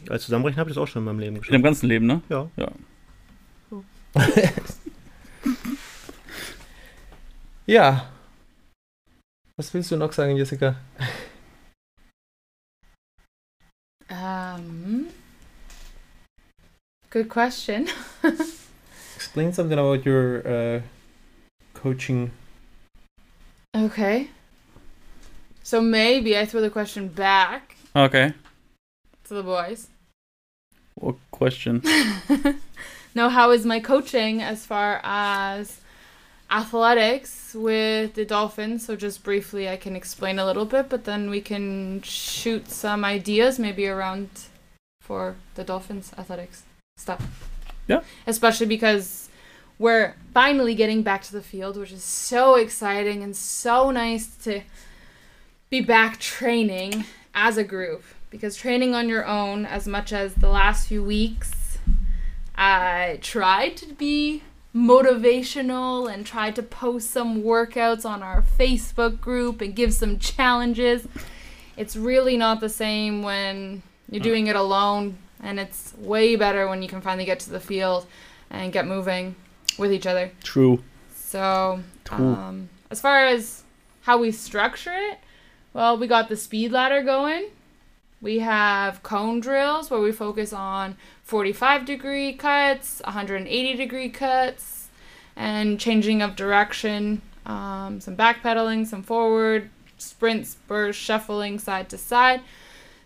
Als 0.09 0.25
Zusammenrechnen 0.25 0.59
habe 0.61 0.71
ich 0.71 0.75
das 0.77 0.83
auch 0.83 0.87
schon 0.89 1.03
in 1.03 1.05
meinem 1.05 1.19
Leben 1.19 1.37
In 1.37 1.43
dem 1.43 1.47
geschafft. 1.49 1.65
ganzen 1.65 1.87
Leben, 1.87 2.07
ne? 2.07 2.23
Ja. 2.31 2.49
Ja. 2.57 2.69
Ja. 7.67 8.11
Was 9.57 9.73
willst 9.75 9.91
du 9.91 9.97
noch 9.99 10.13
sagen, 10.15 10.35
Jessica? 10.37 10.77
Um, 14.11 15.07
good 17.11 17.29
question. 17.29 17.87
Explain 19.33 19.55
something 19.55 19.79
about 19.79 20.05
your 20.05 20.47
uh, 20.47 20.81
coaching. 21.73 22.33
Okay. 23.75 24.29
So 25.63 25.81
maybe 25.81 26.37
I 26.37 26.45
throw 26.45 26.61
the 26.61 26.69
question 26.69 27.09
back 27.09 27.77
Okay. 27.97 28.35
to 29.25 29.33
the 29.33 29.43
boys. 29.43 29.89
What 30.97 31.15
question? 31.31 31.83
no, 33.15 33.31
how 33.31 33.53
is 33.53 33.65
my 33.65 33.81
coaching 33.81 34.43
as 34.43 34.67
far 34.67 35.01
as 35.03 35.81
athletics 36.51 37.55
with 37.55 38.13
the 38.13 38.27
Dolphins? 38.27 38.85
So, 38.85 38.97
just 38.97 39.25
briefly, 39.25 39.67
I 39.67 39.79
can 39.79 39.97
explain 39.97 40.39
a 40.39 40.45
little 40.45 40.67
bit, 40.67 40.91
but 40.91 41.05
then 41.05 41.31
we 41.31 41.41
can 41.41 42.03
shoot 42.03 42.69
some 42.69 43.03
ideas 43.03 43.59
maybe 43.59 43.89
around 43.89 44.29
for 45.01 45.37
the 45.55 45.65
Dolphins 45.65 46.13
athletics 46.19 46.65
stuff. 46.99 47.49
Yeah. 47.89 48.03
Especially 48.27 48.67
because 48.67 49.22
we're 49.83 50.15
finally 50.33 50.77
getting 50.77 51.03
back 51.03 51.23
to 51.23 51.33
the 51.33 51.43
field, 51.43 51.77
which 51.77 51.91
is 51.91 52.05
so 52.05 52.55
exciting 52.55 53.21
and 53.21 53.35
so 53.35 53.91
nice 53.91 54.29
to 54.37 54.61
be 55.71 55.81
back 55.81 56.21
training 56.21 57.05
as 57.35 57.57
a 57.57 57.65
group. 57.65 58.05
Because 58.31 58.57
training 58.57 58.95
on 58.95 59.09
your 59.09 59.27
own, 59.27 59.67
as 59.67 59.89
much 59.89 60.13
as 60.13 60.35
the 60.35 60.49
last 60.49 60.87
few 60.87 61.03
weeks, 61.03 61.79
I 62.55 63.19
tried 63.23 63.77
to 63.79 63.93
be 63.93 64.45
motivational 64.73 66.11
and 66.11 66.25
tried 66.25 66.55
to 66.57 66.63
post 66.63 67.11
some 67.11 67.43
workouts 67.43 68.07
on 68.07 68.23
our 68.23 68.41
Facebook 68.41 69.21
group 69.21 69.61
and 69.61 69.75
give 69.75 69.93
some 69.93 70.17
challenges. 70.21 71.09
It's 71.77 71.97
really 71.97 72.37
not 72.37 72.61
the 72.61 72.69
same 72.69 73.25
when 73.25 73.83
you're 74.09 74.21
mm. 74.21 74.25
doing 74.25 74.47
it 74.47 74.55
alone, 74.55 75.19
and 75.43 75.59
it's 75.59 75.93
way 75.99 76.37
better 76.37 76.69
when 76.69 76.83
you 76.83 76.89
can 76.89 77.01
finally 77.01 77.25
get 77.25 77.41
to 77.41 77.51
the 77.51 77.61
field 77.61 78.07
and 78.49 78.73
get 78.73 78.87
moving 78.87 79.35
with 79.79 79.93
each 79.93 80.07
other. 80.07 80.33
True. 80.43 80.83
So, 81.15 81.83
True. 82.05 82.35
um, 82.35 82.69
as 82.91 83.01
far 83.01 83.27
as 83.27 83.63
how 84.03 84.19
we 84.19 84.31
structure 84.33 84.93
it, 84.95 85.19
well, 85.73 85.97
we 85.97 86.07
got 86.07 86.29
the 86.29 86.37
speed 86.37 86.73
ladder 86.73 87.03
going. 87.03 87.47
We 88.21 88.39
have 88.41 89.03
cone 89.03 89.41
drills 89.41 89.91
where 89.91 90.01
we 90.01 90.13
focus 90.13 90.53
on 90.53 90.97
45 91.25 91.85
degree 91.85 92.33
cuts, 92.33 93.01
180 93.05 93.75
degree 93.75 94.09
cuts, 94.11 94.89
and 95.35 95.81
changing 95.81 96.23
of 96.23 96.37
direction, 96.37 97.23
um, 97.47 98.01
some 98.01 98.17
backpedaling, 98.17 98.87
some 98.87 99.03
forward, 99.03 99.71
sprints, 99.99 100.57
bursts, 100.69 101.03
shuffling 101.03 101.59
side 101.59 101.89
to 101.89 101.99
side. 101.99 102.43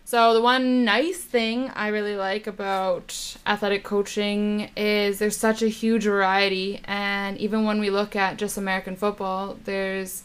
So, 0.07 0.33
the 0.33 0.41
one 0.41 0.85
nice 0.85 1.21
thing 1.21 1.69
I 1.75 1.89
really 1.89 2.15
like 2.15 2.47
about 2.47 3.35
athletic 3.45 3.83
coaching 3.83 4.69
is 4.77 5.19
there's 5.19 5.35
such 5.35 5.61
a 5.61 5.67
huge 5.67 6.05
variety. 6.05 6.79
And 6.85 7.37
even 7.39 7.65
when 7.65 7.81
we 7.81 7.89
look 7.89 8.15
at 8.15 8.37
just 8.37 8.57
American 8.57 8.95
football, 8.95 9.57
there's 9.65 10.23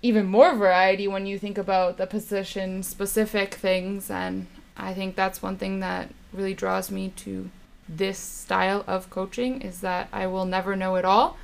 even 0.00 0.24
more 0.24 0.54
variety 0.54 1.06
when 1.06 1.26
you 1.26 1.38
think 1.38 1.58
about 1.58 1.98
the 1.98 2.06
position 2.06 2.82
specific 2.82 3.52
things. 3.52 4.10
And 4.10 4.46
I 4.78 4.94
think 4.94 5.14
that's 5.14 5.42
one 5.42 5.58
thing 5.58 5.80
that 5.80 6.08
really 6.32 6.54
draws 6.54 6.90
me 6.90 7.12
to 7.16 7.50
this 7.86 8.18
style 8.18 8.82
of 8.86 9.10
coaching 9.10 9.60
is 9.60 9.82
that 9.82 10.08
I 10.10 10.26
will 10.26 10.46
never 10.46 10.74
know 10.74 10.94
it 10.94 11.04
all, 11.04 11.36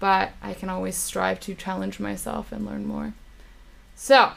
but 0.00 0.32
I 0.42 0.52
can 0.52 0.68
always 0.68 0.96
strive 0.96 1.38
to 1.42 1.54
challenge 1.54 2.00
myself 2.00 2.50
and 2.50 2.66
learn 2.66 2.86
more. 2.86 3.14
So, 3.94 4.32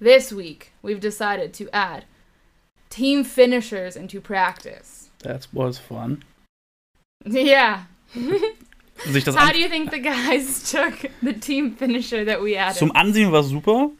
this 0.00 0.32
week 0.32 0.72
we've 0.82 1.00
decided 1.00 1.52
to 1.54 1.68
add 1.74 2.04
team 2.90 3.24
finishers 3.24 3.96
into 3.96 4.20
practice. 4.20 5.10
That 5.22 5.46
was 5.52 5.78
fun. 5.78 6.22
Yeah. 7.26 7.84
Sich 9.06 9.24
das 9.24 9.34
How 9.34 9.50
do 9.50 9.58
you 9.58 9.68
think 9.68 9.90
the 9.90 9.98
guys 9.98 10.70
took 10.70 11.10
the 11.22 11.32
team 11.32 11.74
finisher 11.74 12.24
that 12.24 12.42
we 12.42 12.54
added? 12.56 12.76
zum 12.76 12.92
Ansehen 12.92 13.32
war 13.32 13.42
super. 13.42 13.90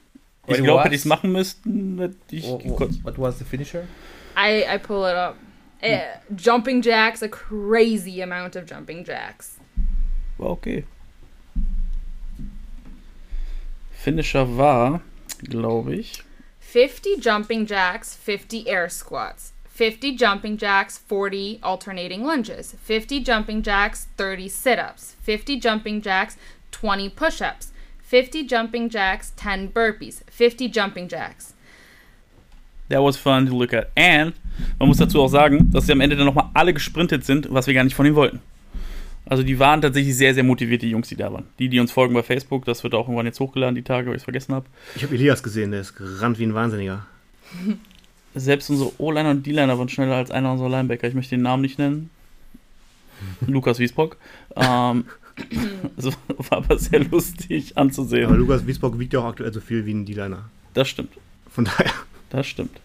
Ich 0.47 0.59
glaube, 0.59 0.85
hätte 0.85 0.95
ich 0.95 1.01
es 1.01 1.05
machen 1.07 1.33
müssten, 1.33 1.99
hätte 1.99 2.17
ich. 2.31 2.45
What 2.45 3.19
was 3.19 3.39
the 3.39 3.45
finisher? 3.45 3.89
I, 4.37 4.65
I 4.75 4.79
pull 4.79 5.05
it 5.07 5.17
up. 5.17 5.37
Eh, 5.83 6.03
jumping 6.37 6.83
jacks, 6.83 7.23
a 7.23 7.29
crazy 7.29 8.21
amount 8.23 8.57
of 8.57 8.67
jumping 8.67 9.05
jacks. 9.05 9.59
War 10.39 10.51
okay. 10.51 10.85
Finisher 13.91 14.47
war, 14.47 15.01
glaube 15.45 15.95
ich. 15.97 16.23
50 16.61 17.25
jumping 17.25 17.67
jacks, 17.67 18.17
50 18.17 18.67
air 18.67 18.89
squats. 18.89 19.53
50 19.75 20.17
jumping 20.17 20.57
jacks, 20.57 20.99
40 20.99 21.59
alternating 21.63 22.25
lunges. 22.25 22.77
50 22.83 23.25
jumping 23.25 23.63
jacks, 23.63 24.09
30 24.17 24.49
sit 24.49 24.79
ups. 24.79 25.17
50 25.23 25.61
jumping 25.61 26.01
jacks, 26.01 26.37
20 26.73 27.11
push 27.11 27.41
ups. 27.41 27.73
50 28.03 28.47
jumping 28.47 28.89
jacks, 28.89 29.33
10 29.37 29.73
burpees. 29.73 30.23
50 30.31 30.69
jumping 30.69 31.09
jacks. 31.09 31.55
That 32.89 33.03
was 33.03 33.17
fun 33.17 33.47
to 33.47 33.57
look 33.57 33.73
at. 33.73 33.91
And 33.97 34.35
man 34.79 34.89
muss 34.89 34.99
dazu 34.99 35.23
auch 35.23 35.29
sagen, 35.29 35.71
dass 35.73 35.87
sie 35.87 35.93
am 35.93 36.01
Ende 36.01 36.17
dann 36.17 36.27
nochmal 36.27 36.51
alle 36.55 36.73
gesprintet 36.75 37.25
sind, 37.25 37.49
was 37.51 37.67
wir 37.67 37.75
gar 37.75 37.83
nicht 37.83 37.95
von 37.97 38.07
ihnen 38.07 38.15
wollten. 38.15 38.41
Also 39.27 39.43
die 39.43 39.59
waren 39.59 39.81
tatsächlich 39.81 40.17
sehr, 40.17 40.35
sehr 40.35 40.45
motiviert, 40.45 40.83
die 40.83 40.91
Jungs, 40.91 41.09
die 41.09 41.17
da 41.17 41.33
waren. 41.33 41.47
Die, 41.59 41.69
die 41.69 41.81
uns 41.81 41.93
folgen 41.93 42.13
bei 42.15 42.23
Facebook, 42.23 42.65
das 42.67 42.83
wird 42.85 42.95
auch 42.95 43.07
irgendwann 43.07 43.27
jetzt 43.27 43.41
hochgeladen, 43.41 43.75
die 43.75 43.83
Tage, 43.83 44.09
weil 44.09 44.17
ich 44.17 44.21
es 44.21 44.25
vergessen 44.25 44.55
habe. 44.55 44.67
Ich 44.97 45.03
habe 45.03 45.15
Elias 45.15 45.43
gesehen, 45.43 45.71
der 45.71 45.81
ist 45.81 45.95
gerannt 45.97 46.39
wie 46.39 46.45
ein 46.45 46.55
Wahnsinniger. 46.55 47.07
Selbst 48.35 48.69
unsere 48.69 48.93
O-Liner 48.99 49.31
und 49.31 49.47
D-Liner 49.47 49.79
waren 49.79 49.89
schneller 49.89 50.17
als 50.17 50.31
einer 50.31 50.53
unserer 50.53 50.69
Linebacker. 50.69 51.07
Ich 51.07 51.15
möchte 51.15 51.37
den 51.37 51.43
Namen 51.43 51.63
nicht 51.63 51.79
nennen. 51.79 52.11
Lukas 53.47 53.79
Wiesbock. 53.79 54.17
Ähm, 54.57 55.05
es 55.97 56.07
war 56.07 56.59
aber 56.59 56.79
sehr 56.79 57.05
lustig 57.05 57.73
Aber 57.77 57.83
anzusehen. 57.83 58.35
Lukas 58.37 58.67
Wiesbock 58.67 58.99
wiegt 58.99 59.13
ja 59.13 59.21
auch 59.21 59.27
aktuell 59.27 59.53
so 59.53 59.61
viel 59.61 59.87
wie 59.87 59.95
ein 59.95 60.05
D-Liner. 60.05 60.51
Das 60.75 60.89
stimmt. 60.89 61.13
Von 61.49 61.65
daher. 61.65 61.93
Das 62.31 62.47
stimmt. 62.47 62.81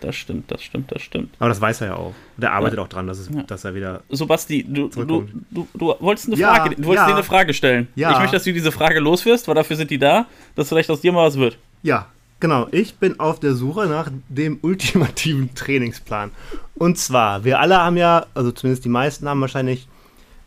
Das 0.00 0.14
stimmt, 0.14 0.50
das 0.50 0.62
stimmt, 0.62 0.92
das 0.92 1.02
stimmt. 1.02 1.34
Aber 1.38 1.48
das 1.48 1.60
weiß 1.60 1.80
er 1.80 1.86
ja 1.88 1.94
auch. 1.96 2.12
Der 2.36 2.52
arbeitet 2.52 2.76
Ja. 2.78 2.84
auch 2.84 2.88
dran, 2.88 3.06
dass, 3.06 3.18
es, 3.18 3.30
Ja. 3.34 3.42
dass 3.42 3.64
er 3.64 3.74
wieder. 3.74 4.02
So, 4.10 4.26
Basti, 4.26 4.64
du, 4.68 4.88
du, 4.88 5.26
du, 5.50 5.66
du 5.74 5.94
wolltest 6.00 6.28
eine 6.28 6.36
Ja, 6.36 6.54
Frage, 6.54 6.76
du 6.76 6.84
wolltest 6.84 7.08
dir 7.08 7.14
eine 7.14 7.22
Frage 7.24 7.54
stellen. 7.54 7.88
Ja. 7.94 8.12
Ich 8.12 8.18
möchte, 8.18 8.36
dass 8.36 8.44
du 8.44 8.52
diese 8.52 8.72
Frage 8.72 9.00
loswirst, 9.00 9.48
weil 9.48 9.54
dafür 9.54 9.76
sind 9.76 9.90
die 9.90 9.98
da, 9.98 10.26
dass 10.54 10.68
vielleicht 10.68 10.90
aus 10.90 11.00
dir 11.00 11.12
mal 11.12 11.26
was 11.26 11.36
wird. 11.38 11.58
Ja, 11.82 12.06
genau. 12.40 12.68
Ich 12.72 12.96
bin 12.96 13.18
auf 13.20 13.40
der 13.40 13.54
Suche 13.54 13.86
nach 13.86 14.10
dem 14.28 14.58
ultimativen 14.62 15.54
Trainingsplan. 15.54 16.30
Und 16.74 16.98
zwar, 16.98 17.44
wir 17.44 17.58
alle 17.60 17.78
haben 17.78 17.96
ja, 17.96 18.26
also 18.34 18.52
zumindest 18.52 18.84
die 18.84 18.90
meisten 18.90 19.28
haben 19.28 19.40
wahrscheinlich 19.40 19.88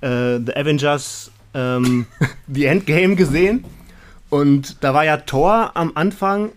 äh, 0.01 0.37
The 0.37 0.55
Avengers 0.55 1.31
ähm, 1.55 2.05
The 2.47 2.65
Endgame 2.65 3.15
gesehen. 3.15 3.65
Und 4.29 4.83
da 4.83 4.93
war 4.93 5.05
ja 5.05 5.17
Thor 5.17 5.71
am 5.73 5.91
Anfang, 5.95 6.51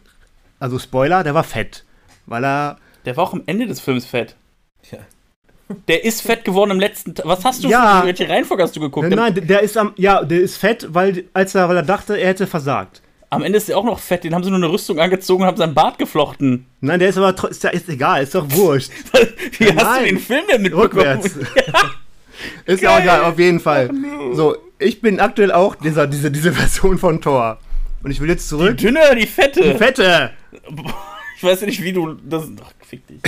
also 0.61 0.79
Spoiler, 0.79 1.25
der 1.25 1.35
war 1.35 1.43
fett. 1.45 1.85
Weil 2.27 2.45
er. 2.45 2.77
Der 3.05 3.17
war 3.17 3.25
auch 3.25 3.33
am 3.33 3.43
Ende 3.47 3.67
des 3.67 3.81
Films 3.81 4.07
fett. 4.07 4.37
Ja. 4.91 4.99
Der 5.89 6.05
ist 6.05 6.21
fett 6.23 6.45
geworden 6.45 6.71
im 6.73 6.81
letzten 6.81 7.15
Tag. 7.15 7.25
Was 7.27 7.45
hast 7.45 7.65
du 7.65 7.69
Ja. 7.69 8.01
für, 8.03 8.07
welche 8.09 8.29
Reihenfolge 8.29 8.63
hast 8.63 8.77
du 8.77 8.81
geguckt? 8.81 9.09
Nein, 9.09 9.19
nein, 9.35 9.47
der 9.47 9.63
ist 9.63 9.77
am. 9.79 9.93
Ja, 9.97 10.23
der 10.23 10.41
ist 10.41 10.57
fett, 10.59 10.87
weil, 10.91 11.25
als 11.33 11.55
er, 11.55 11.69
weil 11.69 11.77
er 11.77 11.83
dachte, 11.83 12.15
er 12.17 12.29
hätte 12.29 12.47
versagt. 12.47 13.01
Am 13.31 13.43
Ende 13.43 13.57
ist 13.57 13.71
er 13.71 13.79
auch 13.79 13.85
noch 13.85 13.99
fett. 13.99 14.25
Den 14.25 14.35
haben 14.35 14.45
sie 14.45 14.51
nur 14.51 14.59
eine 14.59 14.71
Rüstung 14.71 14.99
angezogen 15.01 15.43
und 15.43 15.49
haben 15.49 15.57
seinen 15.57 15.73
Bart 15.73 15.99
geflochten. 15.99 16.67
Nein, 16.83 16.99
der 17.01 17.09
ist 17.09 17.17
aber 17.17 17.49
ist, 17.49 17.63
ja- 17.65 17.71
ist 17.71 17.89
egal, 17.89 18.23
ist 18.23 18.35
doch 18.35 18.45
wurscht. 18.51 18.91
Wie 19.59 19.67
hast 19.69 19.79
du 19.81 19.85
Nein. 19.85 20.05
den 20.05 20.19
Film 20.19 20.43
denn 20.53 20.61
mitbekommen? 20.61 20.91
Rückwärts. 20.93 21.37
ist 22.67 22.83
ja 22.83 22.95
auch 22.95 23.01
egal, 23.01 23.23
auf 23.25 23.39
jeden 23.39 23.61
Fall. 23.61 23.89
So, 24.35 24.57
ich 24.79 25.01
bin 25.01 25.19
aktuell 25.21 25.53
auch 25.53 25.75
dieser, 25.77 26.07
diese, 26.07 26.31
diese 26.31 26.53
Version 26.53 26.99
von 26.99 27.23
Thor. 27.23 27.57
Und 28.03 28.11
ich 28.11 28.21
will 28.21 28.29
jetzt 28.29 28.45
Die 28.45 28.49
zurück. 28.51 28.77
dünne, 28.77 29.01
die 29.19 29.27
fette. 29.27 29.63
Die 29.63 29.79
Fette! 29.79 30.33
Ich 31.43 31.49
weiß 31.49 31.63
ja 31.63 31.67
nicht, 31.67 31.83
wie 31.83 31.93
du 31.93 32.15
das. 32.15 32.45
Ach, 32.65 32.71
fick 32.87 33.05
dich. 33.09 33.21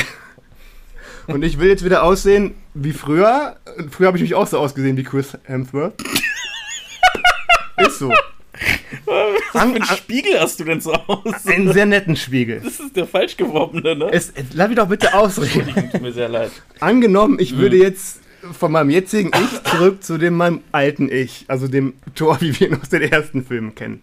Und 1.26 1.42
ich 1.42 1.58
will 1.58 1.68
jetzt 1.68 1.84
wieder 1.84 2.04
aussehen 2.04 2.54
wie 2.72 2.92
früher. 2.92 3.56
Und 3.76 3.92
Früher 3.92 4.06
habe 4.06 4.16
ich 4.16 4.22
mich 4.22 4.36
auch 4.36 4.46
so 4.46 4.56
ausgesehen 4.60 4.96
wie 4.96 5.02
Chris 5.02 5.36
Hemsworth. 5.42 6.00
ist 7.78 7.98
so. 7.98 8.10
Was 8.10 9.42
für 9.50 9.58
An, 9.58 9.74
ein 9.74 9.82
an, 9.82 9.96
Spiegel 9.96 10.38
hast 10.38 10.60
du 10.60 10.64
denn 10.64 10.80
so 10.80 10.92
aus? 10.92 11.44
einen 11.44 11.72
sehr 11.72 11.86
netten 11.86 12.14
Spiegel. 12.14 12.60
Das 12.60 12.78
ist 12.78 12.94
der 12.94 13.08
falsch 13.08 13.36
geworbene, 13.36 13.96
ne? 13.96 14.10
Es, 14.12 14.32
lass 14.52 14.68
mich 14.68 14.76
doch 14.76 14.86
bitte 14.86 15.12
ausreden. 15.12 15.62
Entschuldigung, 15.62 15.90
tut 15.90 16.02
mir 16.02 16.12
sehr 16.12 16.28
leid. 16.28 16.52
Angenommen, 16.78 17.40
ich 17.40 17.56
würde 17.56 17.78
jetzt 17.78 18.20
von 18.52 18.70
meinem 18.70 18.90
jetzigen 18.90 19.32
Ich 19.34 19.72
zurück 19.72 20.04
zu 20.04 20.18
dem 20.18 20.36
meinem 20.36 20.60
alten 20.70 21.10
Ich, 21.10 21.46
also 21.48 21.66
dem 21.66 21.94
Thor, 22.14 22.40
wie 22.40 22.60
wir 22.60 22.68
ihn 22.68 22.80
aus 22.80 22.90
den 22.90 23.02
ersten 23.02 23.44
Filmen 23.44 23.74
kennen. 23.74 24.02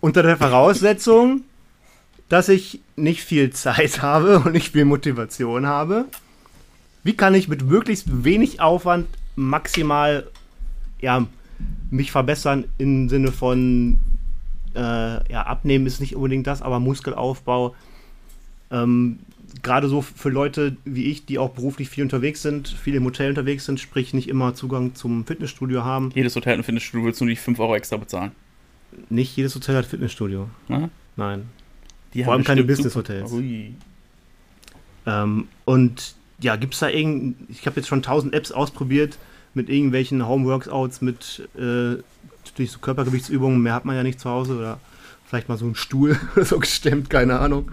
Unter 0.00 0.24
der 0.24 0.36
Voraussetzung, 0.36 1.44
dass 2.30 2.48
ich 2.48 2.80
nicht 2.96 3.22
viel 3.22 3.50
Zeit 3.50 4.00
habe 4.02 4.38
und 4.38 4.52
nicht 4.52 4.72
viel 4.72 4.86
Motivation 4.86 5.66
habe. 5.66 6.06
Wie 7.02 7.14
kann 7.14 7.34
ich 7.34 7.48
mit 7.48 7.62
möglichst 7.62 8.24
wenig 8.24 8.60
Aufwand 8.62 9.06
maximal 9.36 10.26
ja, 11.00 11.26
mich 11.90 12.12
verbessern 12.12 12.64
im 12.78 13.08
Sinne 13.08 13.32
von 13.32 13.98
äh, 14.74 15.32
ja, 15.32 15.42
abnehmen 15.42 15.86
ist 15.86 16.00
nicht 16.00 16.14
unbedingt 16.14 16.46
das, 16.46 16.62
aber 16.62 16.78
Muskelaufbau. 16.78 17.74
Ähm, 18.70 19.18
Gerade 19.62 19.88
so 19.88 20.00
für 20.00 20.28
Leute 20.28 20.76
wie 20.84 21.06
ich, 21.06 21.26
die 21.26 21.38
auch 21.38 21.50
beruflich 21.50 21.88
viel 21.88 22.04
unterwegs 22.04 22.40
sind, 22.42 22.68
viel 22.68 22.94
im 22.94 23.04
Hotel 23.04 23.30
unterwegs 23.30 23.64
sind, 23.64 23.80
sprich 23.80 24.14
nicht 24.14 24.28
immer 24.28 24.54
Zugang 24.54 24.94
zum 24.94 25.26
Fitnessstudio 25.26 25.84
haben. 25.84 26.12
Jedes 26.14 26.36
Hotel 26.36 26.56
und 26.56 26.62
Fitnessstudio 26.62 27.06
willst 27.06 27.20
du 27.20 27.26
die 27.26 27.34
5 27.34 27.58
Euro 27.58 27.74
extra 27.74 27.96
bezahlen. 27.96 28.30
Nicht 29.08 29.36
jedes 29.36 29.54
Hotel 29.56 29.74
hat 29.76 29.86
Fitnessstudio. 29.86 30.48
Ne? 30.68 30.90
Nein. 31.16 31.48
Die 32.14 32.24
Vor 32.24 32.32
allem 32.32 32.44
keine 32.44 32.64
Business-Hotels. 32.64 33.32
Ähm, 35.06 35.48
und 35.64 36.14
ja, 36.40 36.56
gibt 36.56 36.74
es 36.74 36.80
da 36.80 36.88
irgend. 36.88 37.36
Ich 37.48 37.66
habe 37.66 37.76
jetzt 37.76 37.88
schon 37.88 38.02
tausend 38.02 38.34
Apps 38.34 38.52
ausprobiert 38.52 39.18
mit 39.54 39.68
irgendwelchen 39.68 40.26
Home-Workouts, 40.26 41.00
mit 41.00 41.48
äh, 41.56 42.02
durch 42.56 42.70
so 42.70 42.78
Körpergewichtsübungen. 42.78 43.60
Mehr 43.62 43.74
hat 43.74 43.84
man 43.84 43.96
ja 43.96 44.02
nicht 44.02 44.20
zu 44.20 44.30
Hause 44.30 44.56
oder 44.56 44.80
vielleicht 45.26 45.48
mal 45.48 45.56
so 45.56 45.64
einen 45.64 45.74
Stuhl 45.74 46.18
oder 46.36 46.44
so 46.44 46.58
gestemmt, 46.58 47.10
keine 47.10 47.38
Ahnung. 47.38 47.70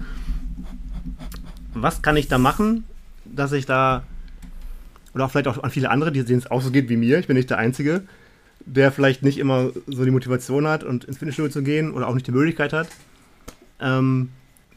Was 1.74 2.02
kann 2.02 2.18
ich 2.18 2.28
da 2.28 2.38
machen, 2.38 2.84
dass 3.26 3.52
ich 3.52 3.66
da. 3.66 4.04
Oder 5.14 5.26
auch 5.26 5.32
vielleicht 5.32 5.48
auch 5.48 5.64
an 5.64 5.72
viele 5.72 5.90
andere, 5.90 6.12
die 6.12 6.24
denen 6.24 6.40
es 6.40 6.52
auch 6.52 6.62
so 6.62 6.70
geht 6.70 6.90
wie 6.90 6.98
mir. 6.98 7.18
Ich 7.18 7.28
bin 7.28 7.36
nicht 7.36 7.50
der 7.50 7.58
Einzige, 7.58 8.04
der 8.66 8.92
vielleicht 8.92 9.24
nicht 9.24 9.40
immer 9.40 9.72
so 9.88 10.06
die 10.06 10.12
Motivation 10.12 10.68
hat, 10.68 10.84
und 10.84 11.06
ins 11.06 11.18
Fitnessstudio 11.18 11.52
zu 11.52 11.64
gehen 11.64 11.92
oder 11.92 12.08
auch 12.08 12.14
nicht 12.14 12.28
die 12.28 12.32
Möglichkeit 12.32 12.74
hat. 12.74 12.88
Ähm, 13.80 14.30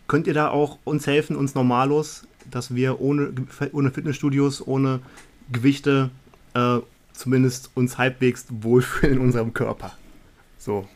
könnt 0.09 0.27
ihr 0.27 0.35
da 0.35 0.49
auch 0.51 0.79
uns 0.85 1.07
helfen, 1.07 1.37
uns 1.37 1.55
normalos, 1.55 2.27
dass 2.51 2.75
wir 2.75 3.01
ohne, 3.01 3.33
ohne 3.73 3.91
Fitnessstudios, 3.91 4.67
ohne 4.67 5.01
Gewichte 5.53 6.11
äh, 6.55 6.79
zumindest 7.13 7.71
uns 7.75 7.99
halbwegs 7.99 8.47
wohlfühlen 8.51 9.17
in 9.17 9.21
unserem 9.23 9.53
Körper? 9.55 9.93
So. 10.59 10.87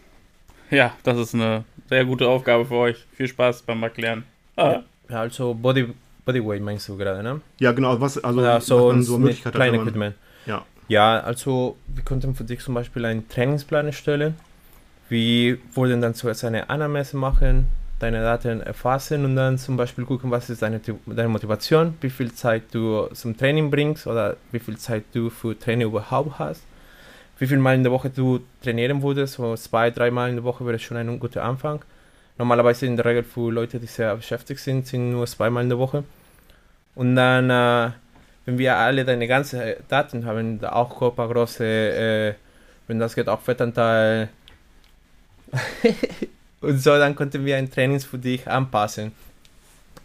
Ja, 0.70 0.92
das 1.02 1.18
ist 1.18 1.34
eine 1.34 1.64
sehr 1.88 2.04
gute 2.04 2.26
Aufgabe 2.28 2.64
für 2.64 2.74
euch. 2.76 3.06
Viel 3.12 3.28
Spaß 3.28 3.62
beim 3.62 3.82
Erklären. 3.82 4.24
Ah, 4.56 4.80
Ja, 5.08 5.20
also 5.20 5.54
Body, 5.54 5.88
Bodyweight 6.24 6.62
meinst 6.62 6.88
du 6.88 6.96
gerade, 6.96 7.22
ne? 7.22 7.40
Ja, 7.58 7.72
genau, 7.72 8.00
was, 8.00 8.22
also, 8.22 8.42
was 8.42 8.66
so, 8.66 8.88
man 8.90 9.02
so 9.02 9.14
wenn 9.22 9.34
man- 9.52 9.74
Equipment. 9.74 10.14
Ja. 10.46 10.64
Ja, 10.88 11.20
also 11.20 11.76
wir 11.86 12.02
konnten 12.04 12.34
für 12.34 12.44
dich 12.44 12.60
zum 12.60 12.74
Beispiel 12.74 13.04
einen 13.04 13.28
Trainingsplan 13.28 13.86
erstellen. 13.86 14.34
Wir 15.08 15.58
wollen 15.74 16.00
dann 16.00 16.14
zuerst 16.14 16.44
eine 16.44 16.68
Anamnese 16.70 17.16
machen, 17.16 17.66
deine 18.04 18.22
Daten 18.22 18.60
erfassen 18.60 19.24
und 19.24 19.34
dann 19.36 19.56
zum 19.58 19.76
Beispiel 19.76 20.04
gucken, 20.04 20.30
was 20.30 20.50
ist 20.50 20.62
deine, 20.62 20.80
deine 21.06 21.28
Motivation, 21.28 21.96
wie 22.00 22.10
viel 22.10 22.32
Zeit 22.32 22.62
du 22.72 23.06
zum 23.12 23.36
Training 23.36 23.70
bringst 23.70 24.06
oder 24.06 24.36
wie 24.52 24.58
viel 24.58 24.76
Zeit 24.76 25.04
du 25.12 25.30
für 25.30 25.58
Training 25.58 25.88
überhaupt 25.88 26.38
hast, 26.38 26.62
wie 27.38 27.46
viel 27.46 27.58
Mal 27.58 27.74
in 27.74 27.82
der 27.82 27.92
Woche 27.92 28.10
du 28.10 28.40
trainieren 28.62 29.02
würdest, 29.02 29.34
so 29.34 29.56
zwei, 29.56 29.90
dreimal 29.90 30.28
in 30.28 30.36
der 30.36 30.44
Woche 30.44 30.66
wäre 30.66 30.78
schon 30.78 30.98
ein 30.98 31.18
guter 31.18 31.42
Anfang. 31.42 31.82
Normalerweise 32.36 32.86
in 32.86 32.96
der 32.96 33.06
Regel 33.06 33.22
für 33.22 33.50
Leute, 33.50 33.80
die 33.80 33.86
sehr 33.86 34.14
beschäftigt 34.16 34.60
sind, 34.60 34.86
sind 34.86 35.10
nur 35.12 35.26
zweimal 35.26 35.62
in 35.62 35.70
der 35.70 35.78
Woche. 35.78 36.04
Und 36.94 37.16
dann, 37.16 37.48
äh, 37.50 37.90
wenn 38.44 38.58
wir 38.58 38.76
alle 38.76 39.04
deine 39.04 39.26
ganzen 39.26 39.60
Daten 39.88 40.26
haben, 40.26 40.62
auch 40.64 40.98
Körpergröße, 40.98 41.64
äh, 41.64 42.34
wenn 42.86 42.98
das 42.98 43.14
geht, 43.14 43.28
auch 43.28 43.40
Fettanteil 43.40 44.28
und 46.64 46.78
so, 46.78 46.90
dann 46.90 47.14
konnten 47.14 47.44
wir 47.44 47.56
ein 47.56 47.70
Trainings 47.70 48.04
für 48.04 48.18
dich 48.18 48.48
anpassen. 48.48 49.12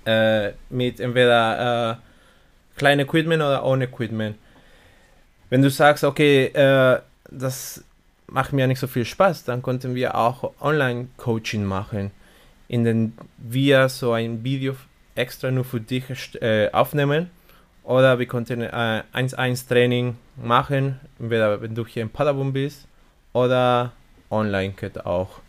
Äh, 0.06 0.54
mit 0.70 1.00
entweder 1.00 1.92
äh, 1.92 1.96
kleinem 2.78 3.06
Equipment 3.06 3.42
oder 3.42 3.64
ohne 3.66 3.86
Equipment. 3.86 4.38
Wenn 5.50 5.62
du 5.62 5.70
sagst, 5.70 6.04
okay, 6.04 6.46
äh, 6.46 7.00
das 7.30 7.84
macht 8.28 8.54
mir 8.54 8.68
nicht 8.68 8.80
so 8.80 8.88
viel 8.88 9.06
Spaß, 9.06 9.44
dann 9.44 9.62
konnten 9.62 9.96
wir 9.96 10.16
auch 10.16 10.54
Online-Coaching 10.62 11.64
machen, 11.64 12.12
in 12.68 12.84
dem 12.84 13.14
wir 13.38 13.90
so 13.90 14.14
ein 14.14 14.44
Video 14.44 14.76
extra 15.16 15.52
nur 15.52 15.66
für 15.66 15.82
dich 15.82 16.06
äh, 16.42 16.70
aufnehmen. 16.72 17.30
Oder 17.84 18.20
wir 18.20 18.28
konnten 18.28 18.62
äh, 18.62 19.04
1-1 19.14 19.68
Training 19.68 20.16
machen, 20.38 21.00
entweder 21.20 21.62
wenn 21.62 21.76
du 21.76 21.86
hier 21.86 22.04
in 22.04 22.10
Paderborn 22.10 22.54
bist 22.54 22.88
oder 23.34 23.92
online 24.30 24.74
geht 24.74 25.06
auch. 25.06 25.42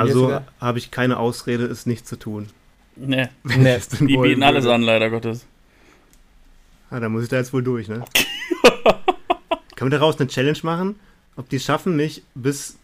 Also 0.00 0.40
habe 0.60 0.78
ich 0.78 0.90
keine 0.90 1.18
Ausrede, 1.18 1.64
es 1.64 1.86
nicht 1.86 2.06
zu 2.06 2.16
tun. 2.16 2.48
Nee, 2.96 3.28
Wenn 3.42 3.62
Nee, 3.62 3.70
ich 3.76 3.82
es 3.82 3.88
denn 3.88 4.06
die 4.06 4.16
bieten 4.16 4.42
alles 4.42 4.64
würde. 4.64 4.74
an, 4.74 4.82
leider 4.82 5.10
Gottes. 5.10 5.46
Ah, 6.90 7.00
da 7.00 7.08
muss 7.08 7.22
ich 7.24 7.28
da 7.30 7.36
jetzt 7.36 7.52
wohl 7.52 7.62
durch, 7.62 7.88
ne? 7.88 8.04
Können 9.76 9.90
wir 9.90 9.98
daraus 9.98 10.18
eine 10.20 10.28
Challenge 10.28 10.58
machen? 10.62 10.96
Ob 11.36 11.48
die 11.48 11.56
es 11.56 11.64
schaffen, 11.64 11.96
mich 11.96 12.22
bis 12.34 12.76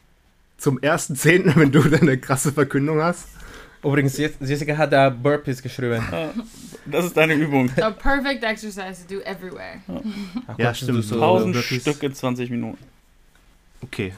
zum 0.56 0.78
1.10., 0.80 1.54
wenn 1.56 1.70
du 1.70 1.82
dann 1.82 2.00
eine 2.00 2.18
krasse 2.18 2.52
Verkündung 2.52 3.00
hast? 3.02 3.28
Übrigens, 3.84 4.16
Jess- 4.18 4.38
Jessica 4.40 4.76
hat 4.76 4.92
da 4.92 5.09
Burpees 5.11 5.62
geschrieben. 5.62 6.02
Das 6.86 7.04
ist 7.04 7.16
deine 7.16 7.34
Übung. 7.34 7.70
A 7.80 7.90
perfect 7.92 8.42
exercise 8.42 9.06
to 9.06 9.14
do 9.16 9.20
everywhere. 9.20 9.80
Ja, 10.56 10.68
Gott, 10.68 10.76
stimmt. 10.78 11.04
So, 11.04 11.14
1000 11.16 11.54
Burpees. 11.54 11.82
Stück 11.82 12.02
in 12.02 12.12
20 12.14 12.50
Minuten. 12.50 12.82
Okay. 13.82 14.12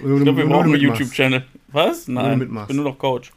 Ich 0.00 0.22
glaube, 0.22 0.36
wir 0.36 0.46
brauchen 0.46 0.72
einen 0.72 0.80
YouTube-Channel. 0.80 1.44
Was? 1.68 2.08
Nein, 2.08 2.40
ich 2.42 2.66
bin 2.66 2.76
nur 2.76 2.84
noch 2.84 2.98
Coach. 2.98 3.32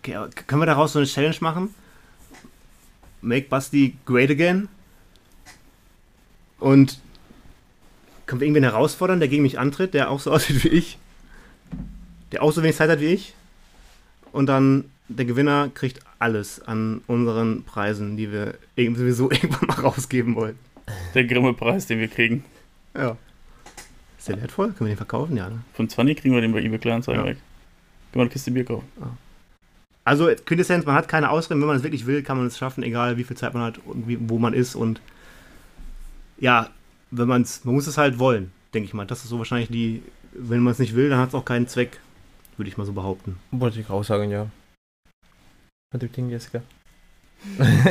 Okay, 0.00 0.12
k- 0.34 0.42
können 0.46 0.62
wir 0.62 0.66
daraus 0.66 0.92
so 0.92 0.98
eine 0.98 1.06
Challenge 1.06 1.36
machen? 1.40 1.74
Make 3.20 3.48
Basti 3.48 3.96
great 4.06 4.30
again. 4.30 4.68
Und 6.58 6.98
können 8.26 8.40
wir 8.40 8.46
irgendwen 8.46 8.62
herausfordern, 8.64 9.18
der 9.20 9.28
gegen 9.28 9.42
mich 9.42 9.58
antritt, 9.58 9.94
der 9.94 10.10
auch 10.10 10.20
so 10.20 10.30
aussieht 10.32 10.64
wie 10.64 10.68
ich? 10.68 10.98
Der 12.30 12.42
auch 12.42 12.52
so 12.52 12.62
wenig 12.62 12.76
Zeit 12.76 12.90
hat 12.90 13.00
wie 13.00 13.06
ich? 13.06 13.34
Und 14.32 14.46
dann 14.46 14.84
der 15.08 15.24
Gewinner 15.26 15.68
kriegt 15.74 16.00
alles 16.18 16.60
an 16.62 17.02
unseren 17.06 17.64
Preisen, 17.64 18.16
die 18.16 18.30
wir 18.32 18.54
sowieso 18.76 19.30
irgendwann 19.30 19.66
mal 19.68 19.80
rausgeben 19.80 20.34
wollen. 20.36 20.58
Der 21.14 21.24
Grimme-Preis, 21.24 21.86
den 21.86 21.98
wir 21.98 22.08
kriegen. 22.08 22.44
Ja. 22.96 23.16
Ist 24.22 24.28
der 24.28 24.40
wertvoll? 24.40 24.68
Können 24.68 24.86
wir 24.88 24.94
den 24.94 24.98
verkaufen? 24.98 25.36
Ja, 25.36 25.50
ne? 25.50 25.64
Von 25.72 25.88
20 25.88 26.16
kriegen 26.16 26.32
wir 26.32 26.40
den 26.40 26.52
bei 26.52 26.60
eBay 26.62 26.78
Kleinanzeigen 26.78 27.22
Ja. 27.22 27.26
weg. 27.30 27.38
Können 27.38 28.12
wir 28.12 28.20
eine 28.20 28.30
Kiste 28.30 28.52
Bier 28.52 28.64
kaufen. 28.64 28.86
Also 30.04 30.30
Quintessenz, 30.46 30.86
man 30.86 30.94
hat 30.94 31.08
keine 31.08 31.28
Ausreden, 31.28 31.60
wenn 31.60 31.66
man 31.66 31.76
es 31.76 31.82
wirklich 31.82 32.06
will, 32.06 32.22
kann 32.22 32.36
man 32.36 32.46
es 32.46 32.56
schaffen, 32.56 32.84
egal 32.84 33.16
wie 33.16 33.24
viel 33.24 33.36
Zeit 33.36 33.52
man 33.52 33.64
hat 33.64 33.78
und 33.84 34.06
wie, 34.06 34.16
wo 34.20 34.38
man 34.38 34.54
ist 34.54 34.76
und 34.76 35.00
ja, 36.38 36.70
wenn 37.10 37.26
man 37.26 37.42
es, 37.42 37.64
man 37.64 37.74
muss 37.74 37.88
es 37.88 37.98
halt 37.98 38.20
wollen, 38.20 38.52
denke 38.72 38.86
ich 38.86 38.94
mal. 38.94 39.06
Das 39.06 39.24
ist 39.24 39.28
so 39.28 39.38
wahrscheinlich 39.38 39.70
die, 39.70 40.04
wenn 40.34 40.60
man 40.60 40.70
es 40.70 40.78
nicht 40.78 40.94
will, 40.94 41.10
dann 41.10 41.18
hat 41.18 41.30
es 41.30 41.34
auch 41.34 41.44
keinen 41.44 41.66
Zweck, 41.66 41.98
würde 42.56 42.68
ich 42.68 42.76
mal 42.76 42.84
so 42.86 42.92
behaupten. 42.92 43.40
Wollte 43.50 43.80
ich 43.80 43.90
auch 43.90 44.04
sagen, 44.04 44.30
ja. 44.30 44.46
Was 45.90 45.98
du 45.98 46.06
denkst, 46.06 46.30
Jessica? 46.30 46.62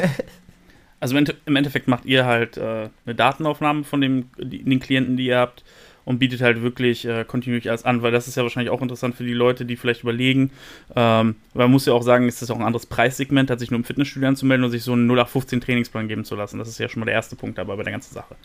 Also 1.01 1.17
im 1.17 1.55
Endeffekt 1.55 1.88
macht 1.88 2.05
ihr 2.05 2.25
halt 2.27 2.57
äh, 2.57 2.88
eine 3.07 3.15
Datenaufnahme 3.15 3.84
von 3.84 4.01
dem, 4.01 4.29
die, 4.38 4.63
den 4.63 4.79
Klienten, 4.79 5.17
die 5.17 5.25
ihr 5.25 5.39
habt 5.39 5.63
und 6.12 6.20
bietet 6.20 6.41
halt 6.41 6.62
wirklich 6.62 7.05
äh, 7.05 7.24
kontinuierlich 7.26 7.70
alles 7.70 7.86
an, 7.86 8.01
weil 8.01 8.12
das 8.12 8.28
ist 8.28 8.36
ja 8.36 8.43
wahrscheinlich 8.43 8.70
auch 8.70 8.82
interessant 8.82 9.16
für 9.16 9.24
die 9.24 9.34
Leute, 9.34 9.66
die 9.66 9.78
vielleicht 9.78 10.03
überlegen. 10.03 10.51
Ähm, 10.95 11.36
weil 11.53 11.66
man 11.66 11.72
muss 11.72 11.86
ja 11.86 11.93
auch 11.93 12.03
sagen, 12.03 12.28
es 12.28 12.41
ist 12.41 12.51
auch 12.51 12.59
ein 12.59 12.66
anderes 12.66 12.86
Preissegment, 12.86 13.49
als 13.49 13.62
sich 13.62 13.72
nur 13.72 13.78
im 13.78 13.86
Fitnessstudio 13.86 14.28
anzumelden 14.28 14.66
und 14.66 14.72
sich 14.72 14.84
so 14.84 14.91
einen 14.91 15.07
0815 15.09 15.62
Trainingsplan 15.62 16.07
geben 16.07 16.26
zu 16.26 16.36
lassen. 16.36 16.59
Das 16.59 16.68
ist 16.68 16.80
ja 16.80 16.89
schon 16.89 16.99
mal 16.99 17.05
der 17.05 17.16
erste 17.16 17.36
Punkt 17.36 17.57
dabei 17.57 17.76
bei 17.76 17.84
der 17.84 17.93
ganzen 17.93 18.14
Sache. 18.14 18.36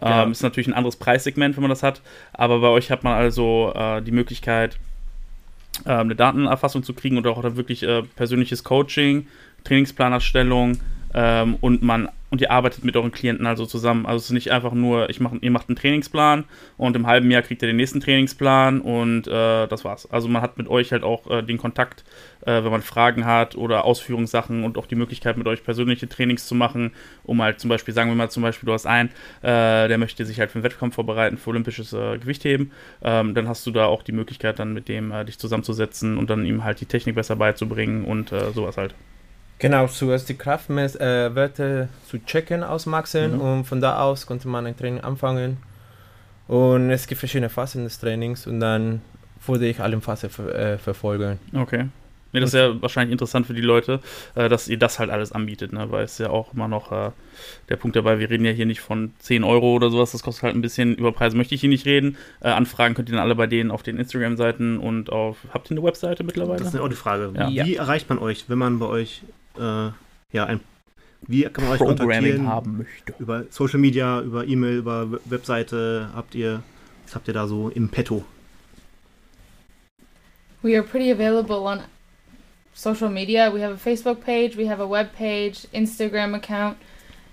Ähm, 0.00 0.08
Ja. 0.08 0.24
Ist 0.24 0.42
natürlich 0.42 0.68
ein 0.68 0.74
anderes 0.74 0.96
Preissegment, 0.96 1.56
wenn 1.56 1.62
man 1.62 1.70
das 1.70 1.82
hat, 1.82 2.00
aber 2.32 2.60
bei 2.60 2.68
euch 2.68 2.90
hat 2.90 3.02
man 3.02 3.14
also 3.14 3.72
äh, 3.74 4.00
die 4.00 4.12
Möglichkeit, 4.12 4.78
äh, 5.84 5.90
eine 5.90 6.14
Datenerfassung 6.14 6.84
zu 6.84 6.94
kriegen 6.94 7.16
und 7.16 7.26
auch 7.26 7.42
dann 7.42 7.56
wirklich 7.56 7.82
äh, 7.82 8.02
persönliches 8.14 8.62
Coaching, 8.62 9.26
Trainingsplanerstellung 9.64 10.78
ähm, 11.18 11.56
und 11.60 11.82
man 11.82 12.08
und 12.30 12.42
ihr 12.42 12.50
arbeitet 12.50 12.84
mit 12.84 12.94
euren 12.94 13.10
Klienten 13.10 13.46
also 13.46 13.64
zusammen. 13.66 14.06
Also 14.06 14.18
es 14.18 14.24
ist 14.26 14.32
nicht 14.32 14.52
einfach 14.52 14.72
nur, 14.72 15.08
ich 15.08 15.18
mach, 15.18 15.32
ihr 15.40 15.50
macht 15.50 15.68
einen 15.68 15.76
Trainingsplan 15.76 16.44
und 16.76 16.94
im 16.94 17.06
halben 17.06 17.30
Jahr 17.30 17.42
kriegt 17.42 17.62
ihr 17.62 17.68
den 17.68 17.76
nächsten 17.76 18.00
Trainingsplan 18.00 18.82
und 18.82 19.26
äh, 19.26 19.66
das 19.66 19.84
war's. 19.84 20.08
Also 20.12 20.28
man 20.28 20.42
hat 20.42 20.58
mit 20.58 20.68
euch 20.68 20.92
halt 20.92 21.02
auch 21.02 21.28
äh, 21.30 21.42
den 21.42 21.56
Kontakt, 21.56 22.04
äh, 22.42 22.62
wenn 22.62 22.70
man 22.70 22.82
Fragen 22.82 23.24
hat 23.24 23.56
oder 23.56 23.84
Ausführungssachen 23.84 24.62
und 24.62 24.76
auch 24.76 24.86
die 24.86 24.94
Möglichkeit 24.94 25.38
mit 25.38 25.46
euch 25.48 25.64
persönliche 25.64 26.08
Trainings 26.08 26.46
zu 26.46 26.54
machen, 26.54 26.92
um 27.24 27.42
halt 27.42 27.60
zum 27.60 27.70
Beispiel, 27.70 27.94
sagen 27.94 28.10
wir 28.10 28.14
mal 28.14 28.30
zum 28.30 28.42
Beispiel, 28.42 28.66
du 28.66 28.74
hast 28.74 28.86
einen, 28.86 29.08
äh, 29.40 29.88
der 29.88 29.98
möchte 29.98 30.24
sich 30.26 30.38
halt 30.38 30.50
für 30.50 30.56
einen 30.56 30.64
Wettkampf 30.64 30.96
vorbereiten, 30.96 31.38
für 31.38 31.50
olympisches 31.50 31.94
äh, 31.94 32.18
Gewichtheben, 32.18 32.72
ähm, 33.02 33.34
dann 33.34 33.48
hast 33.48 33.66
du 33.66 33.70
da 33.70 33.86
auch 33.86 34.02
die 34.02 34.12
Möglichkeit 34.12 34.58
dann 34.58 34.74
mit 34.74 34.88
dem 34.88 35.10
äh, 35.12 35.24
dich 35.24 35.38
zusammenzusetzen 35.38 36.18
und 36.18 36.28
dann 36.28 36.44
ihm 36.44 36.62
halt 36.62 36.80
die 36.80 36.86
Technik 36.86 37.14
besser 37.14 37.36
beizubringen 37.36 38.04
und 38.04 38.32
sowas 38.52 38.76
halt. 38.76 38.94
Genau, 39.58 39.86
zuerst 39.88 40.28
die 40.28 40.34
Kraftwerte 40.36 41.88
äh, 41.90 42.08
zu 42.08 42.18
checken, 42.24 42.62
ausmaxen 42.62 43.34
Mhm. 43.34 43.40
und 43.40 43.64
von 43.64 43.80
da 43.80 43.98
aus 44.00 44.26
konnte 44.26 44.46
man 44.48 44.66
ein 44.66 44.76
Training 44.76 45.00
anfangen. 45.00 45.56
Und 46.46 46.90
es 46.90 47.06
gibt 47.06 47.18
verschiedene 47.18 47.50
Phasen 47.50 47.84
des 47.84 47.98
Trainings 47.98 48.46
und 48.46 48.60
dann 48.60 49.02
würde 49.46 49.66
ich 49.66 49.80
alle 49.80 50.00
Phasen 50.00 50.30
ver 50.30 50.54
äh, 50.54 50.78
verfolgen. 50.78 51.38
Okay. 51.54 51.86
Nee, 52.32 52.40
das 52.40 52.50
ist 52.50 52.54
ja 52.58 52.80
wahrscheinlich 52.82 53.12
interessant 53.12 53.46
für 53.46 53.54
die 53.54 53.62
Leute, 53.62 54.00
äh, 54.34 54.48
dass 54.50 54.68
ihr 54.68 54.78
das 54.78 54.98
halt 54.98 55.08
alles 55.10 55.32
anbietet, 55.32 55.72
ne? 55.72 55.90
weil 55.90 56.04
es 56.04 56.12
ist 56.12 56.18
ja 56.18 56.28
auch 56.30 56.52
immer 56.52 56.68
noch 56.68 56.92
äh, 56.92 57.10
der 57.70 57.76
Punkt 57.76 57.96
dabei, 57.96 58.18
wir 58.18 58.28
reden 58.28 58.44
ja 58.44 58.50
hier 58.52 58.66
nicht 58.66 58.80
von 58.80 59.12
10 59.20 59.44
Euro 59.44 59.72
oder 59.74 59.88
sowas, 59.90 60.12
das 60.12 60.22
kostet 60.22 60.42
halt 60.42 60.54
ein 60.54 60.60
bisschen, 60.60 60.94
über 60.96 61.12
Preise 61.12 61.36
möchte 61.38 61.54
ich 61.54 61.62
hier 61.62 61.70
nicht 61.70 61.86
reden. 61.86 62.16
Äh, 62.40 62.48
Anfragen 62.50 62.94
könnt 62.94 63.08
ihr 63.08 63.12
dann 63.14 63.22
alle 63.24 63.34
bei 63.34 63.46
denen 63.46 63.70
auf 63.70 63.82
den 63.82 63.96
Instagram-Seiten 63.96 64.78
und 64.78 65.10
auf, 65.10 65.38
habt 65.54 65.70
ihr 65.70 65.76
eine 65.78 65.82
Webseite 65.86 66.22
mittlerweile? 66.22 66.58
Das 66.62 66.74
ist 66.74 66.80
auch 66.80 66.88
die 66.88 66.94
Frage. 66.96 67.32
Ja. 67.34 67.48
Wie 67.64 67.76
erreicht 67.76 68.08
man 68.10 68.18
euch, 68.18 68.44
wenn 68.48 68.58
man 68.58 68.78
bei 68.78 68.86
euch, 68.86 69.22
äh, 69.58 69.62
ja, 70.32 70.44
ein, 70.44 70.60
wie 71.26 71.44
kann 71.44 71.64
man 71.64 71.72
euch 71.72 71.78
Programming 71.78 72.06
kontaktieren? 72.08 72.46
haben 72.46 72.76
möchte. 72.78 73.14
Über 73.18 73.44
Social 73.48 73.78
Media, 73.80 74.20
über 74.20 74.46
E-Mail, 74.46 74.76
über 74.76 75.10
We- 75.12 75.20
Webseite 75.24 76.10
habt 76.14 76.34
ihr, 76.34 76.62
was 77.06 77.14
habt 77.14 77.26
ihr 77.26 77.32
da 77.34 77.46
so 77.46 77.70
im 77.70 77.88
Petto? 77.88 78.22
We 80.62 80.76
are 80.76 80.82
pretty 80.86 81.10
available 81.10 81.56
on 81.56 81.80
social 82.78 83.08
media. 83.08 83.50
We 83.50 83.60
have 83.60 83.72
a 83.72 83.90
Facebook 83.90 84.20
page, 84.20 84.56
we 84.56 84.66
have 84.66 84.80
a 84.80 84.86
web 84.86 85.12
page, 85.12 85.66
Instagram 85.74 86.34
account, 86.36 86.78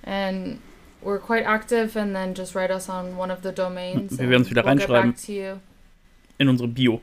and 0.04 0.60
we're 1.02 1.20
quite 1.20 1.44
active. 1.44 1.96
And 1.96 2.16
then 2.16 2.34
just 2.34 2.56
write 2.56 2.72
us 2.72 2.90
on 2.90 3.16
one 3.16 3.32
of 3.32 3.42
the 3.44 3.52
domains. 3.52 4.18
Wir 4.18 4.22
and 4.22 4.30
werden's 4.30 4.50
wieder 4.50 4.64
we'll 4.64 4.76
reinschreiben. 4.76 5.12
back 5.12 5.22
to 5.26 5.34
you. 5.34 5.62
in 6.40 6.50
unsere 6.50 6.68
Bio. 6.68 7.02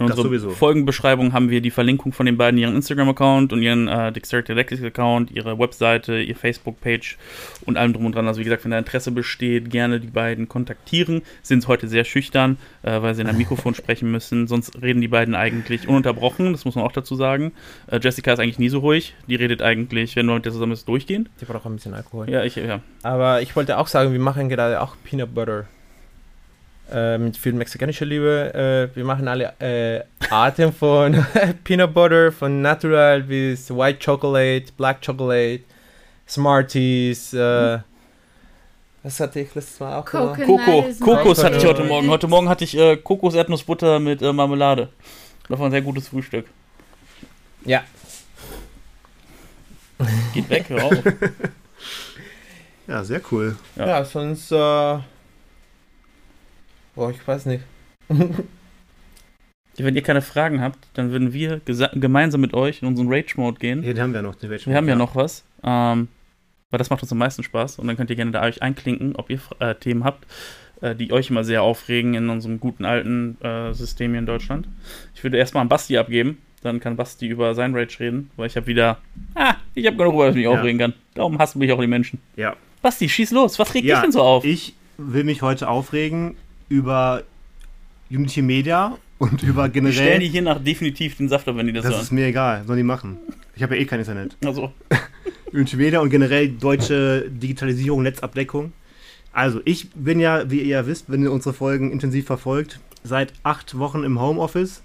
In 0.00 0.06
Das 0.06 0.18
unserer. 0.18 0.52
Folgenbeschreibung 0.52 1.32
haben 1.32 1.50
wir 1.50 1.60
die 1.60 1.70
Verlinkung 1.70 2.12
von 2.12 2.26
den 2.26 2.36
beiden, 2.36 2.58
ihren 2.58 2.74
Instagram-Account 2.74 3.52
und 3.52 3.62
ihren 3.62 3.86
äh, 3.86 4.10
Dexterity 4.12 4.52
Athletics-Account, 4.52 5.30
ihre 5.30 5.58
Webseite, 5.58 6.20
ihr 6.20 6.34
Facebook-Page 6.34 7.18
und 7.66 7.76
allem 7.76 7.92
drum 7.92 8.06
und 8.06 8.14
dran. 8.14 8.26
Also 8.26 8.40
wie 8.40 8.44
gesagt, 8.44 8.64
wenn 8.64 8.70
da 8.70 8.78
Interesse 8.78 9.10
besteht, 9.10 9.70
gerne 9.70 10.00
die 10.00 10.08
beiden 10.08 10.48
kontaktieren. 10.48 11.22
Sind 11.42 11.68
heute 11.68 11.86
sehr 11.86 12.04
schüchtern, 12.04 12.56
äh, 12.82 13.02
weil 13.02 13.14
sie 13.14 13.22
in 13.22 13.28
einem 13.28 13.38
Mikrofon 13.38 13.74
sprechen 13.74 14.10
müssen. 14.10 14.46
Sonst 14.46 14.80
reden 14.80 15.00
die 15.00 15.08
beiden 15.08 15.34
eigentlich 15.34 15.86
ununterbrochen, 15.86 16.52
das 16.52 16.64
muss 16.64 16.74
man 16.74 16.84
auch 16.84 16.92
dazu 16.92 17.14
sagen. 17.14 17.52
Äh, 17.86 18.00
Jessica 18.02 18.32
ist 18.32 18.38
eigentlich 18.38 18.58
nie 18.58 18.70
so 18.70 18.78
ruhig. 18.78 19.14
Die 19.26 19.34
redet 19.34 19.62
eigentlich, 19.62 20.16
wenn 20.16 20.26
du 20.26 20.34
mit 20.34 20.44
der 20.44 20.52
zusammen 20.52 20.72
bist, 20.72 20.88
durchgehend. 20.88 21.28
Die 21.40 21.44
braucht 21.44 21.66
ein 21.66 21.74
bisschen 21.74 21.94
Alkohol. 21.94 22.30
Ja, 22.30 22.42
ich, 22.44 22.56
ja. 22.56 22.80
Aber 23.02 23.42
ich 23.42 23.54
wollte 23.56 23.78
auch 23.78 23.86
sagen, 23.86 24.12
wir 24.12 24.20
machen 24.20 24.48
gerade 24.48 24.80
auch 24.80 24.96
Peanut 25.04 25.34
Butter. 25.34 25.66
Äh, 26.92 27.18
mit 27.18 27.36
viel 27.36 27.52
mexikanischer 27.52 28.04
Liebe. 28.04 28.90
Äh, 28.92 28.96
wir 28.96 29.04
machen 29.04 29.28
alle 29.28 29.52
äh, 29.60 30.02
Arten 30.28 30.72
von 30.72 31.24
Peanut 31.64 31.94
Butter, 31.94 32.32
von 32.32 32.62
Natural 32.62 33.22
bis 33.22 33.70
White 33.70 34.00
Chocolate, 34.04 34.72
Black 34.76 35.00
Chocolate, 35.04 35.62
Smarties. 36.28 37.32
Äh, 37.32 37.78
was 39.02 39.20
hatte 39.20 39.40
ich 39.40 39.54
letztes 39.54 39.78
Mal 39.78 39.98
auch? 39.98 40.04
Coconut. 40.04 40.86
Is 40.88 41.00
Kokos 41.00 41.44
hatte 41.44 41.58
ich 41.58 41.64
heute. 41.64 41.84
Morgen. 41.84 42.10
Heute 42.10 42.26
Morgen 42.26 42.48
hatte 42.48 42.64
ich 42.64 42.76
äh, 42.76 42.96
Kokos-Erdnussbutter 42.96 44.00
mit 44.00 44.20
äh, 44.20 44.32
Marmelade. 44.32 44.88
Das 45.48 45.58
war 45.58 45.66
ein 45.66 45.72
sehr 45.72 45.82
gutes 45.82 46.08
Frühstück. 46.08 46.46
Ja. 47.64 47.82
Geht 50.34 50.50
weg, 50.50 50.64
hör 50.68 50.84
auf. 50.84 50.92
Ja, 52.86 53.04
sehr 53.04 53.20
cool. 53.30 53.56
Ja. 53.76 53.86
Ja, 53.86 54.04
sonst. 54.04 54.50
Äh, 54.50 54.98
boah, 57.00 57.10
ich 57.10 57.26
weiß 57.26 57.46
nicht. 57.46 57.64
Wenn 59.78 59.96
ihr 59.96 60.02
keine 60.02 60.20
Fragen 60.20 60.60
habt, 60.60 60.76
dann 60.92 61.10
würden 61.10 61.32
wir 61.32 61.62
gemeinsam 61.94 62.42
mit 62.42 62.52
euch 62.52 62.82
in 62.82 62.88
unseren 62.88 63.08
Rage-Mode 63.10 63.58
gehen. 63.58 63.82
Hier 63.82 63.94
den 63.94 64.02
haben 64.02 64.12
wir 64.12 64.20
noch. 64.20 64.34
Den 64.34 64.50
Rage 64.52 64.66
Wir 64.66 64.76
haben 64.76 64.86
ja 64.86 64.94
noch 64.96 65.16
was. 65.16 65.42
Ähm, 65.64 66.08
weil 66.70 66.76
das 66.76 66.90
macht 66.90 67.00
uns 67.02 67.10
am 67.10 67.16
meisten 67.16 67.42
Spaß. 67.42 67.78
Und 67.78 67.86
dann 67.86 67.96
könnt 67.96 68.10
ihr 68.10 68.16
gerne 68.16 68.30
da 68.32 68.42
euch 68.42 68.60
einklinken, 68.60 69.16
ob 69.16 69.30
ihr 69.30 69.40
äh, 69.60 69.74
Themen 69.76 70.04
habt, 70.04 70.26
äh, 70.82 70.94
die 70.94 71.10
euch 71.12 71.30
immer 71.30 71.44
sehr 71.44 71.62
aufregen 71.62 72.12
in 72.12 72.28
unserem 72.28 72.60
guten 72.60 72.84
alten 72.84 73.40
äh, 73.40 73.72
System 73.72 74.10
hier 74.10 74.18
in 74.18 74.26
Deutschland. 74.26 74.68
Ich 75.14 75.24
würde 75.24 75.38
erstmal 75.38 75.62
an 75.62 75.70
Basti 75.70 75.96
abgeben. 75.96 76.36
Dann 76.62 76.80
kann 76.80 76.96
Basti 76.96 77.26
über 77.26 77.54
sein 77.54 77.74
Rage 77.74 78.00
reden, 78.00 78.30
weil 78.36 78.48
ich 78.48 78.56
habe 78.56 78.66
wieder. 78.66 78.98
Ah, 79.34 79.54
ich 79.74 79.86
habe 79.86 79.96
genug, 79.96 80.12
über 80.12 80.24
was 80.24 80.30
ich 80.32 80.36
mich 80.36 80.44
Ja. 80.44 80.50
aufregen 80.50 80.78
kann. 80.78 80.92
Darum 81.14 81.38
hassen 81.38 81.58
mich 81.60 81.72
auch 81.72 81.80
die 81.80 81.86
Menschen. 81.86 82.20
Ja. 82.36 82.54
Basti, 82.82 83.08
schieß 83.08 83.30
los. 83.30 83.58
Was 83.58 83.72
regt 83.72 83.86
Ja, 83.86 83.94
dich 83.96 84.02
denn 84.02 84.12
so 84.12 84.20
auf? 84.20 84.44
Ich 84.44 84.74
will 84.98 85.24
mich 85.24 85.40
heute 85.40 85.68
aufregen 85.68 86.36
über 86.70 87.24
Unity 88.10 88.40
Media 88.40 88.96
und 89.18 89.42
über 89.42 89.68
Die 89.68 89.78
stellen 89.80 89.92
generell. 89.94 90.18
die 90.20 90.28
hier 90.28 90.40
nach 90.42 90.58
definitiv 90.62 91.16
den 91.18 91.28
Saft 91.28 91.46
ab, 91.46 91.56
wenn 91.56 91.66
die 91.66 91.72
das, 91.74 91.82
Das 91.82 91.92
hören. 91.92 92.02
ist 92.02 92.12
mir 92.12 92.26
egal, 92.26 92.64
sollen 92.66 92.78
die 92.78 92.82
machen. 92.82 93.18
Ich 93.54 93.62
habe 93.62 93.76
ja 93.76 93.82
eh 93.82 93.84
kein 93.84 93.98
Internet. 94.00 94.36
Also, 94.44 94.72
in 95.52 95.66
Schweden 95.66 96.00
und 96.00 96.08
generell 96.08 96.48
deutsche 96.48 97.28
Digitalisierung, 97.30 98.02
Netzabdeckung. 98.02 98.72
Also, 99.32 99.60
ich 99.66 99.90
bin 99.90 100.18
ja, 100.18 100.50
wie 100.50 100.60
ihr 100.60 100.66
ja 100.68 100.86
wisst, 100.86 101.10
wenn 101.10 101.22
ihr 101.22 101.30
unsere 101.32 101.52
Folgen 101.54 101.92
intensiv 101.92 102.24
verfolgt, 102.26 102.80
seit 103.04 103.32
acht 103.42 103.78
Wochen 103.78 104.02
im 104.04 104.20
Homeoffice 104.20 104.82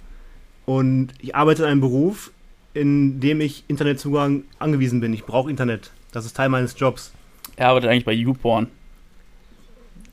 und 0.65 1.09
ich 1.19 1.35
arbeite 1.35 1.63
in 1.63 1.69
einem 1.69 1.81
Beruf, 1.81 2.31
in 2.73 3.19
dem 3.21 3.39
ich 3.41 3.63
Internetzugang 3.67 4.43
angewiesen 4.59 4.99
bin. 4.99 5.13
Ich 5.13 5.23
brauche 5.23 5.49
Internet. 5.49 5.91
Das 6.11 6.25
ist 6.25 6.35
Teil 6.35 6.49
meines 6.49 6.75
Jobs. 6.77 7.11
er 7.55 7.69
arbeitet 7.69 7.89
eigentlich 7.89 8.05
bei 8.05 8.13
YouPorn. 8.13 8.67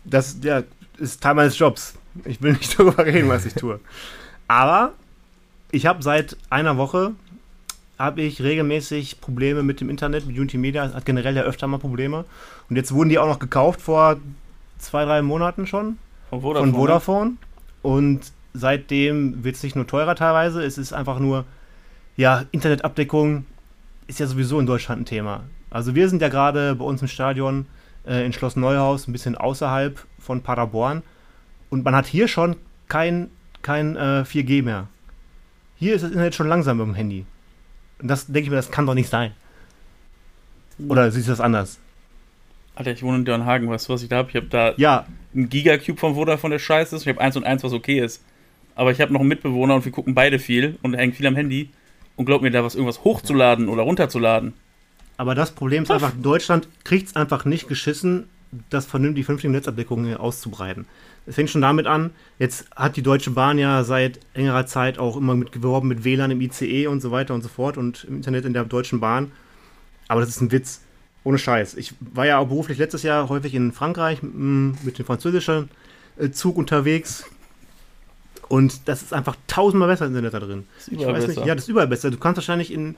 Das 0.05 0.37
ja, 0.43 0.63
ist 1.03 1.23
Teil 1.23 1.35
meines 1.35 1.59
Jobs. 1.59 1.95
Ich 2.25 2.41
will 2.41 2.53
nicht 2.53 2.79
darüber 2.79 3.05
reden, 3.05 3.29
was 3.29 3.45
ich 3.45 3.55
tue. 3.55 3.81
Aber 4.49 4.93
ich 5.71 5.87
habe 5.87 6.03
seit 6.03 6.37
einer 6.51 6.77
Woche 6.77 7.13
habe 7.99 8.23
ich 8.23 8.43
regelmäßig 8.43 9.21
Probleme 9.21 9.63
mit 9.63 9.81
dem 9.81 9.89
Internet, 9.89 10.27
mit 10.27 10.37
Unity 10.37 10.59
Media, 10.59 10.93
hat 10.93 11.05
generell 11.05 11.37
ja 11.37 11.43
öfter 11.43 11.67
mal 11.67 11.79
Probleme. 11.79 12.25
Und 12.69 12.77
jetzt 12.77 12.93
wurden 12.93 13.11
die 13.11 13.19
auch 13.19 13.27
noch 13.27 13.39
gekauft 13.39 13.81
vor 13.81 14.17
zwei, 14.79 15.05
drei 15.05 15.23
Monaten 15.23 15.67
schon 15.67 15.99
Von 16.31 16.41
Vodafone. 16.41 16.73
von 16.73 16.81
Vodafone. 16.81 17.33
Und 17.83 18.21
seitdem 18.55 19.45
wird 19.45 19.57
es 19.57 19.63
nicht 19.63 19.77
nur 19.77 19.87
teurer 19.87 20.15
teilweise, 20.15 20.63
es 20.65 20.79
ist 20.79 20.93
einfach 20.93 21.19
nur, 21.19 21.45
ja, 22.17 22.45
Internetabdeckung 22.51 23.47
ist 24.07 24.21
ja 24.21 24.27
sowieso 24.27 24.59
in 24.59 24.67
Deutschland 24.67 25.03
ein 25.03 25.07
Thema. 25.07 25.45
Also 25.71 25.95
wir 25.95 26.09
sind 26.09 26.21
ja 26.21 26.29
gerade 26.29 26.75
bei 26.75 26.85
uns 26.85 27.01
im 27.03 27.09
Stadion 27.09 27.67
äh, 28.07 28.27
in 28.27 28.33
Schloss 28.33 28.57
Neuhaus, 28.57 29.09
ein 29.09 29.13
bisschen 29.13 29.37
außerhalb 29.37 30.05
von 30.23 30.43
Paderborn. 30.43 31.03
Und 31.71 31.85
man 31.85 31.95
hat 31.95 32.07
hier 32.07 32.29
schon 32.29 32.57
kein, 32.89 33.31
kein 33.63 33.97
äh, 33.97 34.25
4G 34.25 34.63
mehr. 34.63 34.89
Hier 35.77 35.95
ist 35.95 36.03
das 36.03 36.11
Internet 36.11 36.35
schon 36.35 36.49
langsam 36.49 36.79
mit 36.79 36.87
dem 36.87 36.95
Handy. 36.95 37.27
Und 38.01 38.09
das 38.09 38.27
denke 38.27 38.43
ich 38.43 38.51
mir, 38.51 38.57
das 38.57 38.71
kann 38.71 38.87
doch 38.87 38.95
nicht 38.95 39.09
sein. 39.09 39.33
Oder 40.89 41.11
siehst 41.11 41.29
du 41.29 41.33
das 41.33 41.41
anders? 41.41 41.79
Alter, 42.75 42.93
ich 42.93 43.03
wohne 43.03 43.19
in 43.19 43.25
Dörnhagen, 43.25 43.69
weißt 43.69 43.89
du, 43.89 43.93
was 43.93 44.03
ich 44.03 44.09
da 44.09 44.17
habe? 44.17 44.31
Ich 44.31 44.37
habe 44.37 44.47
da 44.47 44.73
Ja, 44.77 45.07
einen 45.35 45.49
Gigacube 45.49 45.99
von 45.99 46.15
Vodafone, 46.15 46.55
der 46.55 46.59
scheiße 46.59 46.97
ist. 46.97 47.03
Ich 47.03 47.09
habe 47.09 47.21
eins 47.21 47.37
und 47.37 47.45
eins, 47.45 47.63
was 47.63 47.73
okay 47.73 48.01
ist. 48.01 48.25
Aber 48.75 48.91
ich 48.91 49.01
habe 49.01 49.13
noch 49.13 49.21
einen 49.21 49.29
Mitbewohner 49.29 49.75
und 49.75 49.85
wir 49.85 49.93
gucken 49.93 50.15
beide 50.15 50.39
viel 50.39 50.79
und 50.83 50.95
hängen 50.95 51.13
viel 51.13 51.27
am 51.27 51.37
Handy. 51.37 51.71
Und 52.17 52.27
glaub 52.27 52.43
mir, 52.43 52.51
da 52.51 52.65
was 52.65 52.75
irgendwas 52.75 53.05
hochzuladen 53.05 53.69
oder 53.69 53.83
runterzuladen. 53.83 54.55
Aber 55.17 55.35
das 55.35 55.53
Problem 55.53 55.83
ist 55.83 55.91
einfach, 55.91 56.13
Deutschland 56.21 56.69
kriegt 56.85 57.09
es 57.09 57.17
einfach 57.17 57.45
nicht 57.45 57.69
geschissen, 57.69 58.29
das 58.71 58.87
vernünftig, 58.87 59.23
die 59.23 59.25
vernünftige 59.25 59.53
Netzabdeckung 59.53 60.05
hier 60.05 60.21
auszubreiten. 60.21 60.87
Es 61.27 61.37
fängt 61.37 61.51
schon 61.51 61.63
damit 61.63 61.87
an, 61.87 62.11
jetzt 62.39 62.67
hat 62.75 62.97
die 62.97 63.03
Deutsche 63.03 63.31
Bahn 63.31 63.59
ja 63.59 63.85
seit 63.85 64.21
längerer 64.35 64.67
Zeit 64.67 64.99
auch 64.99 65.17
immer 65.17 65.35
mit 65.35 65.53
geworben 65.53 65.89
mit 65.89 66.05
WLAN 66.05 66.31
im 66.31 66.41
ICE 66.41 66.87
und 66.89 67.01
so 67.01 67.11
weiter 67.11 67.35
und 67.35 67.43
so 67.43 67.49
fort 67.49 67.77
und 67.77 68.05
im 68.05 68.17
Internet 68.17 68.45
in 68.45 68.53
der 68.53 68.65
Deutschen 68.65 69.01
Bahn. 69.01 69.33
Aber 70.09 70.21
das 70.21 70.31
ist 70.31 70.41
ein 70.41 70.53
Witz. 70.53 70.83
Ohne 71.25 71.39
Scheiß. 71.39 71.75
Ich 71.77 71.95
war 72.01 72.27
ja 72.27 72.39
auch 72.39 72.49
beruflich 72.49 72.79
letztes 72.79 73.05
Jahr 73.05 73.29
häufig 73.29 73.55
in 73.55 73.71
Frankreich 73.71 74.23
m, 74.25 74.77
mit 74.83 74.99
dem 74.99 75.07
französischen 75.07 75.69
äh, 76.19 76.31
Zug 76.31 76.57
unterwegs. 76.57 77.25
Und 78.49 78.89
das 78.89 79.03
ist 79.03 79.15
einfach 79.15 79.37
tausendmal 79.47 79.89
besser 79.89 80.07
das 80.07 80.11
Internet 80.11 80.35
da 80.35 80.41
drin. 80.41 80.65
ist 80.77 80.89
Ich 80.89 80.99
weiß 80.99 81.27
besser. 81.27 81.29
nicht, 81.29 81.47
ja, 81.47 81.55
das 81.55 81.65
ist 81.65 81.69
überall 81.69 81.87
besser. 81.87 82.11
Du 82.11 82.19
kannst 82.19 82.39
wahrscheinlich 82.39 82.73
in, 82.73 82.97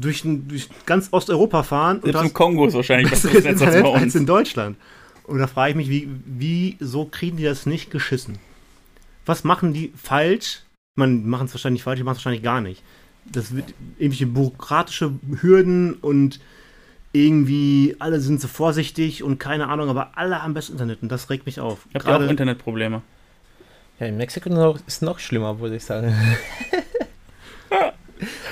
durch, 0.00 0.24
ein- 0.24 0.46
durch 0.48 0.68
ganz 0.86 1.08
Osteuropa 1.12 1.62
fahren 1.62 1.96
und 1.98 2.04
Selbst 2.04 2.18
hast 2.18 2.26
im 2.28 2.34
Kongo 2.34 2.66
ist 2.66 2.74
wahrscheinlich 2.74 3.10
besseres 3.10 3.34
besseres 3.42 3.44
Netz 3.60 3.62
als 3.62 3.74
Internet 3.74 3.84
bei 3.84 3.94
als 3.94 4.02
uns. 4.04 4.14
in 4.14 4.26
Deutschland. 4.26 4.76
Und 5.24 5.38
da 5.38 5.46
frage 5.46 5.70
ich 5.70 5.76
mich, 5.76 5.88
wie, 5.90 6.08
wieso 6.24 7.04
kriegen 7.04 7.36
die 7.36 7.44
das 7.44 7.66
nicht 7.66 7.90
geschissen? 7.90 8.38
Was 9.26 9.44
machen 9.44 9.72
die 9.72 9.92
falsch? 10.02 10.60
Man 10.94 11.26
machen 11.28 11.46
es 11.46 11.54
wahrscheinlich 11.54 11.82
falsch, 11.82 11.98
die 11.98 12.04
machen 12.04 12.12
es 12.12 12.18
wahrscheinlich 12.18 12.42
gar 12.42 12.60
nicht. 12.60 12.82
Das 13.30 13.54
wird 13.54 13.74
irgendwelche 13.98 14.26
bürokratische 14.26 15.12
Hürden 15.42 15.94
und 15.94 16.40
irgendwie 17.12 17.96
alle 17.98 18.20
sind 18.20 18.40
so 18.40 18.48
vorsichtig 18.48 19.22
und 19.22 19.38
keine 19.38 19.68
Ahnung, 19.68 19.88
aber 19.90 20.12
alle 20.16 20.42
haben 20.42 20.54
bestes 20.54 20.72
Internet 20.72 21.02
und 21.02 21.10
das 21.10 21.28
regt 21.30 21.46
mich 21.46 21.60
auf. 21.60 21.80
Habt 21.92 21.94
ihr 21.94 22.00
auch 22.00 22.04
Gerade- 22.18 22.26
Internetprobleme? 22.28 23.02
Ja, 24.00 24.06
in 24.06 24.16
Mexiko 24.16 24.48
noch, 24.50 24.78
ist 24.86 25.02
noch 25.02 25.18
schlimmer, 25.18 25.58
würde 25.60 25.76
ich 25.76 25.84
sagen. 25.84 26.14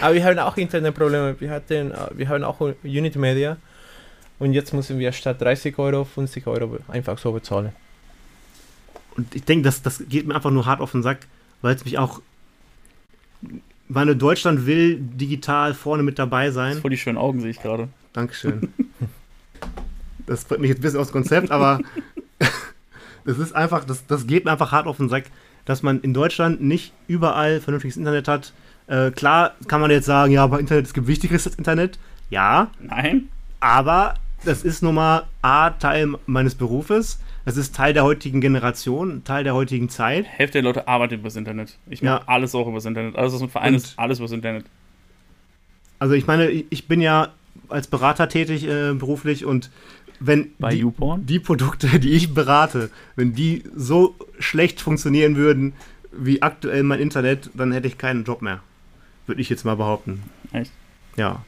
Aber 0.00 0.14
wir 0.14 0.24
haben 0.24 0.38
auch 0.38 0.56
Internetprobleme. 0.56 1.36
Wir, 1.40 1.50
hatten, 1.50 1.92
äh, 1.92 1.96
wir 2.14 2.28
haben 2.28 2.44
auch 2.44 2.60
Unity 2.60 3.18
Media. 3.18 3.56
Und 4.38 4.52
jetzt 4.52 4.74
müssen 4.74 4.98
wir 4.98 5.12
statt 5.12 5.40
30 5.40 5.78
Euro 5.78 6.04
50 6.04 6.46
Euro 6.46 6.78
einfach 6.88 7.18
so 7.18 7.32
bezahlen. 7.32 7.72
Und 9.16 9.34
ich 9.34 9.44
denke, 9.44 9.64
das, 9.64 9.82
das 9.82 10.02
geht 10.08 10.26
mir 10.26 10.34
einfach 10.34 10.50
nur 10.50 10.66
hart 10.66 10.80
auf 10.80 10.92
den 10.92 11.02
Sack, 11.02 11.26
weil 11.62 11.74
es 11.74 11.84
mich 11.84 11.98
auch. 11.98 12.20
Meine 13.88 14.16
Deutschland 14.16 14.66
will 14.66 14.98
digital 14.98 15.72
vorne 15.72 16.02
mit 16.02 16.18
dabei 16.18 16.50
sein. 16.50 16.78
Voll 16.80 16.90
die 16.90 16.98
schönen 16.98 17.18
Augen 17.18 17.40
sehe 17.40 17.50
ich 17.50 17.62
gerade. 17.62 17.88
Dankeschön. 18.12 18.72
Das 20.26 20.44
bringt 20.44 20.62
mich 20.62 20.70
jetzt 20.70 20.78
ein 20.78 20.82
bisschen 20.82 20.98
aus 20.98 21.06
dem 21.06 21.12
Konzept, 21.12 21.52
aber 21.52 21.78
das 23.24 23.38
ist 23.38 23.54
einfach, 23.54 23.84
das, 23.84 24.06
das 24.08 24.26
geht 24.26 24.44
mir 24.44 24.50
einfach 24.50 24.72
hart 24.72 24.88
auf 24.88 24.96
den 24.96 25.08
Sack, 25.08 25.26
dass 25.66 25.84
man 25.84 26.00
in 26.00 26.12
Deutschland 26.14 26.60
nicht 26.60 26.92
überall 27.06 27.60
vernünftiges 27.60 27.96
Internet 27.96 28.26
hat. 28.26 28.52
Äh, 28.88 29.10
klar 29.10 29.52
kann 29.68 29.80
man 29.80 29.90
jetzt 29.90 30.06
sagen, 30.06 30.32
ja, 30.32 30.44
aber 30.44 30.60
Internet, 30.60 30.86
es 30.86 30.94
gibt 30.94 31.06
Wichtigeres 31.06 31.46
als 31.46 31.56
Internet. 31.56 31.98
Ja, 32.30 32.70
Nein? 32.80 33.28
aber 33.60 34.14
das 34.44 34.62
ist 34.62 34.82
nun 34.82 34.94
mal 34.94 35.24
A, 35.42 35.70
Teil 35.70 36.14
meines 36.26 36.54
Berufes. 36.54 37.18
Das 37.44 37.56
ist 37.56 37.74
Teil 37.76 37.92
der 37.94 38.02
heutigen 38.04 38.40
Generation, 38.40 39.22
Teil 39.24 39.44
der 39.44 39.54
heutigen 39.54 39.88
Zeit. 39.88 40.24
Hälfte 40.26 40.54
der 40.58 40.62
Leute 40.62 40.88
arbeitet 40.88 41.20
übers 41.20 41.36
Internet. 41.36 41.78
Ich 41.88 42.00
Ja. 42.00 42.14
mache 42.16 42.28
alles 42.28 42.54
auch 42.54 42.66
übers 42.68 42.84
Internet. 42.84 43.16
Alles, 43.16 43.32
was 43.34 43.42
ein 43.42 43.48
Verein 43.50 43.74
Und- 43.74 43.76
ist, 43.76 43.98
alles 43.98 44.18
übers 44.18 44.32
Internet. 44.32 44.66
Also 45.98 46.14
ich 46.14 46.26
meine, 46.26 46.48
ich 46.50 46.86
bin 46.88 47.00
ja 47.00 47.28
als 47.68 47.86
Berater 47.86 48.28
tätig 48.28 48.66
äh, 48.68 48.92
beruflich 48.94 49.44
und 49.44 49.70
wenn 50.20 50.52
Bei 50.58 50.70
die, 50.74 50.84
die 51.24 51.38
Produkte, 51.40 51.98
die 52.00 52.12
ich 52.12 52.34
berate, 52.34 52.90
wenn 53.16 53.34
die 53.34 53.64
so 53.74 54.14
schlecht 54.38 54.80
funktionieren 54.80 55.36
würden 55.36 55.72
wie 56.12 56.42
aktuell 56.42 56.82
mein 56.82 57.00
Internet, 57.00 57.50
dann 57.54 57.72
hätte 57.72 57.86
ich 57.88 57.98
keinen 57.98 58.24
Job 58.24 58.42
mehr. 58.42 58.60
Würde 59.26 59.40
ich 59.40 59.48
jetzt 59.50 59.64
mal 59.64 59.76
behaupten. 59.76 60.22
Echt? 60.52 60.72
Ja. 61.16 61.44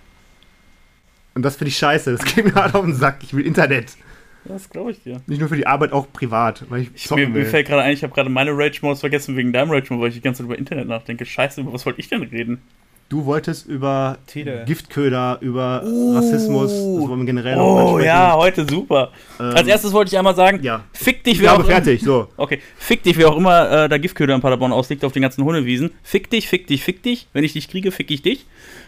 Und 1.35 1.43
das 1.43 1.57
finde 1.57 1.69
ich 1.69 1.79
scheiße. 1.79 2.13
Das 2.13 2.25
geht 2.35 2.45
mir 2.47 2.55
halt 2.55 2.75
auf 2.75 2.85
den 2.85 2.95
Sack. 2.95 3.19
Ich 3.23 3.35
will 3.35 3.47
Internet. 3.47 3.97
Das 4.45 4.71
glaube 4.71 4.93
ich 4.93 5.03
dir. 5.03 5.21
Nicht 5.27 5.41
nur 5.41 5.49
für 5.49 5.57
die 5.57 5.67
Arbeit, 5.67 5.93
auch 5.93 6.13
privat. 6.13 6.65
Weil 6.71 6.83
ich, 6.83 6.91
Ich, 6.95 7.11
mir, 7.11 7.29
mir 7.29 7.45
fällt 7.45 7.67
gerade 7.69 7.83
ein, 7.83 7.93
ich 7.93 8.03
habe 8.03 8.15
gerade 8.15 8.31
meine 8.31 8.53
Rage-Modes 8.53 9.01
vergessen 9.01 9.37
wegen 9.37 9.53
deinem 9.53 9.71
Rage-Mode, 9.71 10.03
weil 10.03 10.09
ich 10.09 10.15
die 10.15 10.21
ganze 10.21 10.39
Zeit 10.39 10.47
über 10.47 10.59
Internet 10.59 10.89
nachdenke. 10.89 11.27
Scheiße, 11.27 11.61
über 11.61 11.73
was 11.73 11.85
wollte 11.85 12.01
ich 12.01 12.09
denn 12.09 12.23
reden? 12.23 12.63
Du 13.09 13.25
wolltest 13.25 13.67
über 13.67 14.19
Tide. 14.27 14.65
Giftköder, 14.67 15.39
über 15.41 15.83
Rassismus, 16.15 16.71
das 16.73 17.09
wollen 17.09 17.21
wir 17.21 17.25
generell 17.25 17.59
Oh 17.59 17.99
ja, 17.99 18.35
heute 18.37 18.67
super. 18.69 19.13
Ähm, 19.41 19.47
Als 19.57 19.67
erstes 19.67 19.95
wollte 19.95 20.11
ich 20.13 20.19
einmal 20.19 20.35
sagen, 20.35 20.63
Ja. 20.63 20.85
fick 20.93 21.25
dich, 21.25 21.35
Ich 21.37 21.41
wer 21.41 21.53
auch 21.55 21.61
immer- 21.61 21.65
fertig. 21.69 22.03
So. 22.03 22.29
Okay, 22.37 22.61
fick 22.77 23.03
dich, 23.05 23.17
wer 23.17 23.31
auch 23.31 23.37
immer 23.39 23.85
äh, 23.85 23.89
da 23.89 23.97
Giftköder 23.97 24.35
in 24.35 24.43
Paderborn 24.43 24.73
ausliegt 24.73 25.07
auf 25.07 25.13
den 25.13 25.23
ganzen 25.23 25.43
Hundewiesen. 25.43 25.91
Fick 26.03 26.29
dich, 26.29 26.49
fick 26.49 26.67
dich, 26.67 26.85
fick 26.85 27.03
dich. 27.03 27.29
Wenn 27.33 27.45
ich 27.45 27.55
dich 27.55 27.71
kriege, 27.71 27.93
fick 27.93 28.11
ich 28.11 28.21
dich. 28.21 28.45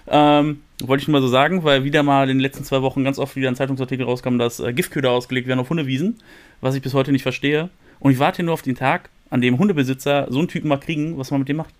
Ähm, 0.06 0.60
wollte 0.82 1.00
ich 1.00 1.08
nur 1.08 1.18
mal 1.18 1.22
so 1.22 1.28
sagen, 1.28 1.64
weil 1.64 1.84
wieder 1.84 2.02
mal 2.02 2.24
in 2.24 2.36
den 2.36 2.40
letzten 2.40 2.64
zwei 2.64 2.82
Wochen 2.82 3.02
ganz 3.04 3.18
oft 3.18 3.36
wieder 3.36 3.48
ein 3.48 3.56
Zeitungsartikel 3.56 4.04
rauskam, 4.04 4.36
dass 4.36 4.60
äh, 4.60 4.74
Giftköder 4.74 5.10
ausgelegt 5.12 5.48
werden 5.48 5.60
auf 5.60 5.70
Hundewiesen, 5.70 6.18
was 6.60 6.74
ich 6.74 6.82
bis 6.82 6.92
heute 6.92 7.10
nicht 7.10 7.22
verstehe. 7.22 7.70
Und 8.00 8.12
ich 8.12 8.18
warte 8.18 8.42
nur 8.42 8.52
auf 8.52 8.60
den 8.62 8.76
Tag, 8.76 9.08
an 9.30 9.40
dem 9.40 9.56
Hundebesitzer 9.58 10.26
so 10.28 10.40
einen 10.40 10.48
Typen 10.48 10.68
mal 10.68 10.76
kriegen, 10.78 11.16
was 11.16 11.30
man 11.30 11.40
mit 11.40 11.48
dem 11.48 11.56
macht. 11.56 11.72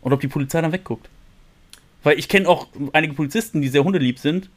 Und 0.00 0.12
ob 0.12 0.20
die 0.20 0.28
Polizei 0.28 0.60
dann 0.60 0.72
wegguckt. 0.72 1.08
Weil 2.02 2.18
ich 2.18 2.28
kenne 2.28 2.48
auch 2.48 2.68
einige 2.92 3.14
Polizisten, 3.14 3.60
die 3.60 3.68
sehr 3.68 3.84
hundelieb 3.84 4.18
sind. 4.18 4.50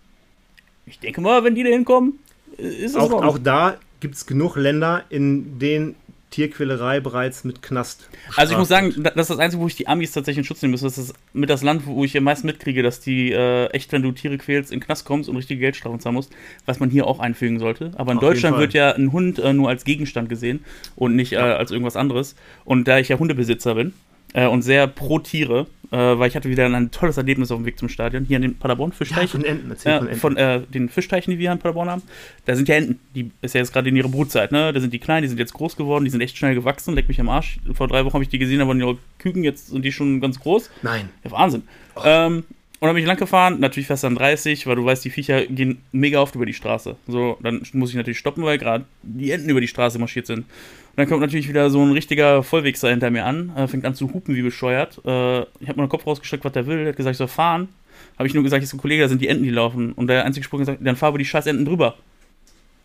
Ich 0.86 1.00
denke 1.00 1.22
mal, 1.22 1.44
wenn 1.44 1.56
die 1.56 1.64
da 1.64 1.70
hinkommen, 1.70 2.20
äh, 2.58 2.64
ist 2.64 2.92
es 2.92 2.96
Auch, 2.96 3.12
auch, 3.12 3.38
da 3.38 3.78
gibt 4.00 4.16
es 4.16 4.26
genug 4.26 4.56
Länder, 4.56 5.04
in 5.10 5.60
denen 5.60 5.96
Tierquälerei 6.32 7.02
bereits 7.02 7.44
mit 7.44 7.62
Knast. 7.62 8.10
Also 8.38 8.54
ich 8.54 8.58
muss 8.58 8.70
sagen, 8.70 8.94
das 9.04 9.16
ist 9.16 9.30
das 9.30 9.38
Einzige, 9.38 9.62
wo 9.62 9.68
ich 9.68 9.76
die 9.76 9.88
Amis 9.88 10.14
tatsächlich 10.14 10.40
in 10.40 10.44
Schutz 10.46 10.62
nehmen 10.62 10.72
muss. 10.72 10.82
Das 10.82 10.98
ist 10.98 11.14
mit 11.34 11.50
das 11.50 11.62
Land, 11.62 11.86
wo 11.86 12.06
ich 12.06 12.18
am 12.18 12.24
meisten 12.24 12.48
mitkriege, 12.48 12.82
dass 12.84 13.02
die 13.02 13.32
äh, 13.32 13.68
echt, 13.68 13.92
wenn 13.92 14.02
du 14.02 14.14
Tiere 14.14 14.38
quälst, 14.38 14.72
in 14.72 14.80
den 14.80 14.86
Knast 14.86 15.06
kommst 15.06 15.30
und 15.30 15.36
richtige 15.36 15.60
Geldstrafen 15.60 16.00
zahlen 16.00 16.16
musst, 16.16 16.32
was 16.66 16.80
man 16.80 16.90
hier 16.90 17.06
auch 17.06 17.20
einfügen 17.20 17.60
sollte. 17.60 17.92
Aber 17.96 18.14
in 18.14 18.18
Auf 18.18 18.24
Deutschland 18.24 18.58
wird 18.58 18.74
ja 18.74 18.94
ein 18.94 19.12
Hund 19.12 19.40
äh, 19.40 19.52
nur 19.52 19.68
als 19.68 19.84
Gegenstand 19.84 20.30
gesehen 20.30 20.64
und 20.96 21.18
nicht 21.18 21.34
äh, 21.34 21.38
als 21.38 21.72
irgendwas 21.72 21.98
anderes. 21.98 22.36
Und 22.64 22.88
da 22.88 22.98
ich 22.98 23.10
ja 23.10 23.20
Hundebesitzer 23.20 23.76
bin 23.76 23.94
äh, 24.34 24.48
und 24.48 24.62
sehr 24.62 24.88
pro 24.88 25.20
Tiere, 25.20 25.68
äh, 25.92 25.98
weil 25.98 26.30
ich 26.30 26.36
hatte 26.36 26.50
wieder 26.50 26.66
ein 26.66 26.92
tolles 26.92 27.18
Erlebnis 27.18 27.52
auf 27.52 27.58
dem 27.60 27.66
Weg 27.66 27.78
zum 27.78 27.90
Stadion, 27.90 28.26
hier 28.26 28.38
in 28.38 28.42
den 28.44 28.58
Paderborn 28.58 28.92
ja, 28.92 28.96
Fischteichen. 28.98 29.42
von 29.42 29.46
Enten, 29.46 29.70
erzähl 29.72 29.92
Ja, 29.92 29.98
von 30.00 30.08
Enten. 30.08 30.20
von 30.20 30.38
äh, 30.38 30.62
den 30.62 30.90
Fischteichen, 30.90 31.32
die 31.32 31.38
wir 31.38 31.44
hier 31.50 31.52
in 31.52 31.60
Paderborn 31.60 31.90
haben, 31.90 32.02
da 32.46 32.56
sind 32.56 32.68
ja 32.70 32.76
Enten. 32.76 33.00
Die 33.16 33.32
ist 33.42 33.54
ja 33.56 33.60
jetzt 33.62 33.74
gerade 33.74 33.90
in 33.90 33.96
ihrer 33.96 34.10
Brutzeit, 34.10 34.52
ne? 34.52 34.72
Da 34.72 34.80
sind 34.80 34.94
die 34.94 35.00
klein, 35.00 35.22
die 35.24 35.28
sind 35.30 35.38
jetzt 35.40 35.54
groß 35.54 35.76
geworden, 35.76 36.06
die 36.06 36.12
sind 36.12 36.22
echt 36.22 36.38
schnell 36.38 36.56
gewachsen, 36.56 36.96
leck 36.96 37.08
mich 37.08 37.20
am 37.20 37.30
Arsch. 37.30 37.60
Vor 37.74 37.88
drei 37.88 38.06
Wochen 38.06 38.14
habe 38.14 38.24
ich 38.24 38.30
die 38.30 38.40
gesehen, 38.40 38.60
da 38.60 38.68
waren 38.68 38.80
ihre 38.80 38.98
Küken, 39.20 39.44
jetzt 39.44 39.68
sind 39.68 39.84
die 39.84 39.92
schon 39.92 40.22
ganz 40.22 40.40
groß. 40.40 40.70
Nein. 40.82 41.10
Ja, 41.24 41.32
Wahnsinn. 41.32 41.64
Ähm, 42.04 42.44
Und 42.82 42.88
dann 42.88 42.96
bin 42.96 43.04
ich 43.04 43.08
lang 43.08 43.18
gefahren, 43.18 43.60
natürlich 43.60 43.88
du 43.88 43.96
dann 43.96 44.16
30, 44.16 44.66
weil 44.66 44.76
du 44.76 44.84
weißt, 44.84 45.06
die 45.06 45.12
Viecher 45.12 45.46
gehen 45.46 45.84
mega 45.92 46.20
oft 46.20 46.34
über 46.34 46.48
die 46.48 46.54
Straße. 46.54 46.96
So, 47.08 47.38
dann 47.44 47.62
muss 47.74 47.92
ich 47.92 47.96
natürlich 47.96 48.18
stoppen, 48.18 48.44
weil 48.44 48.58
gerade 48.58 48.86
die 49.04 49.30
Enten 49.30 49.52
über 49.52 49.62
die 49.62 49.68
Straße 49.68 50.00
marschiert 50.00 50.26
sind. 50.26 50.40
Und 50.40 50.48
dann 50.96 51.08
kommt 51.08 51.22
natürlich 51.22 51.48
wieder 51.48 51.70
so 51.70 51.80
ein 51.86 51.92
richtiger 51.92 52.42
Vollwegser 52.42 52.90
hinter 52.90 53.12
mir 53.12 53.26
an, 53.26 53.56
äh, 53.56 53.68
fängt 53.68 53.86
an 53.86 53.94
zu 53.94 54.12
hupen 54.12 54.36
wie 54.36 54.42
bescheuert. 54.42 55.00
Äh, 55.06 55.42
ich 55.60 55.70
habe 55.70 55.78
meinen 55.78 55.90
Kopf 55.90 56.08
rausgestreckt, 56.08 56.44
was 56.44 56.54
der 56.54 56.66
will. 56.66 56.80
Er 56.80 56.88
hat 56.88 56.96
gesagt, 56.96 57.14
ich 57.14 57.18
soll 57.20 57.28
fahren. 57.28 57.70
Habe 58.18 58.28
ich 58.28 58.34
nur 58.34 58.42
gesagt, 58.42 58.64
ich 58.64 58.70
so, 58.70 58.78
Kollege, 58.78 59.04
da 59.04 59.10
sind 59.10 59.22
die 59.22 59.28
Enten, 59.28 59.44
die 59.44 59.52
laufen. 59.52 59.92
Und 59.92 60.08
der 60.08 60.26
einzige 60.26 60.44
Spruch 60.44 60.58
gesagt, 60.58 60.80
dann 60.82 60.96
fahr 60.96 61.10
über 61.10 61.20
die 61.20 61.26
scheiß 61.26 61.46
Enten 61.46 61.66
drüber. 61.66 61.98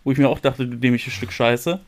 Wo 0.05 0.13
ich 0.13 0.19
mir 0.19 0.29
auch 0.29 0.41
dachte, 0.41 0.67
du 0.67 0.77
dämliches 0.77 1.15
Stück 1.15 1.33
Scheiße. 1.33 1.81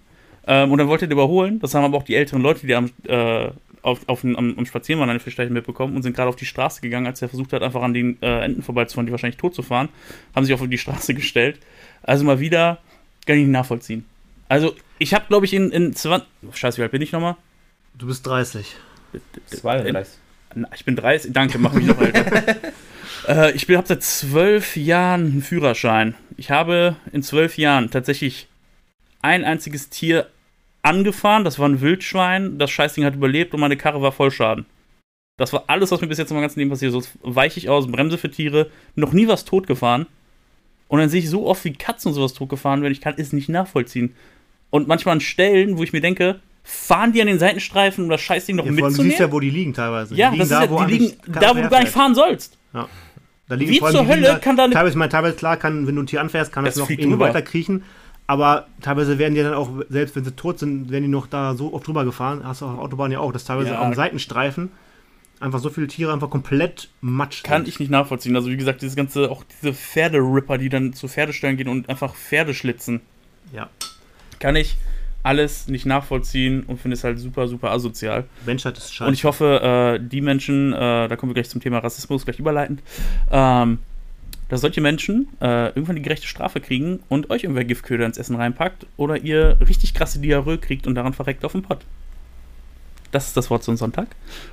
Ähm, 0.47 0.73
und 0.73 0.79
dann 0.79 0.89
wollte 0.89 1.05
er 1.05 1.11
überholen. 1.11 1.61
Das 1.61 1.75
haben 1.75 1.85
aber 1.85 1.99
auch 1.99 2.05
die 2.05 2.15
älteren 2.15 2.41
Leute, 2.41 2.67
die 2.67 2.75
am, 2.75 2.87
äh, 3.07 3.51
auf, 3.83 4.09
auf, 4.09 4.25
am, 4.25 4.37
am 4.37 4.67
Spazieren 4.67 5.01
waren, 5.01 5.11
eine 5.11 5.21
Fischleiche 5.21 5.53
mitbekommen 5.53 5.97
und 5.97 6.03
sind 6.03 6.15
gerade 6.15 6.29
auf 6.29 6.37
die 6.37 6.47
Straße 6.47 6.81
gegangen, 6.81 7.07
als 7.07 7.23
er 7.23 7.29
versucht 7.29 7.53
hat, 7.53 7.63
einfach 7.63 7.83
an 7.83 7.95
den 7.95 8.21
äh, 8.23 8.45
Enten 8.45 8.63
vorbeizufahren, 8.63 9.07
die 9.07 9.13
wahrscheinlich 9.13 9.39
tot 9.39 9.55
zu 9.55 9.63
fahren. 9.63 9.89
Haben 10.35 10.45
sich 10.45 10.55
auf 10.55 10.61
die 10.67 10.79
Straße 10.79 11.15
gestellt. 11.15 11.59
Also 12.03 12.25
mal 12.25 12.41
wieder, 12.41 12.81
kann 13.27 13.37
ich 13.37 13.45
nicht 13.45 13.53
nachvollziehen. 13.53 14.05
Also, 14.49 14.75
ich 14.99 15.13
habe, 15.15 15.27
glaube 15.29 15.47
ich, 15.47 15.53
in, 15.53 15.71
in 15.71 15.95
20. 15.95 16.27
Scheiße, 16.53 16.79
wie 16.79 16.83
alt 16.83 16.93
bin 16.93 17.03
ich 17.03 17.13
nochmal? 17.13 17.37
Du 17.95 18.07
bist 18.07 18.27
30. 18.27 18.77
32. 19.47 20.15
Na, 20.55 20.69
Ich 20.75 20.85
bin 20.85 20.97
30, 20.97 21.33
danke, 21.33 21.59
mach 21.59 21.73
mich 21.73 21.87
noch 21.87 22.01
älter. 22.01 22.57
äh, 23.29 23.53
ich 23.53 23.69
habe 23.69 23.87
seit 23.87 24.03
zwölf 24.03 24.77
Jahren 24.77 25.27
einen 25.27 25.43
Führerschein. 25.43 26.15
Ich 26.37 26.51
habe 26.51 26.97
in 27.13 27.23
zwölf 27.23 27.59
Jahren 27.59 27.91
tatsächlich 27.91 28.49
ein 29.21 29.45
einziges 29.45 29.91
Tier 29.91 30.29
angefahren, 30.83 31.45
das 31.45 31.59
war 31.59 31.69
ein 31.69 31.81
Wildschwein, 31.81 32.59
das 32.59 32.71
Scheißding 32.71 33.05
hat 33.05 33.15
überlebt 33.15 33.55
und 33.55 33.61
meine 33.61 33.77
Karre 33.77 34.01
war 34.03 34.13
voll 34.13 34.31
Schaden. 34.31 34.67
Das 35.37 35.53
war 35.53 35.65
alles, 35.69 35.91
was 35.93 36.01
mir 36.01 36.09
bis 36.09 36.19
jetzt 36.19 36.31
in 36.31 36.35
meinem 36.37 36.43
ganzen 36.45 36.59
Leben 36.59 36.71
passiert 36.71 36.93
ist. 36.95 37.11
So 37.23 37.35
weiche 37.35 37.59
ich 37.59 37.69
aus, 37.69 37.87
Bremse 37.87 38.19
für 38.19 38.31
Tiere, 38.31 38.71
noch 38.97 39.13
nie 39.13 39.29
was 39.29 39.45
totgefahren. 39.45 40.07
Und 40.89 40.99
dann 41.01 41.09
sehe 41.09 41.21
ich 41.21 41.29
so 41.31 41.47
oft, 41.47 41.65
wie 41.65 41.73
Katzen 41.73 42.09
und 42.09 42.15
sowas 42.15 42.33
totgefahren 42.33 42.83
werden, 42.83 42.93
ich 42.93 43.01
kann 43.01 43.15
es 43.19 43.33
nicht 43.33 43.49
nachvollziehen. 43.49 44.15
Und 44.71 44.89
manchmal 44.89 45.13
an 45.15 45.21
Stellen, 45.21 45.79
wo 45.79 45.83
ich 45.83 45.93
mir 45.93 46.01
denke, 46.01 46.41
fahren 46.65 47.13
die 47.13 47.21
an 47.21 47.27
den 47.29 47.39
Seitenstreifen, 47.39 48.05
um 48.05 48.11
das 48.11 48.21
Scheißding 48.21 48.57
noch 48.57 48.65
Ja, 48.67 48.73
vor 48.73 48.77
allem, 48.77 48.83
du 48.83 48.87
mitzunehmen? 48.89 49.11
siehst 49.11 49.21
ja, 49.21 49.33
wo 49.33 49.41
die 49.41 49.51
liegen 49.51 49.75
teilweise. 49.75 50.15
Ja, 50.15 50.31
die 50.31 50.39
das 50.39 50.49
liegen 50.51 50.63
ist 50.65 50.71
ja, 50.71 50.77
eigentlich 50.79 50.99
liegen 51.01 51.33
da, 51.33 51.51
wo 51.57 51.61
du 51.63 51.69
gar 51.69 51.81
nicht 51.81 51.93
fahren 51.93 52.15
sollst. 52.15 52.59
Ja. 52.75 52.89
Da 53.49 53.55
liegen, 53.55 53.71
Wie 53.71 53.79
vor 53.79 53.89
allem, 53.89 53.97
zur 53.97 54.07
Hölle 54.09 54.23
da, 54.23 54.39
kann 54.39 54.57
da 54.57 54.65
eine- 54.65 54.75
Teilweise, 54.75 54.99
meine, 54.99 55.11
teilweise, 55.11 55.37
klar, 55.37 55.57
kann, 55.57 55.87
wenn 55.87 55.95
du 55.97 56.03
ein 56.03 56.07
Tier 56.07 56.21
anfährst, 56.21 56.53
kann 56.53 56.65
das, 56.65 56.75
Das 56.75 56.89
noch 56.89 56.97
drüber. 56.97 57.21
weiter 57.21 57.41
kriechen. 57.43 57.83
Aber 58.29 58.67
teilweise 58.83 59.19
werden 59.19 59.35
die 59.35 59.43
dann 59.43 59.55
auch, 59.55 59.71
selbst 59.89 60.15
wenn 60.15 60.23
sie 60.25 60.33
tot 60.37 60.59
sind, 60.59 60.91
werden 60.91 61.03
die 61.05 61.09
noch 61.09 61.27
da 61.27 61.55
so 61.55 61.73
oft 61.73 61.87
drüber 61.87 62.05
gefahren. 62.05 62.43
Hast 62.45 62.61
du 62.61 62.67
auf 62.67 62.75
der 62.75 62.83
Autobahn 62.85 63.11
ja 63.11 63.21
auch, 63.21 63.33
dass 63.33 63.45
teilweise 63.45 63.71
Ja. 63.71 63.81
am 63.83 63.95
Seitenstreifen 63.95 64.71
einfach 65.41 65.61
so 65.61 65.71
viele 65.71 65.87
Tiere 65.87 66.13
einfach 66.13 66.29
komplett 66.29 66.91
matsch 67.01 67.43
Kann 67.43 67.63
sind. 67.63 67.69
ich 67.69 67.81
nicht 67.81 67.91
nachvollziehen. 67.91 68.37
Also, 68.37 68.51
wie 68.51 68.57
gesagt, 68.57 68.83
dieses 68.83 68.97
ganze, 68.97 69.31
auch 69.31 69.45
diese 69.45 69.73
Pferderipper, 69.73 70.59
die 70.59 70.69
dann 70.69 70.93
zu 70.93 71.09
Pferdestellen 71.09 71.57
gehen 71.57 71.69
und 71.69 71.89
einfach 71.89 72.15
Pferde 72.15 72.53
schlitzen, 72.55 73.01
Ja, 73.53 73.71
kann 74.41 74.57
ich 74.57 74.77
alles 75.23 75.67
nicht 75.69 75.87
nachvollziehen 75.87 76.65
und 76.65 76.79
finde 76.81 76.97
es 76.97 77.05
halt 77.05 77.19
super, 77.19 77.49
super 77.49 77.71
asozial. 77.71 78.25
Menschheit 78.47 78.77
ist 78.77 78.93
scheiße. 78.95 79.09
Und 79.09 79.15
ich 79.15 79.25
hoffe, 79.25 79.99
äh, 80.01 80.07
die 80.07 80.21
Menschen, 80.21 80.73
äh, 80.75 81.09
da 81.09 81.17
kommen 81.17 81.31
wir 81.31 81.35
gleich 81.35 81.49
zum 81.49 81.61
Thema 81.63 81.79
Rassismus, 81.79 82.25
gleich 82.27 82.39
überleitend, 82.39 82.83
ähm, 83.31 83.79
dass 84.49 84.61
solche 84.63 84.81
Menschen 84.81 85.29
äh, 85.41 85.69
irgendwann 85.69 85.97
die 85.97 86.03
gerechte 86.03 86.27
Strafe 86.27 86.61
kriegen 86.61 87.01
und 87.09 87.31
euch 87.31 87.45
irgendwer 87.45 87.65
Giftköder 87.65 88.07
ins 88.07 88.19
Essen 88.19 88.37
reinpackt 88.37 88.87
oder 88.97 89.17
ihr 89.19 89.59
richtig 89.67 89.95
krasse 89.95 90.19
Diarrhoe 90.21 90.59
kriegt 90.59 90.87
und 90.87 90.95
daran 90.95 91.13
verreckt 91.13 91.45
auf 91.45 91.53
dem 91.53 91.63
Pott. 91.63 91.81
Das 93.11 93.27
ist 93.27 93.37
das 93.37 93.51
Wort 93.51 93.63
zum 93.63 93.77
Sonntag. 93.77 94.09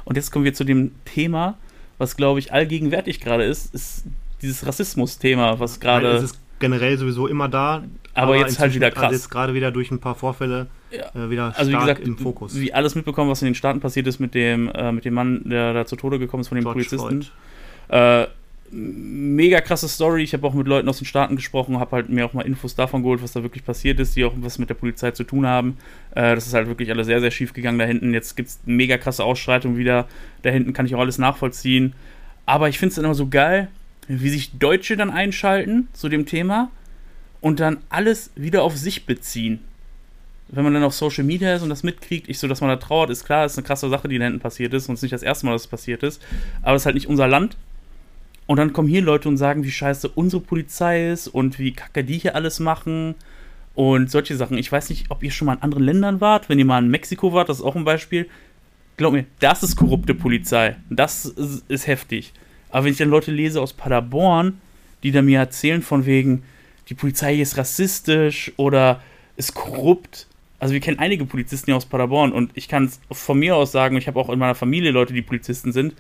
Und 0.06 0.16
jetzt 0.16 0.32
kommen 0.32 0.46
wir 0.46 0.54
zu 0.54 0.64
dem 0.64 0.92
Thema, 1.06 1.58
was, 1.98 2.16
glaube 2.18 2.40
ich, 2.40 2.54
allgegenwärtig 2.54 3.20
gerade 3.20 3.44
ist, 3.44 3.74
ist 3.74 4.06
dieses 4.42 4.66
Rassismus-Thema, 4.66 5.60
was 5.60 5.80
gerade... 5.80 6.08
Es 6.12 6.24
ist 6.24 6.40
generell 6.60 6.98
sowieso 6.98 7.28
immer 7.28 7.50
da. 7.50 7.84
Aber 8.14 8.38
jetzt 8.38 8.60
halt 8.60 8.74
wieder 8.74 8.92
krass. 8.92 9.04
Also 9.06 9.16
jetzt 9.16 9.30
gerade 9.30 9.54
wieder 9.54 9.72
durch 9.72 9.92
ein 9.92 10.00
paar 10.00 10.16
Vorfälle 10.16 10.68
Ja. 10.92 11.10
äh, 11.26 11.30
wieder 11.30 11.54
Also 11.58 11.70
wie 11.72 11.76
stark 11.76 11.98
gesagt, 11.98 12.08
im 12.08 12.18
Fokus. 12.18 12.58
wie 12.58 12.74
alles 12.74 12.96
mitbekommen, 12.96 13.30
was 13.30 13.42
in 13.42 13.48
den 13.48 13.56
Staaten 13.56 13.82
passiert 13.82 14.08
ist 14.08 14.20
mit 14.20 14.34
dem, 14.34 14.70
äh, 14.70 14.92
mit 14.94 15.04
dem 15.04 15.14
Mann, 15.14 15.42
der 15.46 15.74
da 15.74 15.86
zu 15.86 15.96
Tode 15.98 16.18
gekommen 16.20 16.42
ist 16.42 16.48
von 16.48 16.56
dem 16.58 16.64
George 16.64 16.80
Polizisten. 16.86 17.24
Floyd. 17.90 18.28
Äh, 18.28 18.28
mega 18.72 19.62
krasse 19.62 19.88
Story. 19.88 20.24
Ich 20.24 20.34
habe 20.34 20.46
auch 20.48 20.54
mit 20.54 20.68
Leuten 20.68 20.90
aus 20.90 20.98
den 20.98 21.06
Staaten 21.06 21.36
gesprochen, 21.36 21.80
habe 21.80 21.96
halt 21.96 22.10
mir 22.10 22.26
auch 22.26 22.34
mal 22.34 22.46
Infos 22.46 22.76
davon 22.76 23.04
geholt, 23.04 23.22
was 23.22 23.34
da 23.34 23.44
wirklich 23.44 23.64
passiert 23.64 24.00
ist, 24.00 24.16
die 24.16 24.26
auch 24.26 24.34
was 24.38 24.58
mit 24.58 24.70
der 24.70 24.76
Polizei 24.76 25.12
zu 25.12 25.24
tun 25.24 25.46
haben. 25.46 25.78
Äh, 26.12 26.36
das 26.36 26.48
ist 26.48 26.54
halt 26.54 26.68
wirklich 26.68 26.90
alles 26.92 27.08
sehr, 27.08 27.22
sehr 27.22 27.32
schief 27.32 27.54
gegangen 27.54 27.80
da 27.80 27.86
hinten. 27.86 28.14
Jetzt 28.14 28.36
gibt 28.36 28.50
es 28.50 28.60
mega 28.66 28.98
krasse 28.98 29.24
Ausschreitungen 29.24 29.78
wieder. 29.78 30.08
Da 30.42 30.50
hinten 30.50 30.74
kann 30.74 30.86
ich 30.86 30.96
auch 30.96 31.00
alles 31.00 31.18
nachvollziehen. 31.18 31.94
Aber 32.46 32.70
ich 32.70 32.80
finde 32.80 32.90
es 32.90 32.96
dann 32.96 33.06
immer 33.06 33.16
so 33.16 33.28
geil, 33.28 33.70
wie 34.08 34.30
sich 34.30 34.58
Deutsche 34.58 34.98
dann 34.98 35.10
einschalten 35.10 35.88
zu 35.94 36.10
dem 36.10 36.26
Thema 36.26 36.70
und 37.42 37.60
dann 37.60 37.78
alles 37.90 38.32
wieder 38.36 38.64
auf 38.64 38.78
sich 38.78 39.06
beziehen. 39.06 39.60
Wenn 40.48 40.64
man 40.64 40.74
dann 40.74 40.84
auf 40.84 40.94
Social 40.94 41.24
Media 41.24 41.56
ist 41.56 41.64
und 41.64 41.70
das 41.70 41.82
mitkriegt, 41.82 42.30
ich 42.30 42.38
so, 42.38 42.48
dass 42.48 42.62
man 42.62 42.70
da 42.70 42.76
trauert, 42.76 43.10
ist 43.10 43.26
klar, 43.26 43.46
ist 43.46 43.58
eine 43.58 43.66
krasse 43.66 43.90
Sache, 43.90 44.08
die 44.08 44.20
da 44.20 44.26
hinten 44.26 44.40
passiert 44.40 44.74
ist 44.74 44.88
und 44.88 44.94
es 44.94 45.00
ist 45.00 45.04
nicht 45.04 45.14
das 45.14 45.24
erste 45.24 45.46
Mal, 45.46 45.54
dass 45.54 45.64
es 45.64 45.68
passiert 45.68 46.04
ist. 46.04 46.22
Aber 46.62 46.76
es 46.76 46.84
ist 46.84 46.86
halt 46.86 46.96
nicht 46.96 47.08
unser 47.08 47.28
Land. 47.28 47.58
Und 48.48 48.58
dann 48.58 48.74
kommen 48.74 48.88
hier 48.88 49.02
Leute 49.02 49.28
und 49.28 49.38
sagen, 49.38 49.64
wie 49.64 49.72
scheiße 49.72 50.10
unsere 50.10 50.42
Polizei 50.42 51.10
ist 51.12 51.28
und 51.28 51.58
wie 51.58 51.72
kacke 51.72 52.04
die 52.04 52.20
hier 52.20 52.36
alles 52.36 52.60
machen 52.60 53.16
und 53.74 54.12
solche 54.12 54.36
Sachen. 54.36 54.58
Ich 54.58 54.72
weiß 54.72 54.90
nicht, 54.90 55.10
ob 55.10 55.24
ihr 55.24 55.32
schon 55.32 55.48
mal 55.48 55.56
in 55.56 55.62
anderen 55.62 55.84
Ländern 55.84 56.22
wart. 56.22 56.48
Wenn 56.48 56.60
ihr 56.60 56.66
mal 56.66 56.84
in 56.84 56.90
Mexiko 56.90 57.34
wart, 57.34 57.50
das 57.50 57.58
ist 57.60 57.66
auch 57.66 57.76
ein 57.76 57.86
Beispiel. 57.86 58.28
Glaub 58.98 59.14
mir, 59.14 59.26
das 59.40 59.64
ist 59.64 59.76
korrupte 59.76 60.14
Polizei. 60.14 60.76
Das 60.90 61.26
ist, 61.26 61.66
ist 61.70 61.88
heftig. 61.88 62.34
Aber 62.70 62.86
wenn 62.86 62.92
ich 62.92 62.98
dann 62.98 63.10
Leute 63.10 63.32
lese 63.32 63.62
aus 63.62 63.74
Paderborn, 63.74 64.60
die 65.04 65.12
dann 65.12 65.26
mir 65.26 65.40
erzählen 65.40 65.82
von 65.82 66.06
wegen, 66.06 66.44
die 66.90 66.94
Polizei 66.94 67.36
ist 67.36 67.58
rassistisch 67.58 68.52
oder 68.58 69.02
ist 69.38 69.54
korrupt. 69.54 70.28
Also 70.60 70.74
wir 70.74 70.80
kennen 70.80 71.00
einige 71.00 71.26
Polizisten 71.26 71.66
hier 71.66 71.76
aus 71.76 71.86
Paderborn 71.86 72.32
und 72.32 72.52
ich 72.54 72.68
kann 72.68 72.86
es 72.86 73.00
von 73.12 73.38
mir 73.40 73.56
aus 73.56 73.72
sagen, 73.72 73.98
ich 73.98 74.08
habe 74.08 74.20
auch 74.20 74.30
in 74.30 74.40
meiner 74.40 74.56
Familie 74.56 74.92
Leute, 74.92 75.14
die 75.14 75.22
Polizisten 75.22 75.74
sind. 75.74 75.96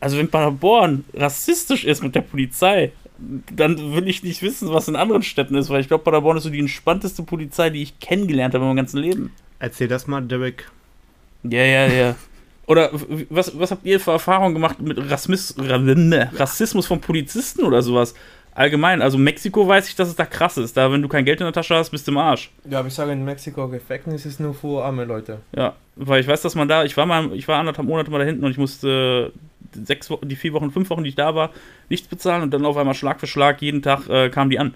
Also 0.00 0.16
wenn 0.16 0.28
Paderborn 0.28 1.04
rassistisch 1.14 1.84
ist 1.84 2.02
mit 2.02 2.14
der 2.14 2.22
Polizei, 2.22 2.92
dann 3.54 3.94
will 3.94 4.08
ich 4.08 4.22
nicht 4.22 4.42
wissen, 4.42 4.70
was 4.70 4.88
in 4.88 4.96
anderen 4.96 5.22
Städten 5.22 5.54
ist, 5.54 5.68
weil 5.68 5.82
ich 5.82 5.88
glaube, 5.88 6.04
Paderborn 6.04 6.38
ist 6.38 6.44
so 6.44 6.50
die 6.50 6.58
entspannteste 6.58 7.22
Polizei, 7.22 7.70
die 7.70 7.82
ich 7.82 8.00
kennengelernt 8.00 8.54
habe 8.54 8.64
in 8.64 8.68
meinem 8.68 8.76
ganzen 8.76 8.98
Leben. 8.98 9.32
Erzähl 9.58 9.88
das 9.88 10.06
mal, 10.06 10.22
Derek. 10.22 10.70
Ja, 11.42 11.62
ja, 11.62 11.86
ja. 11.86 12.16
Oder 12.66 12.90
was, 13.28 13.58
was 13.58 13.72
habt 13.72 13.84
ihr 13.84 14.00
für 14.00 14.12
Erfahrungen 14.12 14.54
gemacht 14.54 14.80
mit 14.80 14.96
Rassismus, 15.10 15.54
Rassismus 15.58 16.86
von 16.86 17.00
Polizisten 17.00 17.64
oder 17.64 17.82
sowas? 17.82 18.14
Allgemein, 18.54 19.00
also 19.00 19.16
Mexiko 19.16 19.66
weiß 19.66 19.88
ich, 19.88 19.94
dass 19.94 20.08
es 20.08 20.16
da 20.16 20.26
krass 20.26 20.56
ist. 20.56 20.76
Da, 20.76 20.90
wenn 20.90 21.02
du 21.02 21.08
kein 21.08 21.24
Geld 21.24 21.40
in 21.40 21.46
der 21.46 21.52
Tasche 21.52 21.76
hast, 21.76 21.90
bist 21.90 22.06
du 22.06 22.12
im 22.12 22.18
Arsch. 22.18 22.50
Ja, 22.68 22.80
aber 22.80 22.88
ich 22.88 22.94
sage, 22.94 23.12
in 23.12 23.24
Mexiko 23.24 23.68
Gefängnis 23.68 24.26
ist 24.26 24.40
nur 24.40 24.54
für 24.54 24.84
arme 24.84 25.04
Leute. 25.04 25.38
Ja, 25.54 25.74
weil 25.96 26.20
ich 26.20 26.26
weiß, 26.26 26.42
dass 26.42 26.54
man 26.54 26.68
da, 26.68 26.84
ich 26.84 26.96
war 26.96 27.06
mal, 27.06 27.32
ich 27.32 27.46
war 27.46 27.58
anderthalb 27.58 27.86
Monate 27.86 28.10
mal 28.10 28.18
da 28.18 28.24
hinten 28.24 28.44
und 28.44 28.50
ich 28.50 28.58
musste 28.58 29.32
sechs 29.72 30.10
Wochen, 30.10 30.28
die 30.28 30.36
vier 30.36 30.52
Wochen, 30.52 30.70
fünf 30.72 30.90
Wochen, 30.90 31.04
die 31.04 31.10
ich 31.10 31.14
da 31.14 31.34
war, 31.34 31.50
nichts 31.88 32.08
bezahlen 32.08 32.42
und 32.42 32.52
dann 32.52 32.66
auf 32.66 32.76
einmal 32.76 32.94
Schlag 32.94 33.20
für 33.20 33.26
Schlag 33.26 33.62
jeden 33.62 33.82
Tag 33.82 34.08
äh, 34.08 34.30
kamen 34.30 34.50
die 34.50 34.58
an. 34.58 34.74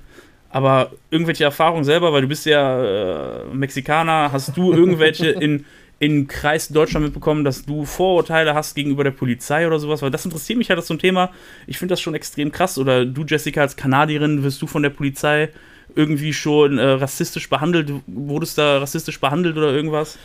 Aber 0.51 0.93
irgendwelche 1.11 1.43
Erfahrungen 1.43 1.83
selber, 1.83 2.12
weil 2.12 2.22
du 2.22 2.29
bist 2.29 2.47
ja 2.47 2.83
äh, 2.83 3.45
Mexikaner, 3.53 4.31
hast 4.31 4.57
du 4.57 4.72
irgendwelche 4.72 5.31
in 5.31 5.64
im 5.99 6.26
Kreis 6.26 6.68
Deutschland 6.68 7.05
mitbekommen, 7.07 7.45
dass 7.45 7.64
du 7.64 7.84
Vorurteile 7.84 8.55
hast 8.55 8.74
gegenüber 8.74 9.05
der 9.05 9.12
Polizei 9.12 9.66
oder 9.66 9.78
sowas, 9.78 10.03
weil 10.03 10.11
das 10.11 10.24
interessiert 10.24 10.59
mich 10.59 10.68
halt 10.68 10.78
das 10.78 10.86
so 10.86 10.95
ein 10.95 10.99
Thema. 10.99 11.30
Ich 11.66 11.78
finde 11.78 11.92
das 11.92 12.01
schon 12.01 12.14
extrem 12.14 12.51
krass. 12.51 12.78
Oder 12.78 13.07
du, 13.07 13.24
Jessica, 13.24 13.61
als 13.61 13.76
Kanadierin, 13.76 14.42
wirst 14.42 14.61
du 14.61 14.66
von 14.66 14.82
der 14.82 14.90
Polizei 14.90 15.51
irgendwie 15.95 16.32
schon 16.32 16.78
äh, 16.78 16.82
rassistisch 16.82 17.49
behandelt? 17.49 17.92
Wurdest 18.07 18.59
da 18.59 18.78
rassistisch 18.78 19.20
behandelt 19.20 19.57
oder 19.57 19.72
irgendwas? 19.72 20.18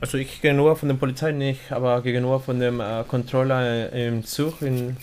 Also 0.00 0.18
ich 0.18 0.42
gegenüber 0.42 0.76
von 0.76 0.88
der 0.88 0.96
Polizei 0.96 1.32
nicht, 1.32 1.70
aber 1.70 2.02
gegenüber 2.02 2.40
von 2.40 2.58
dem 2.58 2.80
äh, 2.80 3.04
Controller 3.06 3.92
im 3.92 4.24
Zug, 4.24 4.62
in, 4.62 4.96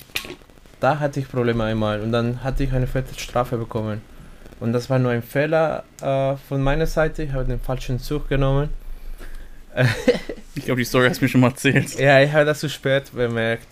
da 0.80 1.00
hatte 1.00 1.20
ich 1.20 1.30
Probleme 1.30 1.64
einmal 1.64 2.02
und 2.02 2.12
dann 2.12 2.44
hatte 2.44 2.64
ich 2.64 2.74
eine 2.74 2.88
fette 2.88 3.18
Strafe 3.20 3.58
bekommen. 3.58 4.02
Und 4.60 4.74
das 4.74 4.90
war 4.90 5.00
nur 5.00 5.12
ein 5.12 5.24
Fehler 5.24 5.84
äh, 6.02 6.36
von 6.48 6.62
meiner 6.62 6.86
Seite, 6.86 7.24
ich 7.24 7.32
habe 7.32 7.46
den 7.46 7.60
falschen 7.60 8.00
Zug 8.00 8.30
genommen. 8.30 8.70
Ich 10.56 10.66
glaube, 10.66 10.80
die 10.82 10.86
Story 10.86 11.10
hast 11.10 11.20
du 11.20 11.26
mir 11.26 11.30
schon 11.30 11.42
mal 11.42 11.48
erzählt. 11.50 11.98
Ja, 12.00 12.22
ich 12.22 12.32
habe 12.32 12.46
das 12.46 12.60
zu 12.60 12.70
spät 12.70 13.12
bemerkt. 13.12 13.68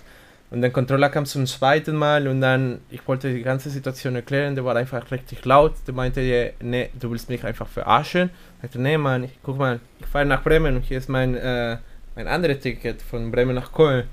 Und 0.50 0.62
der 0.62 0.72
Controller 0.72 1.10
kam 1.10 1.26
zum 1.26 1.46
zweiten 1.46 1.96
Mal 1.96 2.28
und 2.28 2.42
dann, 2.42 2.82
ich 2.90 3.08
wollte 3.08 3.32
die 3.34 3.44
ganze 3.44 3.70
Situation 3.70 4.16
erklären, 4.16 4.56
der 4.56 4.66
war 4.66 4.76
einfach 4.76 5.10
richtig 5.12 5.46
laut. 5.46 5.76
Der 5.88 5.94
meinte, 5.94 6.54
nee, 6.60 6.90
du 7.00 7.12
willst 7.12 7.30
mich 7.30 7.44
einfach 7.46 7.68
verarschen. 7.68 8.32
Ich 8.58 8.62
sagte, 8.64 8.82
nee, 8.82 8.98
Mann, 8.98 9.24
ich, 9.26 9.32
guck 9.44 9.58
mal, 9.60 9.80
ich 10.00 10.08
fahre 10.08 10.26
nach 10.26 10.44
Bremen 10.44 10.76
und 10.76 10.82
hier 10.84 10.98
ist 10.98 11.08
mein, 11.08 11.36
äh, 11.36 11.78
mein 12.16 12.28
anderes 12.28 12.60
Ticket 12.60 13.02
von 13.02 13.32
Bremen 13.32 13.56
nach 13.56 13.72
Köln. 13.72 14.06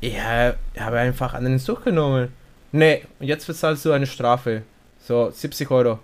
Ich 0.00 0.18
habe 0.18 0.98
einfach 0.98 1.34
an 1.34 1.44
den 1.44 1.58
Zug 1.58 1.84
genommen. 1.84 2.28
Nee, 2.72 3.02
und 3.18 3.26
jetzt 3.26 3.46
bezahlst 3.46 3.84
du 3.84 3.92
eine 3.92 4.06
Strafe. 4.06 4.62
So, 5.00 5.30
70 5.30 5.70
Euro. 5.70 5.98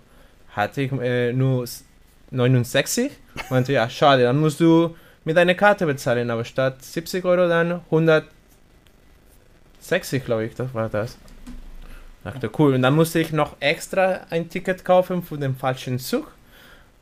Hatte 0.49 0.81
ich 0.81 0.91
äh, 0.91 1.33
nur 1.33 1.63
s- 1.63 1.83
69. 2.29 3.11
Meinte, 3.49 3.73
ja, 3.73 3.89
schade, 3.89 4.23
dann 4.23 4.39
musst 4.39 4.59
du 4.59 4.95
mit 5.23 5.37
deiner 5.37 5.55
Karte 5.55 5.85
bezahlen, 5.85 6.29
aber 6.31 6.43
statt 6.45 6.83
70 6.83 7.23
Euro 7.25 7.47
dann 7.47 7.81
60, 9.79 10.25
glaube 10.25 10.45
ich, 10.45 10.55
das 10.55 10.73
war 10.73 10.89
das. 10.89 11.17
Dachte, 12.23 12.49
cool. 12.59 12.73
Und 12.73 12.81
dann 12.81 12.95
musste 12.95 13.19
ich 13.19 13.31
noch 13.31 13.55
extra 13.61 14.21
ein 14.29 14.49
Ticket 14.49 14.83
kaufen 14.83 15.23
für 15.23 15.37
den 15.37 15.55
falschen 15.55 15.97
Zug. 15.99 16.31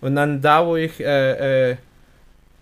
Und 0.01 0.15
dann 0.15 0.41
da, 0.41 0.65
wo 0.65 0.75
ich 0.75 0.99
äh, 0.99 1.71
äh, 1.71 1.77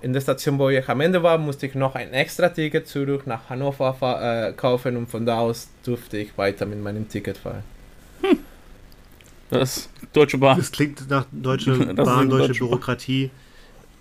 in 0.02 0.14
der 0.14 0.22
Station, 0.22 0.58
wo 0.60 0.70
ich 0.70 0.88
am 0.88 1.02
Ende 1.02 1.22
war, 1.24 1.38
musste 1.38 1.66
ich 1.66 1.76
noch 1.76 1.96
ein 1.96 2.14
extra 2.14 2.50
Ticket 2.50 2.88
zurück 2.88 3.28
nach 3.28 3.50
Hannover 3.50 3.94
fa- 3.94 4.48
äh, 4.50 4.54
kaufen 4.54 4.96
und 4.96 5.10
von 5.10 5.26
da 5.26 5.40
aus 5.40 5.68
durfte 5.84 6.18
ich 6.18 6.38
weiter 6.38 6.66
mit 6.66 6.82
meinem 6.82 7.10
Ticket 7.10 7.38
fahren. 7.38 7.64
Das 9.50 9.78
ist 9.78 9.90
Deutsche 10.14 10.38
Bahn. 10.38 10.58
Das 10.58 10.72
klingt 10.72 11.10
nach 11.10 11.26
deutsche 11.32 11.78
Das 11.96 12.06
Bahn, 12.06 12.30
deutsche 12.30 12.48
deutsche 12.48 12.66
Bahn. 12.66 12.80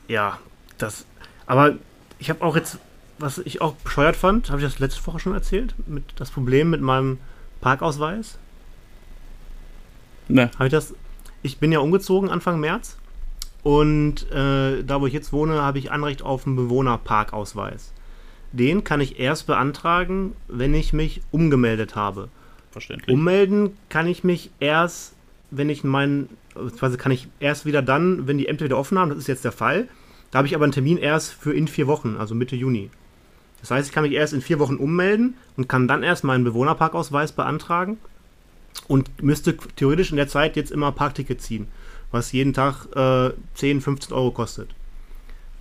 Ja, 0.09 0.39
das. 0.79 1.07
Aber 1.47 1.77
ich 2.19 2.31
habe 2.31 2.43
auch 2.43 2.57
jetzt, 2.57 2.79
was 3.19 3.39
ich 3.39 3.61
auch 3.61 3.75
bescheuert 3.75 4.17
fand, 4.17 4.51
habe 4.51 4.61
ich 4.61 4.67
das 4.67 4.79
letzte 4.79 5.07
Woche 5.07 5.19
schon 5.19 5.35
erzählt, 5.35 5.75
mit 5.87 6.05
das 6.17 6.31
Problem 6.31 6.71
mit 6.71 6.81
meinem 6.81 7.19
Parkausweis. 7.61 8.39
Ne. 10.29 10.51
Habe 10.55 10.67
ich 10.67 10.73
das? 10.73 10.95
Ich 11.43 11.59
bin 11.59 11.73
ja 11.73 11.81
umgezogen 11.81 12.31
Anfang 12.31 12.61
März 12.61 12.97
und 13.63 14.31
äh, 14.31 14.83
da, 14.83 15.01
wo 15.01 15.07
ich 15.07 15.13
jetzt 15.13 15.33
wohne, 15.33 15.63
habe 15.63 15.79
ich 15.79 15.91
Anrecht 15.91 16.23
auf 16.23 16.47
einen 16.47 16.57
Bewohnerparkausweis. 16.57 17.93
Den 18.53 18.85
kann 18.85 19.01
ich 19.01 19.19
erst 19.19 19.47
beantragen, 19.47 20.35
wenn 20.49 20.75
ich 20.75 20.93
mich 20.93 21.23
umgemeldet 21.31 21.97
habe. 21.97 22.29
Verständlich. 22.71 23.15
Ummelden 23.15 23.77
kann 23.89 24.07
ich 24.07 24.25
mich 24.25 24.51
erst, 24.61 25.15
wenn 25.53 25.71
ich 25.71 25.85
meinen, 25.85 26.29
beziehungsweise 26.55 26.97
kann 26.97 27.13
ich 27.13 27.29
erst 27.39 27.67
wieder 27.67 27.83
dann, 27.83 28.27
wenn 28.27 28.39
die 28.39 28.49
Ämter 28.49 28.65
wieder 28.65 28.79
offen 28.79 28.99
haben, 28.99 29.11
das 29.11 29.19
ist 29.19 29.29
jetzt 29.29 29.45
der 29.45 29.53
Fall. 29.53 29.89
Da 30.31 30.39
habe 30.39 30.49
ich 30.49 30.55
aber 30.55 30.65
einen 30.65 30.73
Termin 30.73 30.97
erst 30.97 31.33
für 31.33 31.53
in 31.53 31.69
vier 31.69 31.87
Wochen, 31.87 32.17
also 32.19 32.35
Mitte 32.35 32.57
Juni. 32.57 32.91
Das 33.61 33.71
heißt, 33.71 33.89
ich 33.89 33.95
kann 33.95 34.03
mich 34.03 34.13
erst 34.13 34.33
in 34.33 34.41
vier 34.41 34.59
Wochen 34.59 34.77
ummelden 34.77 35.35
und 35.57 35.69
kann 35.69 35.87
dann 35.87 36.03
erst 36.03 36.25
meinen 36.25 36.43
Bewohnerparkausweis 36.43 37.33
beantragen 37.33 37.99
und 38.89 39.23
müsste 39.23 39.57
theoretisch 39.77 40.11
in 40.11 40.17
der 40.17 40.27
Zeit 40.27 40.57
jetzt 40.57 40.73
immer 40.73 40.91
Parkticket 40.91 41.41
ziehen, 41.41 41.69
was 42.11 42.33
jeden 42.33 42.55
Tag 42.55 42.87
äh, 42.97 43.35
10, 43.55 43.83
15 43.83 44.15
Euro 44.15 44.31
kostet. 44.33 44.71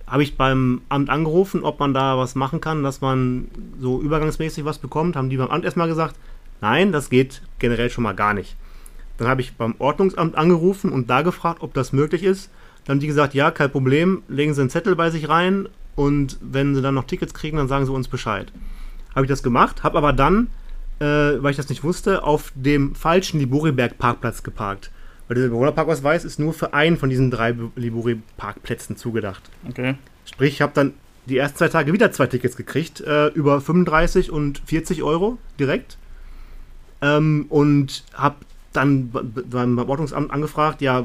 Habe 0.06 0.22
ich 0.22 0.36
beim 0.36 0.80
Amt 0.88 1.10
angerufen, 1.10 1.62
ob 1.62 1.78
man 1.78 1.94
da 1.94 2.18
was 2.18 2.34
machen 2.34 2.60
kann, 2.60 2.82
dass 2.82 3.00
man 3.00 3.48
so 3.78 4.00
übergangsmäßig 4.00 4.64
was 4.64 4.78
bekommt, 4.78 5.14
haben 5.14 5.30
die 5.30 5.36
beim 5.36 5.50
Amt 5.50 5.64
erstmal 5.64 5.88
gesagt, 5.88 6.16
nein, 6.60 6.92
das 6.92 7.10
geht 7.10 7.42
generell 7.58 7.90
schon 7.90 8.04
mal 8.04 8.14
gar 8.14 8.34
nicht. 8.34 8.56
Dann 9.18 9.28
habe 9.28 9.40
ich 9.40 9.54
beim 9.56 9.74
Ordnungsamt 9.78 10.36
angerufen 10.36 10.90
und 10.90 11.10
da 11.10 11.22
gefragt, 11.22 11.62
ob 11.62 11.74
das 11.74 11.92
möglich 11.92 12.22
ist. 12.22 12.50
Dann 12.84 12.94
haben 12.94 13.00
die 13.00 13.06
gesagt, 13.06 13.34
ja, 13.34 13.50
kein 13.50 13.70
Problem, 13.70 14.22
legen 14.28 14.54
Sie 14.54 14.60
einen 14.60 14.70
Zettel 14.70 14.96
bei 14.96 15.10
sich 15.10 15.28
rein 15.28 15.68
und 15.94 16.38
wenn 16.40 16.74
Sie 16.74 16.82
dann 16.82 16.94
noch 16.94 17.04
Tickets 17.04 17.34
kriegen, 17.34 17.56
dann 17.56 17.68
sagen 17.68 17.86
Sie 17.86 17.92
uns 17.92 18.08
Bescheid. 18.08 18.52
Habe 19.14 19.26
ich 19.26 19.30
das 19.30 19.42
gemacht, 19.42 19.82
habe 19.82 19.98
aber 19.98 20.12
dann, 20.12 20.48
äh, 20.98 21.04
weil 21.04 21.50
ich 21.50 21.56
das 21.56 21.68
nicht 21.68 21.84
wusste, 21.84 22.24
auf 22.24 22.52
dem 22.54 22.94
falschen 22.94 23.38
Liboriberg-Parkplatz 23.38 24.42
geparkt. 24.42 24.90
Weil 25.28 25.36
der 25.36 25.48
Bewohnerparkausweis 25.48 26.24
ist 26.24 26.38
nur 26.38 26.52
für 26.52 26.74
einen 26.74 26.96
von 26.96 27.08
diesen 27.08 27.30
drei 27.30 27.54
Libori-Parkplätzen 27.76 28.96
zugedacht. 28.96 29.42
Okay. 29.68 29.94
Sprich, 30.24 30.54
ich 30.54 30.62
habe 30.62 30.72
dann 30.74 30.94
die 31.26 31.38
ersten 31.38 31.58
zwei 31.58 31.68
Tage 31.68 31.92
wieder 31.92 32.10
zwei 32.10 32.26
Tickets 32.26 32.56
gekriegt, 32.56 33.00
äh, 33.00 33.28
über 33.28 33.60
35 33.60 34.30
und 34.30 34.60
40 34.66 35.02
Euro 35.02 35.38
direkt. 35.58 35.98
Ähm, 37.00 37.46
und 37.48 38.04
habe 38.14 38.36
dann 38.72 39.10
beim 39.10 39.78
Ordnungsamt 39.78 40.30
angefragt, 40.30 40.80
ja, 40.80 41.00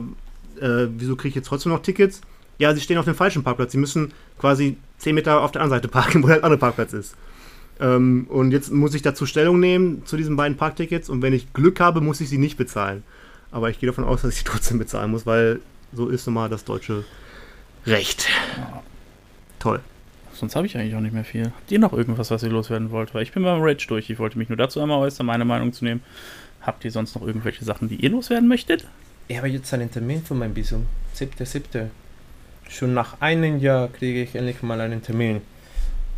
äh, 0.60 0.88
wieso 0.98 1.16
kriege 1.16 1.30
ich 1.30 1.36
jetzt 1.36 1.48
trotzdem 1.48 1.72
noch 1.72 1.82
Tickets? 1.82 2.22
Ja, 2.58 2.74
sie 2.74 2.82
stehen 2.82 2.98
auf 2.98 3.06
dem 3.06 3.16
falschen 3.16 3.44
Parkplatz. 3.44 3.72
Sie 3.72 3.78
müssen 3.78 4.14
quasi 4.40 4.78
10 4.98 5.14
Meter 5.14 5.42
auf 5.42 5.52
der 5.52 5.62
anderen 5.62 5.82
Seite 5.82 5.88
parken, 5.92 6.24
wo 6.24 6.28
der 6.28 6.44
andere 6.44 6.58
Parkplatz 6.58 6.94
ist. 6.94 7.16
Ähm, 7.80 8.26
und 8.30 8.52
jetzt 8.52 8.72
muss 8.72 8.94
ich 8.94 9.02
dazu 9.02 9.26
Stellung 9.26 9.60
nehmen 9.60 10.06
zu 10.06 10.18
diesen 10.18 10.36
beiden 10.36 10.58
Parktickets 10.58 11.10
und 11.10 11.22
wenn 11.22 11.34
ich 11.34 11.54
Glück 11.54 11.80
habe, 11.80 12.02
muss 12.02 12.22
ich 12.22 12.30
sie 12.30 12.40
nicht 12.40 12.58
bezahlen. 12.58 13.04
Aber 13.52 13.70
ich 13.70 13.80
gehe 13.80 13.88
davon 13.88 14.04
aus, 14.04 14.22
dass 14.24 14.32
ich 14.32 14.40
sie 14.40 14.46
trotzdem 14.46 14.80
bezahlen 14.80 15.12
muss, 15.12 15.26
weil 15.26 15.60
so 15.94 16.10
ist 16.10 16.26
nun 16.26 16.34
mal 16.34 16.50
das 16.50 16.66
deutsche 16.66 17.06
Recht. 17.86 18.28
Toll. 19.60 19.80
Sonst 20.34 20.56
habe 20.56 20.68
ich 20.68 20.78
eigentlich 20.78 20.96
auch 20.96 21.02
nicht 21.02 21.14
mehr 21.14 21.24
viel. 21.24 21.46
Habt 21.46 21.72
ihr 21.72 21.80
noch 21.80 21.94
irgendwas, 21.94 22.30
was 22.30 22.44
ihr 22.44 22.50
loswerden 22.50 22.92
wollt? 22.92 23.16
Weil 23.16 23.24
ich 23.24 23.32
bin 23.32 23.44
beim 23.44 23.62
Rage 23.62 23.88
durch. 23.88 24.10
Ich 24.10 24.20
wollte 24.20 24.38
mich 24.38 24.50
nur 24.50 24.58
dazu 24.58 24.80
einmal 24.80 25.00
äußern, 25.00 25.26
meine 25.26 25.46
Meinung 25.46 25.74
zu 25.74 25.84
nehmen. 25.84 26.02
Habt 26.68 26.84
ihr 26.84 26.92
sonst 26.92 27.16
noch 27.16 27.26
irgendwelche 27.26 27.64
Sachen, 27.64 27.88
die 27.88 27.96
ihr 27.96 28.10
loswerden 28.10 28.50
möchtet? 28.50 28.86
Ich 29.30 29.38
habe 29.38 29.48
jetzt 29.48 29.74
einen 29.74 29.90
Termin 29.90 30.22
für 30.22 30.34
mein 30.34 30.54
Visum. 30.54 30.86
7.7. 31.16 31.88
Schon 32.68 32.94
nach 32.94 33.22
einem 33.22 33.60
Jahr 33.60 33.88
kriege 33.88 34.22
ich 34.22 34.36
endlich 34.36 34.62
mal 34.64 34.82
einen 34.82 35.02
Termin. 35.02 35.40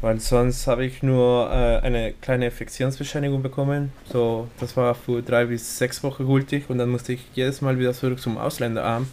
Weil 0.01 0.19
sonst 0.19 0.65
habe 0.65 0.85
ich 0.85 1.03
nur 1.03 1.51
äh, 1.51 1.85
eine 1.85 2.13
kleine 2.13 2.49
Fiktionsbescheinigung 2.49 3.43
bekommen. 3.43 3.91
So, 4.11 4.47
das 4.59 4.75
war 4.75 4.95
für 4.95 5.21
drei 5.21 5.45
bis 5.45 5.77
sechs 5.77 6.01
Wochen 6.01 6.25
gültig 6.25 6.67
und 6.67 6.79
dann 6.79 6.89
musste 6.89 7.13
ich 7.13 7.21
jedes 7.35 7.61
Mal 7.61 7.77
wieder 7.77 7.93
zurück 7.93 8.19
zum 8.19 8.39
Ausländeramt. 8.39 9.07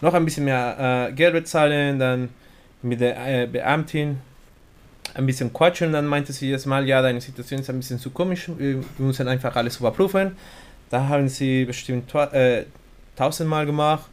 Noch 0.00 0.14
ein 0.14 0.24
bisschen 0.24 0.44
mehr 0.44 1.08
äh, 1.08 1.12
Geld 1.12 1.34
bezahlen, 1.34 2.00
dann 2.00 2.30
mit 2.82 3.00
der 3.00 3.42
äh, 3.42 3.46
Beamtin 3.46 4.18
ein 5.14 5.26
bisschen 5.26 5.52
quatschen. 5.52 5.92
Dann 5.92 6.06
meinte 6.06 6.32
sie 6.32 6.46
jedes 6.46 6.66
Mal, 6.66 6.86
ja, 6.86 7.02
deine 7.02 7.20
Situation 7.20 7.60
ist 7.60 7.70
ein 7.70 7.76
bisschen 7.76 7.98
zu 7.98 8.10
komisch, 8.10 8.50
wir 8.56 8.82
müssen 8.98 9.28
einfach 9.28 9.54
alles 9.56 9.78
überprüfen. 9.78 10.36
Da 10.90 11.08
haben 11.08 11.28
sie 11.28 11.64
bestimmt 11.64 12.14
äh, 12.14 12.64
tausendmal 13.16 13.66
gemacht. 13.66 14.08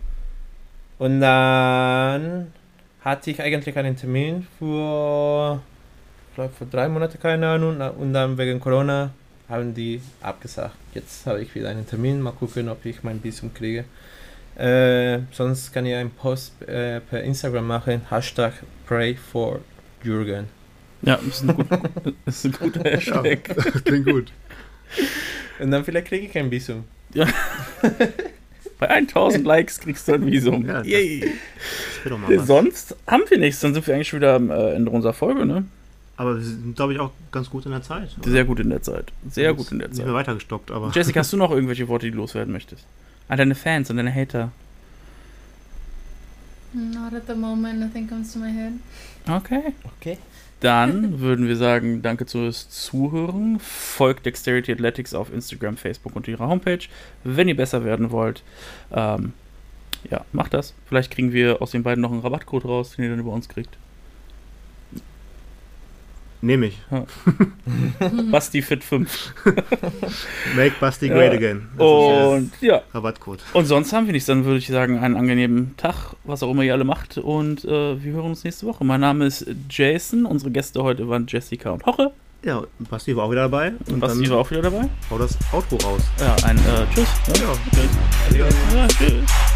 Und 0.97 1.21
dann 1.21 2.51
hatte 3.01 3.31
ich 3.31 3.41
eigentlich 3.41 3.77
einen 3.77 3.95
Termin 3.95 4.47
für, 4.57 5.61
ich 6.29 6.35
glaube, 6.35 6.53
für 6.57 6.65
drei 6.65 6.87
Monate, 6.87 7.17
keine 7.17 7.49
Ahnung. 7.49 7.79
Und 7.79 8.13
dann 8.13 8.37
wegen 8.37 8.59
Corona 8.59 9.11
haben 9.49 9.73
die 9.73 10.01
abgesagt. 10.21 10.75
Jetzt 10.93 11.25
habe 11.27 11.41
ich 11.41 11.53
wieder 11.53 11.69
einen 11.69 11.87
Termin. 11.87 12.21
Mal 12.21 12.31
gucken, 12.31 12.69
ob 12.69 12.85
ich 12.85 13.03
mein 13.03 13.23
Visum 13.23 13.53
kriege. 13.53 13.85
Äh, 14.57 15.19
sonst 15.31 15.73
kann 15.73 15.85
ich 15.85 15.93
einen 15.93 16.11
Post 16.11 16.61
äh, 16.63 17.01
per 17.01 17.21
Instagram 17.23 17.67
machen. 17.67 18.01
Hashtag 18.09 18.53
Pray 18.87 19.15
for 19.15 19.59
Jürgen. 20.01 20.47
Ja, 21.05 21.17
das 21.17 21.41
ist 21.41 21.41
ein, 21.49 21.55
gut, 21.55 21.67
das 22.25 22.35
ist 22.43 22.45
ein 22.45 22.51
guter 22.53 22.83
Hashtag. 22.89 23.55
Das 23.55 23.83
klingt 23.83 24.05
gut. 24.05 24.31
Und 25.59 25.71
dann 25.71 25.83
vielleicht 25.85 26.07
kriege 26.07 26.25
ich 26.27 26.37
ein 26.37 26.51
Visum. 26.51 26.83
Bei 28.79 28.89
1000 28.89 29.45
Likes 29.45 29.79
kriegst 29.79 30.07
du 30.07 30.13
ein 30.13 30.25
Visum. 30.25 30.65
Ja, 30.65 30.81
Yay. 30.83 31.31
Sonst 32.45 32.95
haben 33.07 33.23
wir 33.29 33.37
nichts. 33.37 33.61
Dann 33.61 33.73
sind 33.73 33.85
wir 33.87 33.93
eigentlich 33.95 34.09
schon 34.09 34.19
wieder 34.19 34.35
am 34.35 34.49
äh, 34.49 34.73
Ende 34.73 34.91
unserer 34.91 35.13
Folge, 35.13 35.45
ne? 35.45 35.65
Aber 36.17 36.37
wir 36.37 36.43
sind, 36.43 36.75
glaube 36.75 36.93
ich, 36.93 36.99
auch 36.99 37.11
ganz 37.31 37.49
gut 37.49 37.65
in 37.65 37.71
der 37.71 37.81
Zeit. 37.81 38.15
oder? 38.19 38.29
Sehr 38.29 38.43
gut 38.45 38.59
in 38.59 38.69
der 38.69 38.81
Zeit. 38.81 39.11
Sehr 39.29 39.53
gut 39.53 39.71
in 39.71 39.79
der 39.79 39.87
Nicht 39.89 39.97
mehr 39.97 40.07
Zeit. 40.07 40.13
weitergestockt, 40.15 40.71
aber. 40.71 40.91
Jessica, 40.93 41.21
hast 41.21 41.31
du 41.33 41.37
noch 41.45 41.51
irgendwelche 41.51 41.87
Worte, 41.87 42.05
die 42.05 42.11
du 42.11 42.17
loswerden 42.17 42.51
möchtest? 42.53 42.85
An 43.27 43.37
deine 43.37 43.55
Fans, 43.55 43.89
an 43.89 43.97
deine 43.97 44.13
Hater. 44.13 44.51
Not 46.73 47.13
at 47.13 47.23
the 47.27 47.35
moment, 47.35 47.79
nothing 47.79 48.07
comes 48.07 48.33
to 48.33 48.39
my 48.39 48.49
head. 48.51 48.73
Okay. 49.29 49.73
Okay. 49.99 50.17
Dann 50.66 51.20
würden 51.20 51.47
wir 51.47 51.57
sagen, 51.57 52.01
danke 52.01 52.26
fürs 52.26 52.72
Zuhören. 52.72 53.59
Folgt 53.59 54.26
Dexterity 54.26 54.72
Athletics 54.72 55.13
auf 55.13 55.32
Instagram, 55.32 55.78
Facebook 55.78 56.16
und 56.16 56.28
ihrer 56.28 56.47
Homepage. 56.47 56.80
Wenn 57.24 57.47
ihr 57.47 57.55
besser 57.55 57.86
werden 57.86 58.09
wollt, 58.09 58.41
ähm, 58.91 59.34
ja, 60.09 60.26
macht 60.32 60.55
das. 60.55 60.74
Vielleicht 60.88 61.11
kriegen 61.11 61.34
wir 61.34 61.61
aus 61.61 61.70
den 61.70 61.84
beiden 61.84 62.01
noch 62.01 62.11
einen 62.11 62.22
Rabattcode 62.22 62.66
raus, 62.66 62.95
den 62.95 63.05
ihr 63.05 63.11
dann 63.11 63.20
über 63.20 63.32
uns 63.32 63.47
kriegt. 63.47 63.78
Nehme 66.45 66.67
ich. 66.67 66.77
Basti 68.31 68.61
Fit 68.61 68.83
5. 68.83 69.33
Make 70.55 70.75
Basti 70.79 71.07
Ja. 71.07 71.15
great 71.15 71.33
again. 71.33 71.67
Das 71.75 71.85
Und 71.87 72.51
ja, 72.61 72.83
Rabattcode. 72.93 73.39
und 73.53 73.65
sonst 73.65 73.91
haben 73.93 74.05
wir 74.05 74.13
nichts. 74.13 74.27
Dann 74.27 74.45
würde 74.45 74.59
ich 74.59 74.67
sagen, 74.67 74.99
einen 74.99 75.15
angenehmen 75.17 75.75
Tag, 75.75 76.15
was 76.23 76.43
auch 76.43 76.51
immer 76.51 76.61
ihr 76.61 76.73
alle 76.73 76.83
macht. 76.83 77.17
Und 77.17 77.65
äh, 77.65 78.03
wir 78.03 78.13
hören 78.13 78.25
uns 78.29 78.43
nächste 78.43 78.67
Woche. 78.67 78.83
Mein 78.85 79.01
Name 79.01 79.25
ist 79.25 79.47
Jason. 79.71 80.25
Unsere 80.27 80.51
Gäste 80.51 80.83
heute 80.83 81.09
waren 81.09 81.25
Jessica 81.27 81.71
und 81.71 81.83
Hoche. 81.87 82.11
Ja, 82.43 82.61
Basti 82.91 83.15
war 83.15 83.23
auch 83.25 83.31
wieder 83.31 83.43
dabei. 83.49 83.73
Und 83.87 83.99
Basti 83.99 84.29
war 84.29 84.37
auch 84.37 84.51
wieder 84.51 84.61
dabei. 84.61 84.87
hau 85.09 85.17
das 85.17 85.35
Outro 85.51 85.77
raus. 85.77 86.03
Ja, 86.19 86.35
ein 86.47 86.57
äh, 86.57 86.85
Tschüss. 86.93 87.07
Ne? 87.27 87.33
Ja. 88.37 88.37
Okay. 88.37 88.45
Ja, 88.75 88.87
tschüss. 88.87 89.54